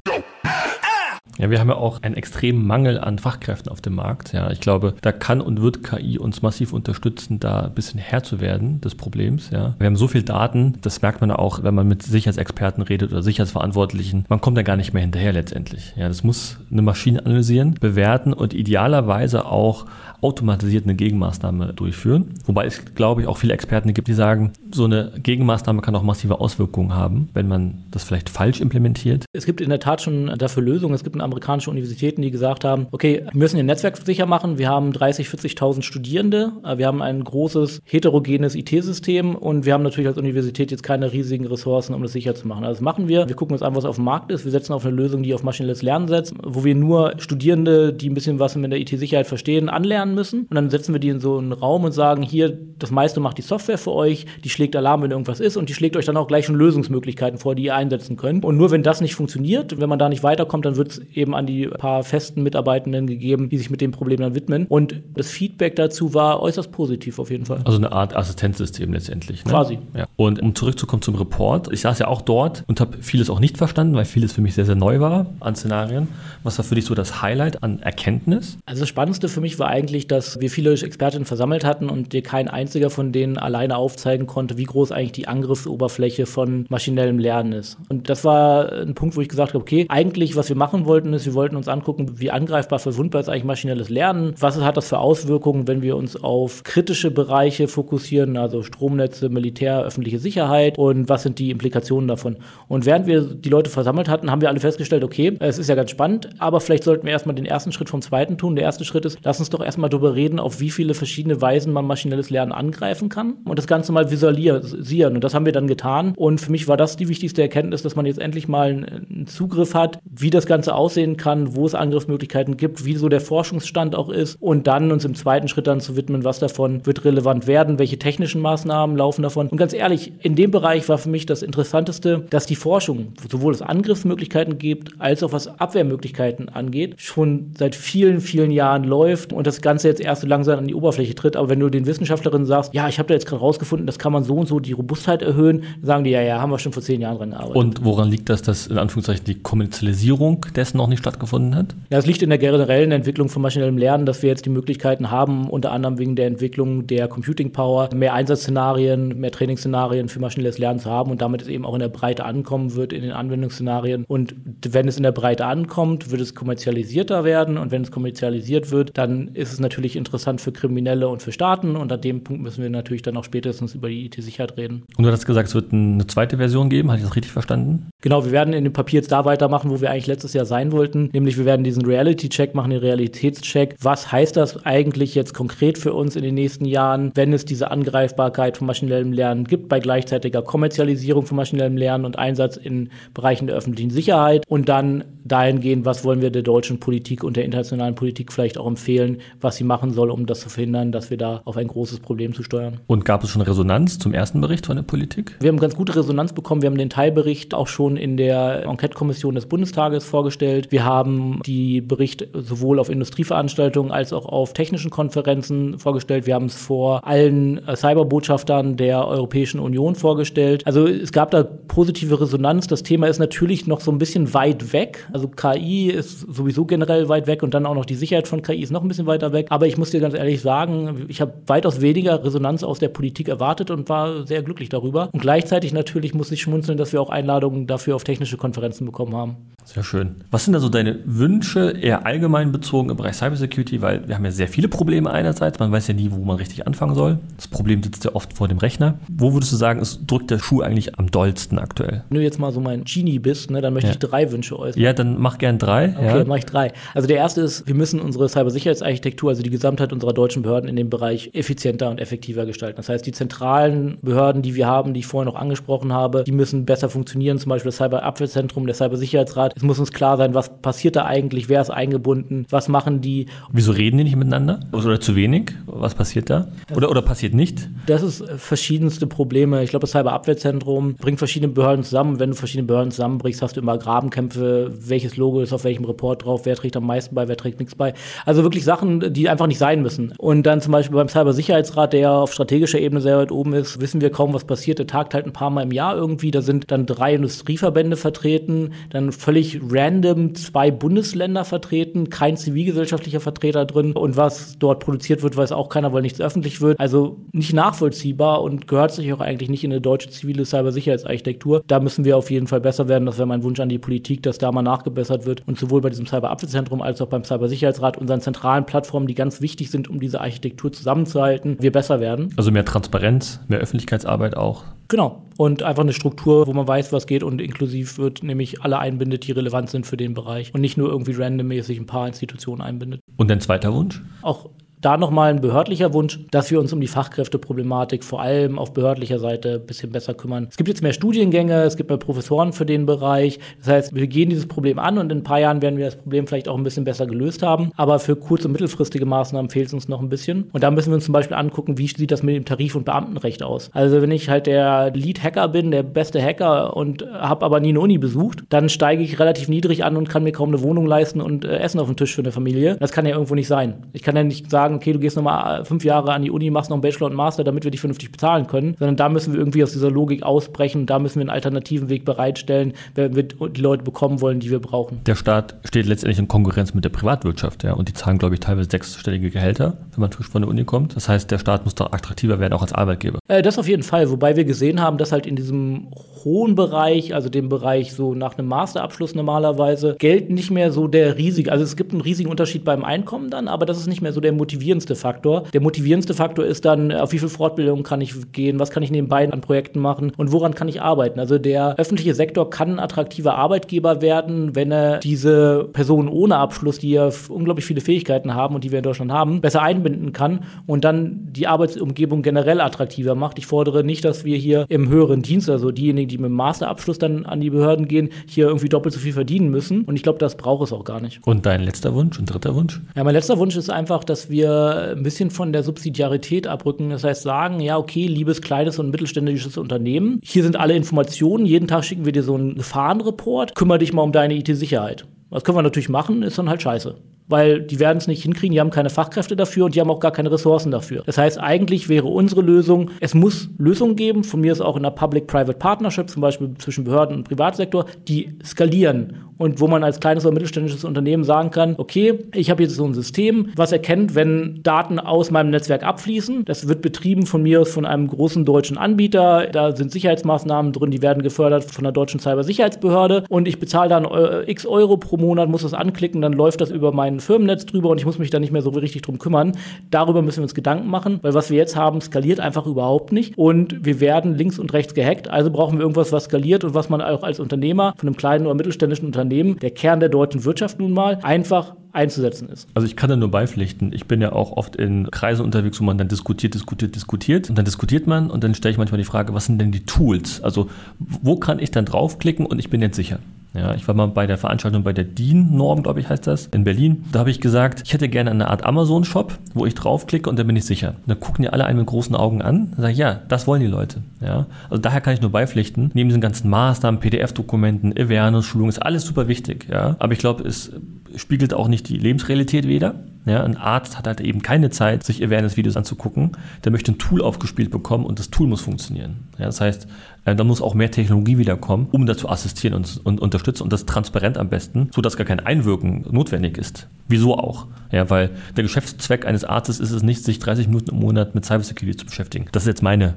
Ja, 1.38 1.52
wir 1.52 1.60
haben 1.60 1.70
ja 1.70 1.76
auch 1.76 2.02
einen 2.02 2.16
extremen 2.16 2.66
Mangel 2.66 3.00
an 3.00 3.20
Fachkräften 3.20 3.72
auf 3.72 3.82
dem 3.82 3.96
Markt. 3.96 4.34
Ja, 4.34 4.50
ich 4.50 4.60
glaube, 4.60 4.96
da 5.02 5.12
kann 5.12 5.40
und 5.40 5.62
wird 5.62 5.84
KI 5.84 6.18
uns 6.18 6.42
massiv 6.42 6.74
unterstützen, 6.74 7.40
da 7.40 7.62
ein 7.62 7.74
bisschen 7.74 8.00
Herr 8.00 8.24
zu 8.24 8.40
werden 8.40 8.82
des 8.82 8.96
Problems. 8.96 9.52
Ja, 9.52 9.76
wir 9.78 9.86
haben 9.86 9.96
so 9.96 10.08
viel 10.08 10.24
Daten, 10.24 10.74
das 10.82 11.02
merkt 11.02 11.22
man 11.22 11.32
auch, 11.32 11.64
wenn 11.64 11.76
man 11.76 11.88
mit 11.88 12.04
Sicherheitsexperten 12.04 12.84
redet 12.84 13.12
oder 13.12 13.22
Sicherheitsverantwortlichen. 13.22 14.26
Man 14.30 14.42
kommt 14.42 14.58
da 14.58 14.64
gar 14.64 14.78
nicht 14.78 14.94
mehr 14.94 15.02
hinterher 15.02 15.34
letztendlich. 15.34 15.94
Ja, 15.96 16.08
das 16.08 16.24
muss 16.24 16.58
eine 16.72 16.82
Maschine 16.82 17.24
analysieren, 17.26 17.76
bewerten 17.80 18.34
und 18.34 18.54
idealerweise 18.54 19.46
auch 19.46 19.86
automatisiert 20.22 20.86
eine 20.86 20.96
Gegenmaßnahme 20.96 21.74
durchführen. 21.74 22.34
Wobei 22.46 22.66
es, 22.66 22.84
glaube 22.96 23.22
ich, 23.22 23.28
auch 23.28 23.38
viele 23.38 23.54
Experten 23.54 23.94
gibt, 23.94 24.08
die 24.08 24.14
sagen, 24.14 24.54
so 24.72 24.86
eine 24.86 25.12
Gegenmaßnahme 25.22 25.82
kann 25.82 25.96
auch 25.96 26.04
massive 26.04 26.40
Auswirkungen 26.40 26.96
haben, 26.96 27.30
wenn 27.34 27.48
man 27.48 27.84
das 27.92 28.04
vielleicht 28.04 28.30
falsch 28.30 28.60
implementiert. 28.60 29.26
Es 29.34 29.46
gibt 29.46 29.62
in 29.62 29.70
der 29.70 29.80
Tat 29.80 30.02
schon 30.02 30.34
dafür 30.38 30.64
Lösungen. 30.64 30.96
Es 30.96 31.04
gibt 31.04 31.20
amerikanische 31.20 31.70
Universitäten, 31.70 32.22
die 32.22 32.32
gesagt 32.32 32.64
haben, 32.64 32.88
okay, 32.92 33.24
wir 33.32 33.40
müssen 33.40 33.58
ihr 33.58 33.64
Netzwerk 33.64 33.98
sicher 33.98 34.26
machen. 34.26 34.58
Wir 34.58 34.70
haben 34.70 34.92
30, 34.92 35.28
40.000 35.28 35.84
Studierende. 35.84 36.54
Wir 36.76 36.88
haben 36.88 37.02
ein 37.02 37.24
großes 37.24 37.82
heterogenes 37.86 38.56
IT-System 38.56 39.36
und 39.36 39.66
wir 39.66 39.74
haben 39.74 39.84
natürlich 39.84 40.08
als 40.08 40.18
Universität 40.18 40.72
jetzt 40.72 40.84
keine 40.84 41.12
riesigen 41.12 41.46
Ressourcen, 41.46 41.94
um 41.94 42.02
das 42.02 42.14
sicher 42.14 42.34
zu 42.34 42.48
machen. 42.48 42.64
Also 42.64 42.78
das 42.78 42.82
machen 42.82 43.08
wir. 43.08 43.28
Wir 43.28 43.36
gucken 43.36 43.54
uns 43.54 43.62
an, 43.62 43.76
was 43.76 43.86
auf 43.86 43.96
dem 43.96 44.06
Markt 44.06 44.32
ist. 44.32 44.46
Wir 44.46 44.52
setzen 44.52 44.74
auf 44.74 44.86
eine 44.86 44.96
Lösung, 44.96 45.24
die 45.24 45.34
auf 45.34 45.44
maschinelles 45.44 45.82
Lernen 45.82 46.08
setzt, 46.08 46.34
wo 46.44 46.64
wir 46.64 46.76
nur 46.76 47.14
Studierende, 47.18 47.94
die 47.94 48.10
ein 48.10 48.14
bisschen 48.14 48.40
was 48.40 48.56
mit 48.56 48.72
der 48.72 48.80
IT-Sicherheit 48.80 49.28
verstehen, 49.28 49.70
anlernen 49.70 50.07
müssen. 50.16 50.42
Und 50.42 50.56
dann 50.56 50.70
setzen 50.70 50.94
wir 50.94 51.00
die 51.00 51.10
in 51.10 51.20
so 51.20 51.38
einen 51.38 51.54
Raum 51.54 51.84
und 51.84 51.92
sagen, 51.92 52.22
hier, 52.22 52.58
das 52.80 52.92
meiste 52.92 53.20
macht 53.20 53.38
die 53.38 53.42
Software 53.42 53.78
für 53.78 53.94
euch, 53.94 54.26
die 54.44 54.50
schlägt 54.50 54.76
Alarm, 54.76 55.02
wenn 55.02 55.12
irgendwas 55.12 55.40
ist 55.40 55.58
und 55.58 55.70
die 55.70 55.74
schlägt 55.74 55.96
euch 55.98 56.06
dann 56.06 56.18
auch 56.18 56.28
gleich 56.28 56.46
schon 56.46 56.56
Lösungsmöglichkeiten 56.56 57.40
vor, 57.40 57.56
die 57.56 57.64
ihr 57.64 57.76
einsetzen 57.76 58.18
könnt. 58.18 58.46
Und 58.46 58.58
nur 58.58 58.72
wenn 58.72 58.84
das 58.84 59.02
nicht 59.02 59.16
funktioniert, 59.16 59.80
wenn 59.80 59.90
man 59.90 60.00
da 60.00 60.10
nicht 60.10 60.24
weiterkommt, 60.24 60.66
dann 60.66 60.76
wird 60.76 60.92
es 60.92 61.02
eben 61.14 61.36
an 61.36 61.46
die 61.46 61.68
paar 61.68 62.04
festen 62.04 62.44
Mitarbeitenden 62.44 63.08
gegeben, 63.08 63.50
die 63.50 63.58
sich 63.58 63.70
mit 63.70 63.82
dem 63.82 63.92
Problem 63.92 64.20
dann 64.20 64.36
widmen. 64.36 64.66
Und 64.68 65.02
das 65.16 65.32
Feedback 65.32 65.76
dazu 65.76 66.14
war 66.14 66.42
äußerst 66.42 66.72
positiv 66.72 67.20
auf 67.20 67.30
jeden 67.30 67.46
Fall. 67.46 67.62
Also 67.66 67.78
eine 67.78 67.92
Art 67.92 68.16
Assistenzsystem 68.16 68.94
letztendlich. 68.94 69.46
Ne? 69.46 69.52
Quasi. 69.52 69.80
Ja. 69.96 70.08
Und 70.16 70.42
um 70.42 70.56
zurückzukommen 70.56 71.02
zum 71.02 71.16
Report, 71.16 71.72
ich 71.72 71.82
saß 71.82 72.00
ja 72.00 72.08
auch 72.08 72.22
dort 72.22 72.64
und 72.68 72.80
habe 72.80 72.98
vieles 73.02 73.30
auch 73.30 73.40
nicht 73.40 73.58
verstanden, 73.58 73.96
weil 73.96 74.06
vieles 74.06 74.34
für 74.34 74.42
mich 74.42 74.56
sehr, 74.56 74.66
sehr 74.66 74.76
neu 74.76 75.00
war 75.00 75.28
an 75.40 75.56
Szenarien. 75.56 76.08
Was 76.44 76.58
war 76.58 76.66
für 76.66 76.76
dich 76.76 76.86
so 76.86 76.96
das 76.96 77.22
Highlight 77.22 77.64
an 77.64 77.80
Erkenntnis? 77.80 78.58
Also 78.66 78.82
das 78.82 78.90
Spannendste 78.90 79.30
für 79.30 79.42
mich 79.42 79.60
war 79.60 79.68
eigentlich, 79.68 79.97
dass 80.06 80.40
wir 80.40 80.52
viele 80.52 80.74
Expertinnen 80.74 81.26
versammelt 81.26 81.66
hatten 81.66 81.90
und 81.90 82.14
dir 82.14 82.22
kein 82.22 82.48
einziger 82.48 82.92
von 82.92 83.12
denen 83.12 83.40
alleine 83.40 83.78
aufzeigen 83.78 84.28
konnte, 84.28 84.58
wie 84.58 84.66
groß 84.66 84.92
eigentlich 84.92 85.14
die 85.14 85.28
Angriffsoberfläche 85.28 86.28
von 86.28 86.68
maschinellem 86.70 87.18
Lernen 87.18 87.54
ist. 87.54 87.78
Und 87.90 88.10
das 88.10 88.24
war 88.24 88.72
ein 88.72 88.94
Punkt, 88.94 89.16
wo 89.16 89.22
ich 89.22 89.30
gesagt 89.30 89.54
habe, 89.54 89.62
okay, 89.62 89.86
eigentlich, 89.90 90.36
was 90.36 90.50
wir 90.50 90.56
machen 90.56 90.86
wollten, 90.86 91.14
ist, 91.14 91.26
wir 91.26 91.34
wollten 91.34 91.56
uns 91.56 91.68
angucken, 91.68 92.20
wie 92.20 92.30
angreifbar, 92.30 92.80
verwundbar 92.80 93.22
ist 93.22 93.30
eigentlich 93.30 93.46
maschinelles 93.46 93.90
Lernen. 93.90 94.34
Was 94.40 94.60
hat 94.60 94.78
das 94.78 94.90
für 94.90 95.00
Auswirkungen, 95.00 95.68
wenn 95.68 95.82
wir 95.82 95.96
uns 95.96 96.22
auf 96.22 96.64
kritische 96.64 97.10
Bereiche 97.10 97.68
fokussieren, 97.68 98.38
also 98.38 98.62
Stromnetze, 98.62 99.30
Militär, 99.30 99.82
öffentliche 99.82 100.20
Sicherheit 100.20 100.78
und 100.78 101.10
was 101.10 101.24
sind 101.24 101.40
die 101.40 101.50
Implikationen 101.50 102.08
davon? 102.08 102.38
Und 102.68 102.86
während 102.86 103.08
wir 103.08 103.22
die 103.22 103.50
Leute 103.50 103.70
versammelt 103.70 104.10
hatten, 104.10 104.30
haben 104.30 104.42
wir 104.42 104.50
alle 104.50 104.60
festgestellt, 104.60 105.04
okay, 105.04 105.38
es 105.40 105.58
ist 105.58 105.70
ja 105.70 105.76
ganz 105.76 105.92
spannend, 105.92 106.30
aber 106.40 106.60
vielleicht 106.60 106.84
sollten 106.84 107.06
wir 107.06 107.14
erstmal 107.14 107.36
den 107.36 107.46
ersten 107.46 107.72
Schritt 107.72 107.90
vom 107.90 108.02
zweiten 108.02 108.38
tun. 108.38 108.56
Der 108.56 108.66
erste 108.66 108.84
Schritt 108.84 109.06
ist, 109.06 109.20
lass 109.24 109.40
uns 109.40 109.50
doch 109.50 109.64
erstmal 109.64 109.87
darüber 109.90 110.16
reden, 110.16 110.40
auf 110.40 110.60
wie 110.60 110.70
viele 110.70 110.94
verschiedene 110.94 111.42
Weisen 111.42 111.74
man 111.74 111.86
maschinelles 111.86 112.30
Lernen 112.30 112.52
angreifen 112.52 113.10
kann 113.10 113.38
und 113.46 113.58
das 113.58 113.68
Ganze 113.68 113.92
mal 113.92 114.12
visualisieren. 114.12 115.16
Und 115.16 115.24
das 115.24 115.34
haben 115.34 115.46
wir 115.46 115.54
dann 115.54 115.68
getan. 115.68 116.14
Und 116.16 116.40
für 116.42 116.52
mich 116.52 116.68
war 116.68 116.78
das 116.78 116.98
die 116.98 117.10
wichtigste 117.10 117.42
Erkenntnis, 117.42 117.82
dass 117.82 117.96
man 117.96 118.06
jetzt 118.06 118.20
endlich 118.20 118.48
mal 118.48 118.70
einen 118.70 119.28
Zugriff 119.28 119.74
hat, 119.74 120.00
wie 120.04 120.30
das 120.30 120.46
Ganze 120.46 120.76
aussehen 120.76 121.18
kann, 121.18 121.56
wo 121.56 121.66
es 121.66 121.76
Angriffsmöglichkeiten 121.76 122.58
gibt, 122.58 122.86
wie 122.86 122.96
so 122.96 123.10
der 123.10 123.22
Forschungsstand 123.22 123.96
auch 123.96 124.10
ist 124.10 124.38
und 124.42 124.68
dann 124.68 124.92
uns 124.92 125.06
im 125.06 125.16
zweiten 125.16 125.48
Schritt 125.48 125.68
dann 125.68 125.80
zu 125.80 125.96
widmen, 125.96 126.24
was 126.24 126.40
davon 126.40 126.86
wird 126.86 127.06
relevant 127.06 127.48
werden, 127.48 127.80
welche 127.80 128.00
technischen 128.00 128.42
Maßnahmen 128.42 128.98
laufen 128.98 129.22
davon. 129.22 129.48
Und 129.48 129.58
ganz 129.58 129.74
ehrlich, 129.74 130.12
in 130.22 130.36
dem 130.36 130.52
Bereich 130.52 130.88
war 130.90 130.98
für 130.98 131.10
mich 131.10 131.26
das 131.26 131.42
Interessanteste, 131.42 132.26
dass 132.30 132.46
die 132.46 132.56
Forschung, 132.56 133.14
sowohl 133.30 133.54
es 133.54 133.62
Angriffsmöglichkeiten 133.62 134.58
gibt, 134.58 135.00
als 135.00 135.24
auch 135.24 135.32
was 135.32 135.48
Abwehrmöglichkeiten 135.60 136.50
angeht, 136.50 136.96
schon 136.98 137.54
seit 137.58 137.76
vielen, 137.76 138.22
vielen 138.22 138.52
Jahren 138.52 138.84
läuft 138.84 139.34
und 139.34 139.48
das 139.48 139.62
Ganze 139.62 139.77
jetzt 139.84 140.02
erst 140.02 140.22
so 140.22 140.28
langsam 140.28 140.60
an 140.60 140.68
die 140.68 140.76
Oberfläche 140.76 141.16
tritt. 141.16 141.36
Aber 141.36 141.50
wenn 141.50 141.60
du 141.60 141.70
den 141.70 141.86
Wissenschaftlerinnen 141.86 142.46
sagst, 142.46 142.74
ja, 142.74 142.88
ich 142.88 143.00
habe 143.00 143.08
da 143.08 143.14
jetzt 143.14 143.26
gerade 143.26 143.42
rausgefunden, 143.42 143.88
das 143.88 144.00
kann 144.00 144.12
man 144.12 144.24
so 144.24 144.36
und 144.36 144.48
so 144.48 144.60
die 144.60 144.74
Robustheit 144.74 145.22
erhöhen, 145.22 145.64
sagen 145.82 146.04
die, 146.04 146.12
ja, 146.12 146.22
ja, 146.22 146.42
haben 146.42 146.52
wir 146.52 146.60
schon 146.60 146.74
vor 146.74 146.84
zehn 146.84 147.02
Jahren 147.02 147.18
dran 147.18 147.30
gearbeitet. 147.32 147.56
Und 147.56 147.84
woran 147.84 148.10
liegt 148.10 148.30
das, 148.30 148.42
dass 148.42 148.68
in 148.68 148.78
Anführungszeichen 148.78 149.26
die 149.26 149.36
Kommerzialisierung 149.36 150.46
dessen 150.56 150.78
noch 150.78 150.88
nicht 150.88 151.00
stattgefunden 151.00 151.56
hat? 151.56 151.76
Ja, 151.90 151.98
es 151.98 152.06
liegt 152.06 152.22
in 152.22 152.30
der 152.30 152.38
generellen 152.38 152.92
Entwicklung 152.92 153.30
von 153.30 153.42
maschinellem 153.42 153.78
Lernen, 153.78 154.06
dass 154.06 154.22
wir 154.22 154.30
jetzt 154.30 154.46
die 154.46 154.50
Möglichkeiten 154.50 155.12
haben, 155.12 155.50
unter 155.50 155.72
anderem 155.72 155.98
wegen 155.98 156.16
der 156.16 156.28
Entwicklung 156.28 156.88
der 156.88 157.08
Computing 157.08 157.52
Power, 157.52 157.90
mehr 157.94 158.14
Einsatzszenarien, 158.14 159.20
mehr 159.20 159.32
Trainingsszenarien 159.32 160.10
für 160.10 160.20
maschinelles 160.20 160.58
Lernen 160.58 160.80
zu 160.80 160.90
haben 160.90 161.12
und 161.12 161.22
damit 161.22 161.42
es 161.42 161.48
eben 161.48 161.66
auch 161.66 161.74
in 161.74 161.80
der 161.80 161.90
Breite 161.90 162.26
ankommen 162.26 162.76
wird 162.76 162.94
in 162.94 163.02
den 163.02 163.12
Anwendungsszenarien. 163.12 164.06
Und 164.08 164.36
wenn 164.68 164.88
es 164.88 164.98
in 164.98 165.04
der 165.04 165.12
Breite 165.12 165.46
ankommt, 165.46 166.12
wird 166.12 166.22
es 166.22 166.36
kommerzialisierter 166.36 167.24
werden 167.24 167.58
und 167.58 167.72
wenn 167.72 167.82
es 167.82 167.92
kommerzialisiert 167.92 168.72
wird, 168.72 168.98
dann 168.98 169.30
ist 169.30 169.54
es 169.54 169.60
natürlich 169.68 169.98
interessant 169.98 170.40
für 170.40 170.54
Kriminelle 170.54 171.10
und 171.10 171.22
für 171.22 171.34
Staaten 171.34 171.76
und 171.76 171.92
an 171.92 172.00
dem 172.00 172.24
Punkt 172.24 172.42
müssen 172.42 172.62
wir 172.62 172.70
natürlich 172.70 173.02
dann 173.02 173.18
auch 173.18 173.26
spätestens 173.26 173.76
über 173.76 173.90
die 173.90 174.06
IT-Sicherheit 174.06 174.58
reden. 174.58 174.84
Und 174.98 175.04
du 175.04 175.12
hast 175.12 175.26
gesagt, 175.26 175.50
es 175.50 175.56
wird 175.56 175.74
eine 175.74 176.08
zweite 176.08 176.38
Version 176.38 176.70
geben, 176.70 176.90
hatte 176.90 177.00
ich 177.00 177.06
das 177.06 177.16
richtig 177.16 177.34
verstanden? 177.34 177.90
Genau, 178.02 178.24
wir 178.24 178.32
werden 178.32 178.54
in 178.54 178.64
dem 178.64 178.74
Papier 178.74 179.00
jetzt 179.00 179.12
da 179.12 179.26
weitermachen, 179.26 179.70
wo 179.70 179.82
wir 179.82 179.92
eigentlich 179.92 180.08
letztes 180.08 180.34
Jahr 180.34 180.46
sein 180.46 180.72
wollten, 180.72 181.10
nämlich 181.12 181.38
wir 181.38 181.46
werden 181.46 181.64
diesen 181.64 181.86
Reality-Check 181.86 182.56
machen, 182.56 182.70
den 182.70 182.80
Realitätscheck. 182.80 183.76
Was 183.82 184.12
heißt 184.12 184.38
das 184.38 184.66
eigentlich 184.66 185.16
jetzt 185.16 185.34
konkret 185.34 185.78
für 185.78 185.94
uns 185.94 186.16
in 186.16 186.24
den 186.24 186.36
nächsten 186.36 186.66
Jahren, 186.66 187.12
wenn 187.16 187.34
es 187.34 187.44
diese 187.44 187.70
Angreifbarkeit 187.70 188.58
von 188.58 188.68
maschinellem 188.68 189.12
Lernen 189.12 189.44
gibt, 189.44 189.68
bei 189.68 189.80
gleichzeitiger 189.80 190.42
Kommerzialisierung 190.42 191.26
von 191.26 191.36
maschinellem 191.36 191.76
Lernen 191.76 192.06
und 192.06 192.18
Einsatz 192.18 192.56
in 192.56 192.90
Bereichen 193.14 193.48
der 193.48 193.58
öffentlichen 193.58 193.90
Sicherheit 193.90 194.46
und 194.48 194.70
dann 194.70 195.04
dahingehend, 195.26 195.86
was 195.86 196.06
wollen 196.06 196.22
wir 196.22 196.30
der 196.30 196.44
deutschen 196.44 196.80
Politik 196.80 197.24
und 197.24 197.36
der 197.36 197.44
internationalen 197.44 197.96
Politik 197.96 198.32
vielleicht 198.32 198.58
auch 198.58 198.68
empfehlen, 198.68 199.18
was 199.42 199.57
sie 199.58 199.64
machen 199.64 199.92
soll, 199.92 200.10
um 200.12 200.26
das 200.26 200.40
zu 200.42 200.50
verhindern, 200.50 200.92
dass 200.92 201.10
wir 201.10 201.18
da 201.18 201.42
auf 201.46 201.58
ein 201.58 201.68
großes 201.68 202.00
Problem 202.00 202.34
zu 202.34 202.44
steuern. 202.44 202.80
Und 202.88 203.06
gab 203.06 203.24
es 203.24 203.30
schon 203.30 203.42
Resonanz 203.42 204.00
zum 204.00 204.14
ersten 204.14 204.42
Bericht 204.42 204.66
von 204.66 204.76
der 204.76 204.84
Politik? 204.84 205.36
Wir 205.40 205.50
haben 205.50 205.60
ganz 205.60 205.76
gute 205.76 205.96
Resonanz 205.96 206.34
bekommen. 206.34 206.62
Wir 206.62 206.70
haben 206.70 206.78
den 206.78 206.90
Teilbericht 206.90 207.54
auch 207.54 207.68
schon 207.68 207.98
in 207.98 208.18
der 208.18 208.66
Enquete-Kommission 208.66 209.36
des 209.36 209.46
Bundestages 209.46 210.04
vorgestellt. 210.04 210.72
Wir 210.72 210.86
haben 210.86 211.42
die 211.46 211.82
Bericht 211.82 212.28
sowohl 212.34 212.80
auf 212.80 212.90
Industrieveranstaltungen 212.90 213.92
als 213.92 214.14
auch 214.14 214.26
auf 214.26 214.54
technischen 214.54 214.92
Konferenzen 214.92 215.80
vorgestellt. 215.80 216.26
Wir 216.26 216.36
haben 216.36 216.46
es 216.46 216.56
vor 216.56 217.06
allen 217.06 217.66
äh, 217.68 217.76
Cyberbotschaftern 217.76 218.78
der 218.78 219.08
Europäischen 219.08 219.60
Union 219.60 219.96
vorgestellt. 219.96 220.66
Also 220.66 220.88
es 220.88 221.12
gab 221.12 221.32
da 221.32 221.44
positive 221.44 222.20
Resonanz. 222.22 222.68
Das 222.68 222.84
Thema 222.84 223.08
ist 223.08 223.20
natürlich 223.20 223.68
noch 223.68 223.82
so 223.82 223.92
ein 223.92 223.98
bisschen 223.98 224.34
weit 224.34 224.74
weg. 224.74 225.08
Also 225.12 225.28
KI 225.28 225.90
ist 225.90 226.22
sowieso 226.32 226.66
generell 226.66 227.10
weit 227.10 227.28
weg 227.28 227.44
und 227.44 227.54
dann 227.54 227.66
auch 227.66 227.76
noch 227.76 227.86
die 227.86 227.96
Sicherheit 227.96 228.28
von 228.28 228.42
KI 228.42 228.62
ist 228.62 228.72
noch 228.72 228.82
ein 228.82 228.88
bisschen 228.88 229.08
weiter 229.08 229.34
weg. 229.34 229.47
Aber 229.50 229.68
ich 229.68 229.78
muss 229.78 229.92
dir 229.92 230.00
ganz 230.00 230.14
ehrlich 230.14 230.42
sagen, 230.42 231.06
ich 231.08 231.22
habe 231.22 231.34
weitaus 231.48 231.82
weniger 231.82 232.24
Resonanz 232.24 232.64
aus 232.64 232.80
der 232.80 232.90
Politik 232.90 233.28
erwartet 233.28 233.72
und 233.72 233.90
war 233.90 234.26
sehr 234.26 234.44
glücklich 234.44 234.70
darüber. 234.70 235.10
Und 235.12 235.22
gleichzeitig 235.22 235.74
natürlich 235.74 236.14
muss 236.14 236.32
ich 236.32 236.42
schmunzeln, 236.42 236.78
dass 236.78 236.94
wir 236.94 237.02
auch 237.02 237.10
Einladungen 237.10 237.68
dafür 237.68 237.96
auf 237.96 238.04
technische 238.04 238.38
Konferenzen 238.38 238.86
bekommen 238.86 239.16
haben. 239.16 239.38
Sehr 239.68 239.84
schön. 239.84 240.16
Was 240.32 240.46
sind 240.46 240.54
da 240.54 240.62
so 240.62 240.70
deine 240.70 241.00
Wünsche, 241.04 241.72
eher 241.72 242.06
allgemein 242.06 242.54
bezogen 242.54 242.90
im 242.90 242.96
Bereich 242.96 243.16
Cybersecurity? 243.16 243.82
Weil 243.82 244.08
wir 244.08 244.16
haben 244.16 244.24
ja 244.24 244.32
sehr 244.32 244.48
viele 244.48 244.70
Probleme 244.70 245.12
einerseits. 245.12 245.60
Man 245.60 245.74
weiß 245.74 245.90
ja 245.90 245.94
nie, 245.94 246.10
wo 246.10 246.24
man 246.24 246.38
richtig 246.38 246.66
anfangen 246.66 246.96
soll. 246.96 247.20
Das 247.36 247.50
Problem 247.50 247.84
sitzt 247.84 248.06
ja 248.06 248.16
oft 248.16 248.32
vor 248.32 248.48
dem 248.48 248.60
Rechner. 248.60 248.98
Wo 249.10 249.34
würdest 249.34 249.52
du 249.52 249.58
sagen, 249.58 249.82
es 249.82 250.06
drückt 250.08 250.32
der 250.32 250.40
Schuh 250.40 250.62
eigentlich 250.62 250.98
am 250.98 251.12
dollsten 251.12 251.60
aktuell? 251.60 252.06
Wenn 252.10 252.18
du 252.18 252.24
jetzt 252.24 252.40
mal 252.40 252.54
so 252.54 252.62
mein 252.62 252.86
Genie 252.86 253.20
bist, 253.20 253.52
ne, 253.52 253.60
dann 253.60 253.74
möchte 253.74 253.90
ja. 253.90 253.94
ich 253.94 254.00
drei 254.00 254.32
Wünsche 254.32 254.58
äußern. 254.58 254.82
Ja, 254.82 254.94
dann 254.94 255.20
mach 255.20 255.38
gern 255.38 255.60
drei. 255.60 255.94
Okay, 255.98 256.20
ja. 256.20 256.24
mach 256.26 256.38
ich 256.38 256.46
drei. 256.46 256.72
Also 256.94 257.10
der 257.10 257.18
erste 257.18 257.42
ist, 257.42 257.68
wir 257.68 257.76
müssen 257.76 258.00
unsere 258.00 258.30
Cybersicherheitsarchitektur, 258.30 259.36
also 259.38 259.44
die 259.44 259.52
Gesamtheit 259.52 259.94
unserer 259.94 260.14
deutschen 260.14 260.42
Behörden 260.42 260.68
in 260.68 260.76
dem 260.76 260.90
Bereich 260.90 261.30
effizienter 261.34 261.92
und 261.92 262.00
effektiver 262.00 262.48
gestalten. 262.48 262.78
Das 262.78 262.90
heißt, 262.90 263.06
die 263.06 263.12
zentralen 263.12 264.00
Behörden, 264.02 264.42
die 264.42 264.56
wir 264.56 264.66
haben, 264.66 264.96
die 264.96 265.02
ich 265.02 265.06
vorhin 265.06 265.32
noch 265.32 265.40
angesprochen 265.40 265.94
habe, 265.94 266.24
die 266.24 266.32
müssen 266.32 266.66
besser 266.66 266.90
funktionieren. 266.90 267.38
Zum 267.38 267.50
Beispiel 267.50 267.70
das 267.70 267.78
Cyberabwehrzentrum, 267.78 268.66
der 268.66 268.74
Cybersicherheitsrat. 268.74 269.54
Es 269.56 269.62
muss 269.62 269.78
uns 269.78 269.92
klar 269.92 270.18
sein, 270.18 270.34
was 270.34 270.50
passiert 270.62 270.96
da 270.96 271.06
eigentlich, 271.06 271.50
wer 271.50 271.62
ist 271.62 271.70
eingebunden, 271.70 272.48
was 272.50 272.68
machen 272.68 273.00
die. 273.02 273.28
Wieso 273.52 273.74
reden 273.74 274.00
die 274.00 274.06
nicht 274.06 274.16
miteinander? 274.16 274.62
Oder 274.72 275.00
zu 275.00 275.16
wenig? 275.16 275.54
Was 275.68 275.94
passiert 275.94 276.32
da? 276.32 276.48
Oder, 276.76 276.90
oder 276.90 277.04
passiert 277.04 277.36
nicht? 277.36 277.70
Das 277.86 278.02
ist 278.02 278.22
äh, 278.22 278.40
verschiedenste 278.40 279.06
Probleme. 279.06 279.64
Ich 279.64 279.70
glaube, 279.70 279.82
das 279.82 279.92
Cyberabwehrzentrum 279.92 280.96
bringt 280.96 281.20
verschiedene 281.20 281.52
Behörden 281.54 281.84
zusammen. 281.84 282.20
Wenn 282.20 282.32
du 282.32 282.36
verschiedene 282.36 282.66
Behörden 282.66 282.90
zusammenbringst, 282.90 283.44
hast 283.44 283.56
du 283.56 283.62
immer 283.62 283.78
Grabenkämpfe, 283.78 284.72
welches 284.80 285.16
Logo 285.16 285.42
ist 285.42 285.54
auf 285.54 285.64
welchem 285.64 285.86
Report 285.86 286.26
drauf, 286.26 286.42
wer 286.46 286.56
trägt 286.56 286.76
am 286.76 286.88
meisten 286.88 287.14
bei, 287.14 287.28
wer 287.28 287.38
trägt 287.38 287.60
nichts 287.60 287.76
bei. 287.76 287.94
Also 288.26 288.42
wirklich 288.42 288.64
Sachen, 288.64 289.14
die 289.18 289.30
einfach 289.30 289.48
nicht 289.48 289.58
sein 289.58 289.82
müssen. 289.82 290.14
Und 290.18 290.44
dann 290.44 290.62
zum 290.62 290.72
Beispiel 290.72 290.96
beim 290.96 291.10
Cybersicherheitsrat, 291.10 291.94
der 291.94 292.00
ja 292.00 292.20
auf 292.20 292.34
strategischer 292.34 292.80
Ebene 292.80 293.02
sehr 293.02 293.18
weit 293.18 293.32
oben 293.32 293.54
ist, 293.54 293.82
wissen 293.82 294.02
wir 294.02 294.12
kaum, 294.12 294.34
was 294.34 294.46
passiert. 294.46 294.80
Der 294.80 294.88
tagt 294.88 295.14
halt 295.14 295.26
ein 295.26 295.34
paar 295.34 295.50
Mal 295.50 295.64
im 295.64 295.72
Jahr 295.72 295.96
irgendwie. 295.96 296.32
Da 296.32 296.42
sind 296.42 296.72
dann 296.72 296.86
drei 296.86 297.16
Industrieverbände 297.16 297.98
vertreten, 297.98 298.74
dann 298.90 299.12
völlig 299.12 299.60
random 299.70 300.36
zwei 300.36 300.72
Bundesländer 300.72 301.46
vertreten, 301.46 302.10
kein 302.10 302.38
zivilgesellschaftlicher 302.38 303.20
Vertreter 303.20 303.66
drin 303.66 303.94
und 303.94 304.18
was 304.18 304.58
dort 304.60 304.80
produziert 304.80 305.24
wird, 305.24 305.36
weiß 305.36 305.52
auch 305.52 305.70
keiner, 305.70 305.94
weil 305.94 306.02
nichts 306.02 306.22
öffentlich 306.22 306.62
wird. 306.62 306.80
Also 306.80 307.18
nicht 307.32 307.54
nachvollziehbar 307.54 308.42
und 308.42 308.68
gehört 308.68 308.92
sich 308.92 309.12
auch 309.14 309.20
eigentlich 309.20 309.50
nicht 309.50 309.64
in 309.64 309.72
eine 309.72 309.82
deutsche 309.82 310.10
zivile 310.10 310.46
Cybersicherheitsarchitektur. 310.46 311.64
Da 311.68 311.80
müssen 311.80 312.06
wir 312.06 312.18
auf 312.18 312.30
jeden 312.30 312.48
Fall 312.48 312.62
besser 312.62 312.88
werden. 312.88 313.06
Das 313.06 313.18
wäre 313.18 313.28
mein 313.28 313.44
Wunsch 313.44 313.60
an 313.60 313.70
die 313.70 313.80
Politik, 313.80 314.24
dass 314.24 314.38
da 314.38 314.52
mal 314.52 314.62
nachgebessert 314.62 315.26
wird 315.26 315.44
und 315.48 315.58
sowohl 315.58 315.82
bei 315.82 315.90
diesem 315.90 316.06
Cyberabwehrzentrum 316.06 316.82
als 316.82 317.02
auch 317.02 317.08
beim 317.08 317.24
Cybersicherheitsrat 317.24 317.98
unseren 317.98 318.22
zentralen 318.22 318.66
Plattformen, 318.66 319.07
die 319.08 319.16
ganz 319.16 319.42
wichtig 319.42 319.72
sind, 319.72 319.90
um 319.90 320.00
diese 320.00 320.22
Architektur 320.22 320.72
zusammenzuhalten, 320.72 321.58
wir 321.60 321.72
besser 321.72 322.00
werden. 322.00 322.34
Also 322.38 322.52
mehr 322.52 322.66
Transparenz, 322.66 323.40
mehr 323.48 323.60
Öffentlichkeitsarbeit 323.60 324.36
auch. 324.38 324.64
Genau. 324.88 325.24
Und 325.38 325.64
einfach 325.64 325.84
eine 325.84 325.94
Struktur, 325.94 326.48
wo 326.48 326.54
man 326.54 326.68
weiß, 326.68 326.92
was 326.94 327.08
geht 327.08 327.24
und 327.24 327.42
inklusiv 327.42 327.98
wird, 327.98 328.24
nämlich 328.24 328.62
alle 328.62 328.80
einbindet, 328.80 329.28
die 329.28 329.32
relevant 329.32 329.70
sind 329.70 329.86
für 329.86 329.98
den 329.98 330.14
Bereich 330.14 330.54
und 330.54 330.62
nicht 330.62 330.78
nur 330.78 330.90
irgendwie 330.90 331.14
randommäßig 331.14 331.80
ein 331.80 331.86
paar 331.86 332.08
Institutionen 332.08 332.62
einbindet. 332.62 333.02
Und 333.18 333.30
dein 333.30 333.42
zweiter 333.42 333.74
Wunsch? 333.74 334.02
Auch 334.22 334.50
da 334.82 334.98
nochmal 334.98 335.32
ein 335.32 335.42
behördlicher 335.42 335.94
Wunsch, 335.94 336.20
dass 336.32 336.52
wir 336.52 336.60
uns 336.60 336.72
um 336.74 336.82
die 336.82 336.88
Fachkräfteproblematik 336.88 338.04
vor 338.04 338.22
allem 338.22 338.60
auf 338.60 338.74
behördlicher 338.74 339.20
Seite 339.20 339.56
ein 339.56 339.66
bisschen 339.66 339.92
besser 339.92 340.14
kümmern. 340.14 340.48
Es 340.50 340.58
gibt 340.58 340.70
jetzt 340.70 340.84
mehr 340.84 340.94
Studiengänge, 340.94 341.64
es 341.64 341.78
gibt 341.78 341.90
mehr 341.90 341.98
Professoren 341.98 342.54
für 342.54 342.66
den 342.66 342.86
Bereich. 342.86 343.40
Das 343.60 343.68
heißt, 343.68 343.96
wir 343.96 344.08
gehen 344.08 344.30
dieses 344.30 344.48
Problem 344.48 344.80
an 344.80 344.98
und 344.98 345.12
in 345.12 345.20
ein 345.20 345.24
paar 345.24 345.40
Jahren 345.40 345.62
werden 345.62 345.78
wir 345.78 345.86
das 345.86 345.96
Problem 345.96 346.28
vielleicht 346.28 346.48
auch 346.48 346.58
ein 346.58 346.64
bisschen 346.64 346.84
besser 346.84 347.08
gelöst 347.08 347.44
haben. 347.44 347.72
Aber 347.76 348.00
für 348.00 348.16
kurz- 348.16 348.46
und 348.46 348.52
mittelfristige 348.52 349.06
Maßnahmen 349.06 349.50
fehlt 349.50 349.68
es 349.68 349.74
uns 349.74 349.88
noch 349.88 350.02
ein 350.02 350.10
bisschen. 350.10 350.50
Und 350.54 350.64
da 350.64 350.72
müssen 350.72 350.92
wir 350.92 350.96
uns 350.96 351.06
zum 351.06 351.14
Beispiel 351.14 351.38
angucken, 351.38 351.78
wie 351.78 351.88
sieht 351.88 352.12
das 352.12 352.24
mit 352.24 352.36
dem 352.36 352.46
Tarif- 352.46 352.76
und 352.76 352.86
Beamtenrecht 352.86 353.44
aus. 353.44 353.70
Also 353.74 354.02
wenn 354.02 354.12
ich 354.12 354.30
halt 354.30 354.46
der 354.48 354.92
Lead-Hacker 354.94 355.48
bin, 355.48 355.72
der 355.72 355.84
beste 355.84 356.22
Hacker 356.22 356.76
und 356.78 357.06
habe 357.12 357.46
aber 357.46 357.60
nie 357.60 357.70
eine 357.70 357.80
Uni 357.80 357.98
besucht, 357.98 358.44
dann 358.50 358.70
steige 358.70 359.04
ich 359.04 359.20
relativ 359.20 359.48
niedrig 359.48 359.84
an 359.84 359.98
und 359.98 360.10
kann 360.10 360.24
mir 360.24 360.32
kaum 360.32 360.50
eine 360.50 360.62
Wohnung 360.62 360.86
leisten 360.86 361.22
und 361.22 361.46
äh, 361.46 361.58
Essen 361.58 361.80
auf 361.80 361.88
den 361.88 361.96
Tisch 361.96 362.14
für 362.14 362.22
eine 362.22 362.32
Familie. 362.32 362.78
Das 362.80 362.92
kann 362.92 363.06
ja 363.06 363.14
irgendwo 363.14 363.36
nicht 363.36 363.48
sein. 363.48 363.88
Ich 363.94 364.04
kann 364.04 364.16
ja 364.16 364.24
nicht 364.24 364.50
sagen, 364.52 364.67
okay, 364.76 364.94
du 364.94 365.00
gehst 365.00 365.16
nochmal 365.16 365.62
äh, 365.62 365.66
fünf 365.66 365.84
Jahre 365.84 366.14
an 366.14 366.22
die 366.22 366.32
Uni, 366.32 366.50
machst 366.50 366.70
noch 366.70 366.76
einen 366.76 366.82
Bachelor 366.82 367.08
und 367.08 367.16
Master, 367.16 367.44
damit 367.44 367.64
wir 367.64 367.72
dich 367.72 367.80
vernünftig 367.80 368.12
bezahlen 368.12 368.48
können, 368.48 368.76
sondern 368.80 368.96
da 368.96 369.10
müssen 369.10 369.34
wir 369.34 369.40
irgendwie 369.40 369.64
aus 369.64 369.72
dieser 369.72 369.92
Logik 369.92 370.24
ausbrechen. 370.24 370.86
Da 370.86 371.00
müssen 371.00 371.16
wir 371.16 371.22
einen 371.22 371.30
alternativen 371.30 371.90
Weg 371.90 372.06
bereitstellen, 372.06 372.74
wenn 372.96 373.16
wir 373.16 373.24
die 373.24 373.62
Leute 373.62 373.84
bekommen 373.84 374.22
wollen, 374.22 374.40
die 374.40 374.50
wir 374.50 374.60
brauchen. 374.60 375.00
Der 375.06 375.16
Staat 375.16 375.56
steht 375.64 375.86
letztendlich 375.86 376.20
in 376.20 376.28
Konkurrenz 376.28 376.74
mit 376.74 376.84
der 376.84 376.90
Privatwirtschaft, 376.90 377.64
ja, 377.64 377.74
und 377.74 377.88
die 377.90 377.94
zahlen, 377.94 378.18
glaube 378.18 378.36
ich, 378.36 378.40
teilweise 378.40 378.70
sechsstellige 378.70 379.30
Gehälter, 379.30 379.78
wenn 379.92 380.02
man 380.02 380.12
frisch 380.12 380.28
von 380.28 380.42
der 380.42 380.50
Uni 380.50 380.64
kommt. 380.64 380.96
Das 380.96 381.10
heißt, 381.10 381.32
der 381.32 381.40
Staat 381.40 381.66
muss 381.66 381.76
doch 381.76 381.92
attraktiver 381.92 382.40
werden, 382.40 382.54
auch 382.54 382.62
als 382.62 382.74
Arbeitgeber. 382.74 383.20
Äh, 383.28 383.42
das 383.42 383.60
auf 383.60 383.68
jeden 383.68 383.84
Fall, 383.84 384.10
wobei 384.10 384.36
wir 384.36 384.46
gesehen 384.46 384.82
haben, 384.82 384.98
dass 384.98 385.12
halt 385.12 385.26
in 385.26 385.36
diesem 385.36 385.88
hohen 386.24 386.56
Bereich, 386.56 387.14
also 387.14 387.30
dem 387.30 387.50
Bereich 387.50 387.94
so 387.94 388.14
nach 388.14 388.38
einem 388.38 388.48
Masterabschluss 388.48 389.16
normalerweise, 389.16 389.96
Geld 389.98 390.30
nicht 390.30 390.52
mehr 390.52 390.72
so 390.72 390.88
der 390.88 391.18
riesige, 391.18 391.52
also 391.52 391.64
es 391.64 391.76
gibt 391.76 391.92
einen 391.92 392.02
riesigen 392.02 392.30
Unterschied 392.30 392.64
beim 392.64 392.84
Einkommen 392.84 393.30
dann, 393.30 393.48
aber 393.48 393.66
das 393.66 393.78
ist 393.78 393.88
nicht 393.88 394.02
mehr 394.02 394.14
so 394.14 394.20
der 394.20 394.32
motivierendste 394.58 394.96
Faktor. 394.96 395.44
Der 395.54 395.62
motivierendste 395.62 396.14
Faktor 396.14 396.46
ist 396.46 396.66
dann, 396.66 396.92
auf 396.92 397.12
wie 397.12 397.20
viel 397.20 397.30
Fortbildung 397.30 397.84
kann 397.84 398.02
ich 398.02 398.32
gehen, 398.32 398.60
was 398.60 398.72
kann 398.72 398.82
ich 398.82 398.90
nebenbei 398.90 399.32
an 399.32 399.42
Projekten 399.42 399.80
machen 399.80 400.12
und 400.18 400.32
woran 400.32 400.56
kann 400.56 400.68
ich 400.68 400.82
arbeiten. 400.82 401.20
Also 401.20 401.38
der 401.38 401.76
öffentliche 401.78 402.16
Sektor 402.16 402.50
kann 402.50 402.74
ein 402.74 402.80
attraktiver 402.80 403.36
Arbeitgeber 403.36 404.02
werden, 404.02 404.56
wenn 404.56 404.72
er 404.72 405.00
diese 405.00 405.70
Personen 405.74 406.10
ohne 406.10 406.38
Abschluss, 406.38 406.80
die 406.80 406.92
ja 406.92 407.10
unglaublich 407.30 407.66
viele 407.66 407.82
Fähigkeiten 407.82 408.34
haben 408.34 408.56
und 408.56 408.64
die 408.64 408.72
wir 408.72 408.80
in 408.80 408.84
Deutschland 408.84 409.12
haben, 409.12 409.42
besser 409.42 409.62
einbinden 409.62 410.12
kann 410.12 410.40
und 410.66 410.84
dann 410.84 411.28
die 411.32 411.48
Arbeitsumgebung 411.48 412.24
generell 412.24 412.60
attraktiver 412.60 413.14
macht. 413.14 413.38
Ich 413.38 413.46
fordere 413.46 413.84
nicht, 413.84 414.04
dass 414.06 414.26
wir 414.26 414.38
hier 414.38 414.66
im 414.70 414.90
höheren 414.90 415.22
Dienst, 415.22 415.50
also 415.50 415.72
diejenigen, 415.72 416.08
die 416.08 416.18
mit 416.18 416.30
dem 416.30 416.34
Masterabschluss 416.34 416.98
dann 416.98 417.26
an 417.26 417.42
die 417.42 417.52
Behörden 417.52 417.88
gehen, 417.88 418.10
hier 418.28 418.48
irgendwie 418.48 418.70
doppelt 418.70 418.94
so 418.94 419.00
viel 419.00 419.14
verdienen 419.14 419.50
müssen. 419.50 419.84
Und 419.84 419.96
ich 419.96 420.04
glaube, 420.04 420.20
das 420.20 420.36
braucht 420.36 420.64
es 420.64 420.74
auch 420.74 420.84
gar 420.84 421.00
nicht. 421.00 421.20
Und 421.26 421.46
dein 421.46 421.62
letzter 421.62 421.94
Wunsch 421.94 422.18
und 422.18 422.26
dritter 422.26 422.56
Wunsch? 422.56 422.82
Ja, 422.96 423.04
mein 423.04 423.14
letzter 423.14 423.38
Wunsch 423.38 423.56
ist 423.56 423.70
einfach, 423.70 424.04
dass 424.04 424.30
wir 424.30 424.47
ein 424.52 425.04
bisschen 425.04 425.32
von 425.32 425.54
der 425.54 425.64
Subsidiarität 425.64 426.48
abrücken. 426.48 426.90
Das 426.90 427.04
heißt, 427.04 427.24
sagen, 427.24 427.60
ja, 427.60 427.78
okay, 427.78 428.08
liebes 428.08 428.42
kleines 428.42 428.80
und 428.80 428.92
mittelständisches 428.92 429.58
Unternehmen, 429.58 430.20
hier 430.24 430.44
sind 430.44 430.56
alle 430.56 430.76
Informationen, 430.76 431.46
jeden 431.46 431.68
Tag 431.68 431.84
schicken 431.84 432.06
wir 432.06 432.12
dir 432.12 432.24
so 432.24 432.36
einen 432.36 432.56
Gefahrenreport, 432.56 433.56
kümmere 433.56 433.80
dich 433.80 433.94
mal 433.94 434.04
um 434.04 434.12
deine 434.12 434.36
IT-Sicherheit. 434.36 435.06
Das 435.30 435.44
können 435.44 435.58
wir 435.58 435.62
natürlich 435.62 435.90
machen, 435.90 436.24
ist 436.24 436.38
dann 436.38 436.50
halt 436.50 436.62
scheiße 436.62 436.96
weil 437.28 437.62
die 437.62 437.80
werden 437.80 437.98
es 437.98 438.08
nicht 438.08 438.24
hinkriegen, 438.24 438.54
die 438.54 438.60
haben 438.60 438.70
keine 438.70 438.90
Fachkräfte 438.90 439.36
dafür 439.36 439.66
und 439.66 439.76
die 439.76 439.82
haben 439.82 439.92
auch 439.92 440.00
gar 440.00 440.12
keine 440.12 440.32
Ressourcen 440.32 440.72
dafür. 440.72 441.04
Das 441.06 441.18
heißt, 441.18 441.40
eigentlich 441.40 441.90
wäre 441.90 442.08
unsere 442.08 442.42
Lösung, 442.42 442.92
es 443.02 443.14
muss 443.14 443.50
Lösungen 443.58 443.96
geben, 443.96 444.24
von 444.24 444.42
mir 444.42 444.52
ist 444.52 444.62
auch 444.62 444.78
in 444.78 444.84
der 444.84 444.92
Public-Private 444.92 445.58
Partnership, 445.58 446.10
zum 446.10 446.22
Beispiel 446.22 446.54
zwischen 446.58 446.86
Behörden 446.86 447.18
und 447.18 447.24
Privatsektor, 447.28 447.86
die 448.08 448.36
skalieren 448.44 449.28
und 449.38 449.60
wo 449.60 449.68
man 449.68 449.84
als 449.84 450.00
kleines 450.00 450.26
oder 450.26 450.34
mittelständisches 450.34 450.84
Unternehmen 450.84 451.24
sagen 451.24 451.52
kann, 451.52 451.76
okay, 451.78 452.20
ich 452.34 452.50
habe 452.50 452.64
jetzt 452.64 452.76
so 452.76 452.86
ein 452.86 452.94
System, 452.94 453.50
was 453.56 453.72
erkennt, 453.72 454.16
wenn 454.16 454.62
Daten 454.64 455.00
aus 455.00 455.32
meinem 455.32 455.52
Netzwerk 455.52 455.84
abfließen. 455.84 456.46
Das 456.46 456.68
wird 456.68 456.82
betrieben 456.82 457.26
von 457.26 457.44
mir 457.44 457.62
aus 457.62 457.70
von 457.70 457.86
einem 457.86 458.08
großen 458.08 458.46
deutschen 458.46 458.78
Anbieter. 458.78 459.48
Da 459.52 459.76
sind 459.76 459.92
Sicherheitsmaßnahmen 459.92 460.74
drin, 460.74 460.92
die 460.92 461.02
werden 461.02 461.22
gefördert 461.22 461.66
von 461.66 461.84
der 461.84 461.94
deutschen 461.94 462.20
Cybersicherheitsbehörde 462.20 463.26
und 463.30 463.48
ich 463.48 463.60
bezahle 463.60 463.90
dann 463.90 464.06
äh, 464.06 464.50
x 464.50 464.66
Euro 464.66 464.98
pro 464.98 465.17
Monat, 465.18 465.50
muss 465.50 465.64
das 465.64 465.74
anklicken, 465.74 466.22
dann 466.22 466.34
läuft 466.34 466.62
das 466.62 466.72
über 466.72 466.92
mein 466.92 467.20
Firmennetz 467.20 467.66
drüber 467.66 467.90
und 467.90 468.00
ich 468.00 468.06
muss 468.06 468.20
mich 468.20 468.30
da 468.30 468.40
nicht 468.40 468.52
mehr 468.52 468.62
so 468.62 468.70
richtig 468.70 469.02
drum 469.02 469.20
kümmern. 469.20 469.54
Darüber 469.92 470.22
müssen 470.22 470.38
wir 470.38 470.44
uns 470.44 470.56
Gedanken 470.56 470.90
machen, 470.90 471.20
weil 471.22 471.34
was 471.34 471.50
wir 471.50 471.58
jetzt 471.58 471.76
haben, 471.76 472.02
skaliert 472.02 472.40
einfach 472.40 472.66
überhaupt 472.66 473.12
nicht 473.12 473.38
und 473.38 473.86
wir 473.86 474.00
werden 474.00 474.36
links 474.36 474.60
und 474.60 474.74
rechts 474.74 474.94
gehackt. 474.94 475.30
Also 475.30 475.52
brauchen 475.52 475.78
wir 475.78 475.82
irgendwas, 475.82 476.12
was 476.12 476.26
skaliert 476.26 476.64
und 476.64 476.74
was 476.74 476.90
man 476.90 477.02
auch 477.02 477.24
als 477.24 477.40
Unternehmer 477.40 477.94
von 477.98 478.08
einem 478.08 478.18
kleinen 478.18 478.46
oder 478.46 478.56
mittelständischen 478.56 479.06
Unternehmen 479.06 479.60
der 479.60 479.72
Kern 479.72 480.00
der 480.00 480.10
deutschen 480.10 480.46
Wirtschaft 480.46 480.80
nun 480.80 480.94
mal, 480.94 481.20
einfach 481.24 481.74
einzusetzen 481.98 482.50
ist. 482.50 482.68
Also 482.76 482.88
ich 482.88 482.96
kann 482.96 483.10
da 483.10 483.16
nur 483.16 483.32
beipflichten. 483.32 483.92
Ich 483.92 484.06
bin 484.06 484.22
ja 484.22 484.32
auch 484.32 484.52
oft 484.52 484.76
in 484.76 485.10
Kreisen 485.12 485.44
unterwegs, 485.44 485.80
wo 485.82 485.84
man 485.84 485.98
dann 485.98 486.08
diskutiert, 486.08 486.54
diskutiert, 486.54 486.96
diskutiert. 486.96 487.50
Und 487.50 487.58
dann 487.58 487.66
diskutiert 487.66 488.08
man 488.08 488.30
und 488.30 488.44
dann 488.44 488.54
stelle 488.54 488.72
ich 488.72 488.78
manchmal 488.78 489.00
die 489.00 489.06
Frage, 489.06 489.34
was 489.34 489.46
sind 489.46 489.60
denn 489.60 489.72
die 489.72 489.86
Tools? 489.86 490.42
Also 490.44 490.70
wo 491.00 491.38
kann 491.38 491.60
ich 491.60 491.72
dann 491.72 491.86
draufklicken 491.86 492.46
und 492.46 492.60
ich 492.60 492.70
bin 492.70 492.82
jetzt 492.82 492.96
sicher? 492.96 493.20
Ja, 493.58 493.74
ich 493.74 493.88
war 493.88 493.96
mal 493.96 494.08
bei 494.08 494.28
der 494.28 494.38
Veranstaltung 494.38 494.84
bei 494.84 494.94
der 494.94 495.04
DIN-Norm, 495.04 495.84
glaube 495.84 496.00
ich, 496.00 496.10
heißt 496.10 496.28
das, 496.28 496.46
in 496.48 496.64
Berlin. 496.64 497.06
Da 497.12 497.20
habe 497.20 497.32
ich 497.32 497.42
gesagt, 497.42 497.82
ich 497.86 497.94
hätte 497.94 498.08
gerne 498.08 498.30
eine 498.32 498.50
Art 498.50 498.64
Amazon-Shop, 498.66 499.38
wo 499.54 499.66
ich 499.66 499.74
draufklicke 499.74 500.30
und 500.30 500.38
dann 500.38 500.48
bin 500.48 500.56
ich 500.56 500.66
sicher. 500.66 500.90
Und 500.90 501.08
dann 501.08 501.20
gucken 501.20 501.44
die 501.44 501.50
alle 501.50 501.66
einen 501.66 501.80
mit 501.80 501.88
großen 501.88 502.16
Augen 502.16 502.42
an. 502.42 502.72
Dann 502.72 502.82
sage 502.82 502.94
ich, 502.94 503.00
ja, 503.00 503.20
das 503.28 503.48
wollen 503.48 503.62
die 503.62 503.68
Leute. 503.68 504.02
Ja, 504.22 504.46
also 504.70 504.82
daher 504.82 505.02
kann 505.02 505.14
ich 505.14 505.22
nur 505.22 505.32
beipflichten. 505.32 505.92
Neben 505.94 506.10
diesen 506.10 506.22
ganzen 506.22 506.50
Maßnahmen, 506.50 507.00
PDF-Dokumenten, 507.00 507.94
Awareness-Schulung 507.98 508.70
ist 508.70 508.80
alles 508.80 509.04
super 509.04 509.28
wichtig. 509.28 509.68
Ja, 509.70 509.96
aber 510.00 510.14
ich 510.14 510.20
glaube, 510.20 510.48
es 510.48 510.72
spiegelt 511.16 511.54
auch 511.54 511.68
nicht 511.68 511.90
die 511.90 511.98
Lebensrealität 511.98 512.68
wider. 512.68 512.96
Ja, 513.28 513.44
ein 513.44 513.58
Arzt 513.58 513.98
hat 513.98 514.08
halt 514.08 514.22
eben 514.22 514.42
keine 514.42 514.70
Zeit, 514.70 515.04
sich 515.04 515.24
Awareness-Videos 515.24 515.76
anzugucken. 515.76 516.32
Der 516.64 516.72
möchte 516.72 516.94
ein 516.94 516.98
Tool 516.98 517.22
aufgespielt 517.22 517.72
bekommen 517.72 518.06
und 518.06 518.20
das 518.20 518.30
Tool 518.30 518.48
muss 518.48 518.62
funktionieren. 518.62 519.28
Ja, 519.38 519.46
das 519.48 519.60
heißt, 519.60 519.86
äh, 520.24 520.34
da 520.34 520.46
muss 520.46 520.62
auch 520.62 520.74
mehr 520.74 520.92
Technologie 520.92 521.38
wiederkommen, 521.38 521.88
um 521.92 522.06
dazu 522.06 522.30
assistieren 522.30 522.74
und, 522.74 523.02
und 523.06 523.20
unterstützen 523.20 523.64
und 523.64 523.74
das 523.74 523.86
transparent 523.86 524.38
am 524.38 524.48
besten, 524.48 524.90
sodass 524.96 525.18
gar 525.18 525.28
kein 525.28 525.42
Einwirken 525.42 526.06
notwendig 526.10 526.58
ist. 526.58 526.88
Wieso 527.10 527.38
auch? 527.38 527.68
Ja, 527.92 528.10
weil 528.10 528.32
der 528.56 528.64
Geschäftszweck 528.64 529.26
eines 529.26 529.44
Arztes 529.44 529.82
ist 529.82 529.92
es 529.92 530.04
nicht, 530.04 530.24
sich 530.24 530.40
30 530.40 530.68
Minuten 530.68 530.92
im 530.92 531.00
Monat 531.00 531.36
mit 531.36 531.44
Cybersecurity 531.46 531.98
zu 531.98 532.06
beschäftigen. 532.06 532.48
Das 532.54 532.64
ist 532.64 532.68
jetzt 532.68 532.84
meine 532.84 533.16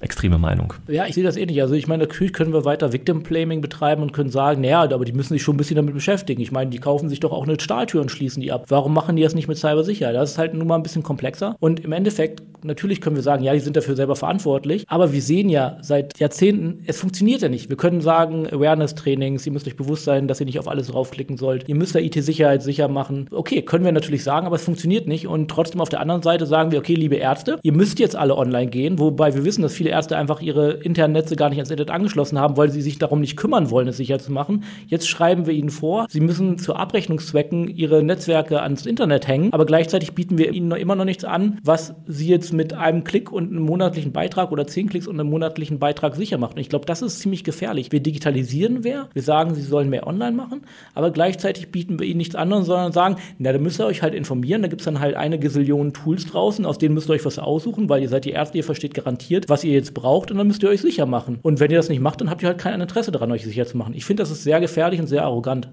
extreme 0.00 0.38
Meinung. 0.38 0.74
Ja, 0.88 1.06
ich 1.06 1.14
sehe 1.14 1.24
das 1.24 1.36
ähnlich. 1.36 1.60
Also 1.60 1.74
ich 1.74 1.86
meine, 1.86 2.04
natürlich 2.04 2.32
können 2.32 2.52
wir 2.52 2.64
weiter 2.64 2.92
Victim 2.92 3.22
Blaming 3.22 3.60
betreiben 3.60 4.02
und 4.02 4.12
können 4.12 4.30
sagen, 4.30 4.60
naja, 4.60 4.82
aber 4.82 5.04
die 5.04 5.12
müssen 5.12 5.34
sich 5.34 5.42
schon 5.42 5.54
ein 5.54 5.58
bisschen 5.58 5.76
damit 5.76 5.94
beschäftigen. 5.94 6.40
Ich 6.40 6.52
meine, 6.52 6.70
die 6.70 6.78
kaufen 6.78 7.08
sich 7.08 7.20
doch 7.20 7.32
auch 7.32 7.44
eine 7.44 7.58
Stahltür 7.60 8.00
und 8.00 8.10
schließen 8.10 8.42
die 8.42 8.52
ab. 8.52 8.66
Warum 8.68 8.94
machen 8.94 9.16
die 9.16 9.22
das 9.22 9.34
nicht 9.34 9.48
mit 9.48 9.58
Cybersicherheit? 9.58 10.14
Das 10.14 10.32
ist 10.32 10.38
halt 10.38 10.54
nun 10.54 10.66
mal 10.66 10.76
ein 10.76 10.82
bisschen 10.82 11.02
komplexer. 11.02 11.56
Und 11.60 11.80
im 11.80 11.92
Endeffekt, 11.92 12.42
natürlich 12.64 13.00
können 13.00 13.16
wir 13.16 13.22
sagen, 13.22 13.42
ja, 13.42 13.52
die 13.52 13.60
sind 13.60 13.76
dafür 13.76 13.96
selber 13.96 14.16
verantwortlich. 14.16 14.84
Aber 14.88 15.12
wir 15.12 15.22
sehen 15.22 15.48
ja 15.48 15.78
seit 15.82 16.18
Jahrzehnten, 16.18 16.82
es 16.86 16.98
funktioniert 16.98 17.42
ja 17.42 17.48
nicht. 17.48 17.68
Wir 17.68 17.76
können 17.76 18.00
sagen, 18.00 18.46
Awareness-Trainings, 18.46 19.46
ihr 19.46 19.52
müsst 19.52 19.66
euch 19.66 19.76
bewusst 19.76 20.04
sein, 20.04 20.28
dass 20.28 20.40
ihr 20.40 20.46
nicht 20.46 20.58
auf 20.58 20.68
alles 20.68 20.88
draufklicken 20.88 21.36
sollt. 21.36 21.68
Ihr 21.68 21.74
müsst 21.74 21.94
der 21.94 22.04
IT-Sicherheit 22.04 22.62
sicher 22.62 22.88
machen. 22.88 23.28
Okay, 23.30 23.62
können 23.62 23.84
wir 23.84 23.92
natürlich 23.92 24.22
sagen, 24.22 24.46
aber 24.46 24.56
es 24.56 24.64
funktioniert 24.64 25.06
nicht. 25.06 25.26
Und 25.26 25.50
trotzdem 25.50 25.80
auf 25.80 25.88
der 25.88 26.00
anderen 26.00 26.22
Seite 26.22 26.46
sagen 26.46 26.70
wir, 26.70 26.78
okay, 26.78 26.94
liebe 26.94 27.16
Ärzte, 27.16 27.58
ihr 27.62 27.72
müsst 27.72 27.98
jetzt 27.98 28.16
alle 28.16 28.36
online 28.36 28.68
gehen, 28.68 28.98
wobei 28.98 29.34
wir 29.34 29.44
wissen, 29.44 29.62
dass 29.62 29.74
viele 29.74 29.87
Ärzte 29.88 30.16
einfach 30.16 30.40
ihre 30.40 30.72
internen 30.72 31.12
Netze 31.12 31.36
gar 31.36 31.48
nicht 31.48 31.58
ans 31.58 31.70
Internet 31.70 31.90
angeschlossen 31.90 32.38
haben, 32.38 32.56
weil 32.56 32.70
sie 32.70 32.82
sich 32.82 32.98
darum 32.98 33.20
nicht 33.20 33.36
kümmern 33.36 33.70
wollen, 33.70 33.88
es 33.88 33.96
sicher 33.96 34.18
zu 34.18 34.32
machen. 34.32 34.64
Jetzt 34.86 35.08
schreiben 35.08 35.46
wir 35.46 35.54
ihnen 35.54 35.70
vor, 35.70 36.06
sie 36.08 36.20
müssen 36.20 36.58
zu 36.58 36.74
Abrechnungszwecken 36.74 37.68
ihre 37.68 38.02
Netzwerke 38.02 38.62
ans 38.62 38.86
Internet 38.86 39.26
hängen, 39.26 39.52
aber 39.52 39.66
gleichzeitig 39.66 40.14
bieten 40.14 40.38
wir 40.38 40.52
ihnen 40.52 40.70
immer 40.72 40.96
noch 40.96 41.04
nichts 41.04 41.24
an, 41.24 41.58
was 41.62 41.94
sie 42.06 42.28
jetzt 42.28 42.52
mit 42.52 42.72
einem 42.72 43.04
Klick 43.04 43.32
und 43.32 43.50
einem 43.50 43.62
monatlichen 43.62 44.12
Beitrag 44.12 44.52
oder 44.52 44.66
zehn 44.66 44.88
Klicks 44.88 45.06
und 45.06 45.18
einem 45.18 45.30
monatlichen 45.30 45.78
Beitrag 45.78 46.16
sicher 46.16 46.38
macht. 46.38 46.54
Und 46.54 46.60
ich 46.60 46.68
glaube, 46.68 46.86
das 46.86 47.02
ist 47.02 47.20
ziemlich 47.20 47.44
gefährlich. 47.44 47.92
Wir 47.92 48.00
digitalisieren 48.00 48.84
wer, 48.84 49.08
wir 49.12 49.22
sagen, 49.22 49.54
sie 49.54 49.62
sollen 49.62 49.90
mehr 49.90 50.06
online 50.06 50.36
machen, 50.36 50.62
aber 50.94 51.10
gleichzeitig 51.10 51.70
bieten 51.70 51.98
wir 51.98 52.06
ihnen 52.06 52.18
nichts 52.18 52.34
anderes, 52.34 52.66
sondern 52.66 52.92
sagen, 52.92 53.16
na, 53.38 53.52
da 53.52 53.58
müsst 53.58 53.80
ihr 53.80 53.86
euch 53.86 54.02
halt 54.02 54.14
informieren, 54.14 54.62
da 54.62 54.68
gibt 54.68 54.80
es 54.80 54.84
dann 54.84 55.00
halt 55.00 55.16
eine 55.16 55.38
Gazillion 55.38 55.92
Tools 55.92 56.26
draußen, 56.26 56.64
aus 56.66 56.78
denen 56.78 56.94
müsst 56.94 57.08
ihr 57.08 57.14
euch 57.14 57.24
was 57.24 57.38
aussuchen, 57.38 57.88
weil 57.88 58.02
ihr 58.02 58.08
seid 58.08 58.24
die 58.24 58.30
Ärzte, 58.30 58.58
ihr 58.58 58.64
versteht 58.64 58.94
garantiert, 58.94 59.48
was 59.48 59.64
ihr 59.64 59.72
jetzt 59.78 59.94
braucht 59.94 60.30
und 60.30 60.38
dann 60.38 60.46
müsst 60.46 60.62
ihr 60.62 60.68
euch 60.68 60.80
sicher 60.80 61.06
machen. 61.06 61.38
Und 61.42 61.60
wenn 61.60 61.70
ihr 61.70 61.78
das 61.78 61.88
nicht 61.88 62.00
macht, 62.00 62.20
dann 62.20 62.28
habt 62.30 62.42
ihr 62.42 62.48
halt 62.48 62.58
kein 62.58 62.80
Interesse 62.80 63.12
daran, 63.12 63.32
euch 63.32 63.44
sicher 63.44 63.66
zu 63.66 63.76
machen. 63.76 63.94
Ich 63.94 64.04
finde, 64.04 64.22
das 64.22 64.30
ist 64.30 64.42
sehr 64.42 64.60
gefährlich 64.60 65.00
und 65.00 65.06
sehr 65.06 65.24
arrogant. 65.24 65.68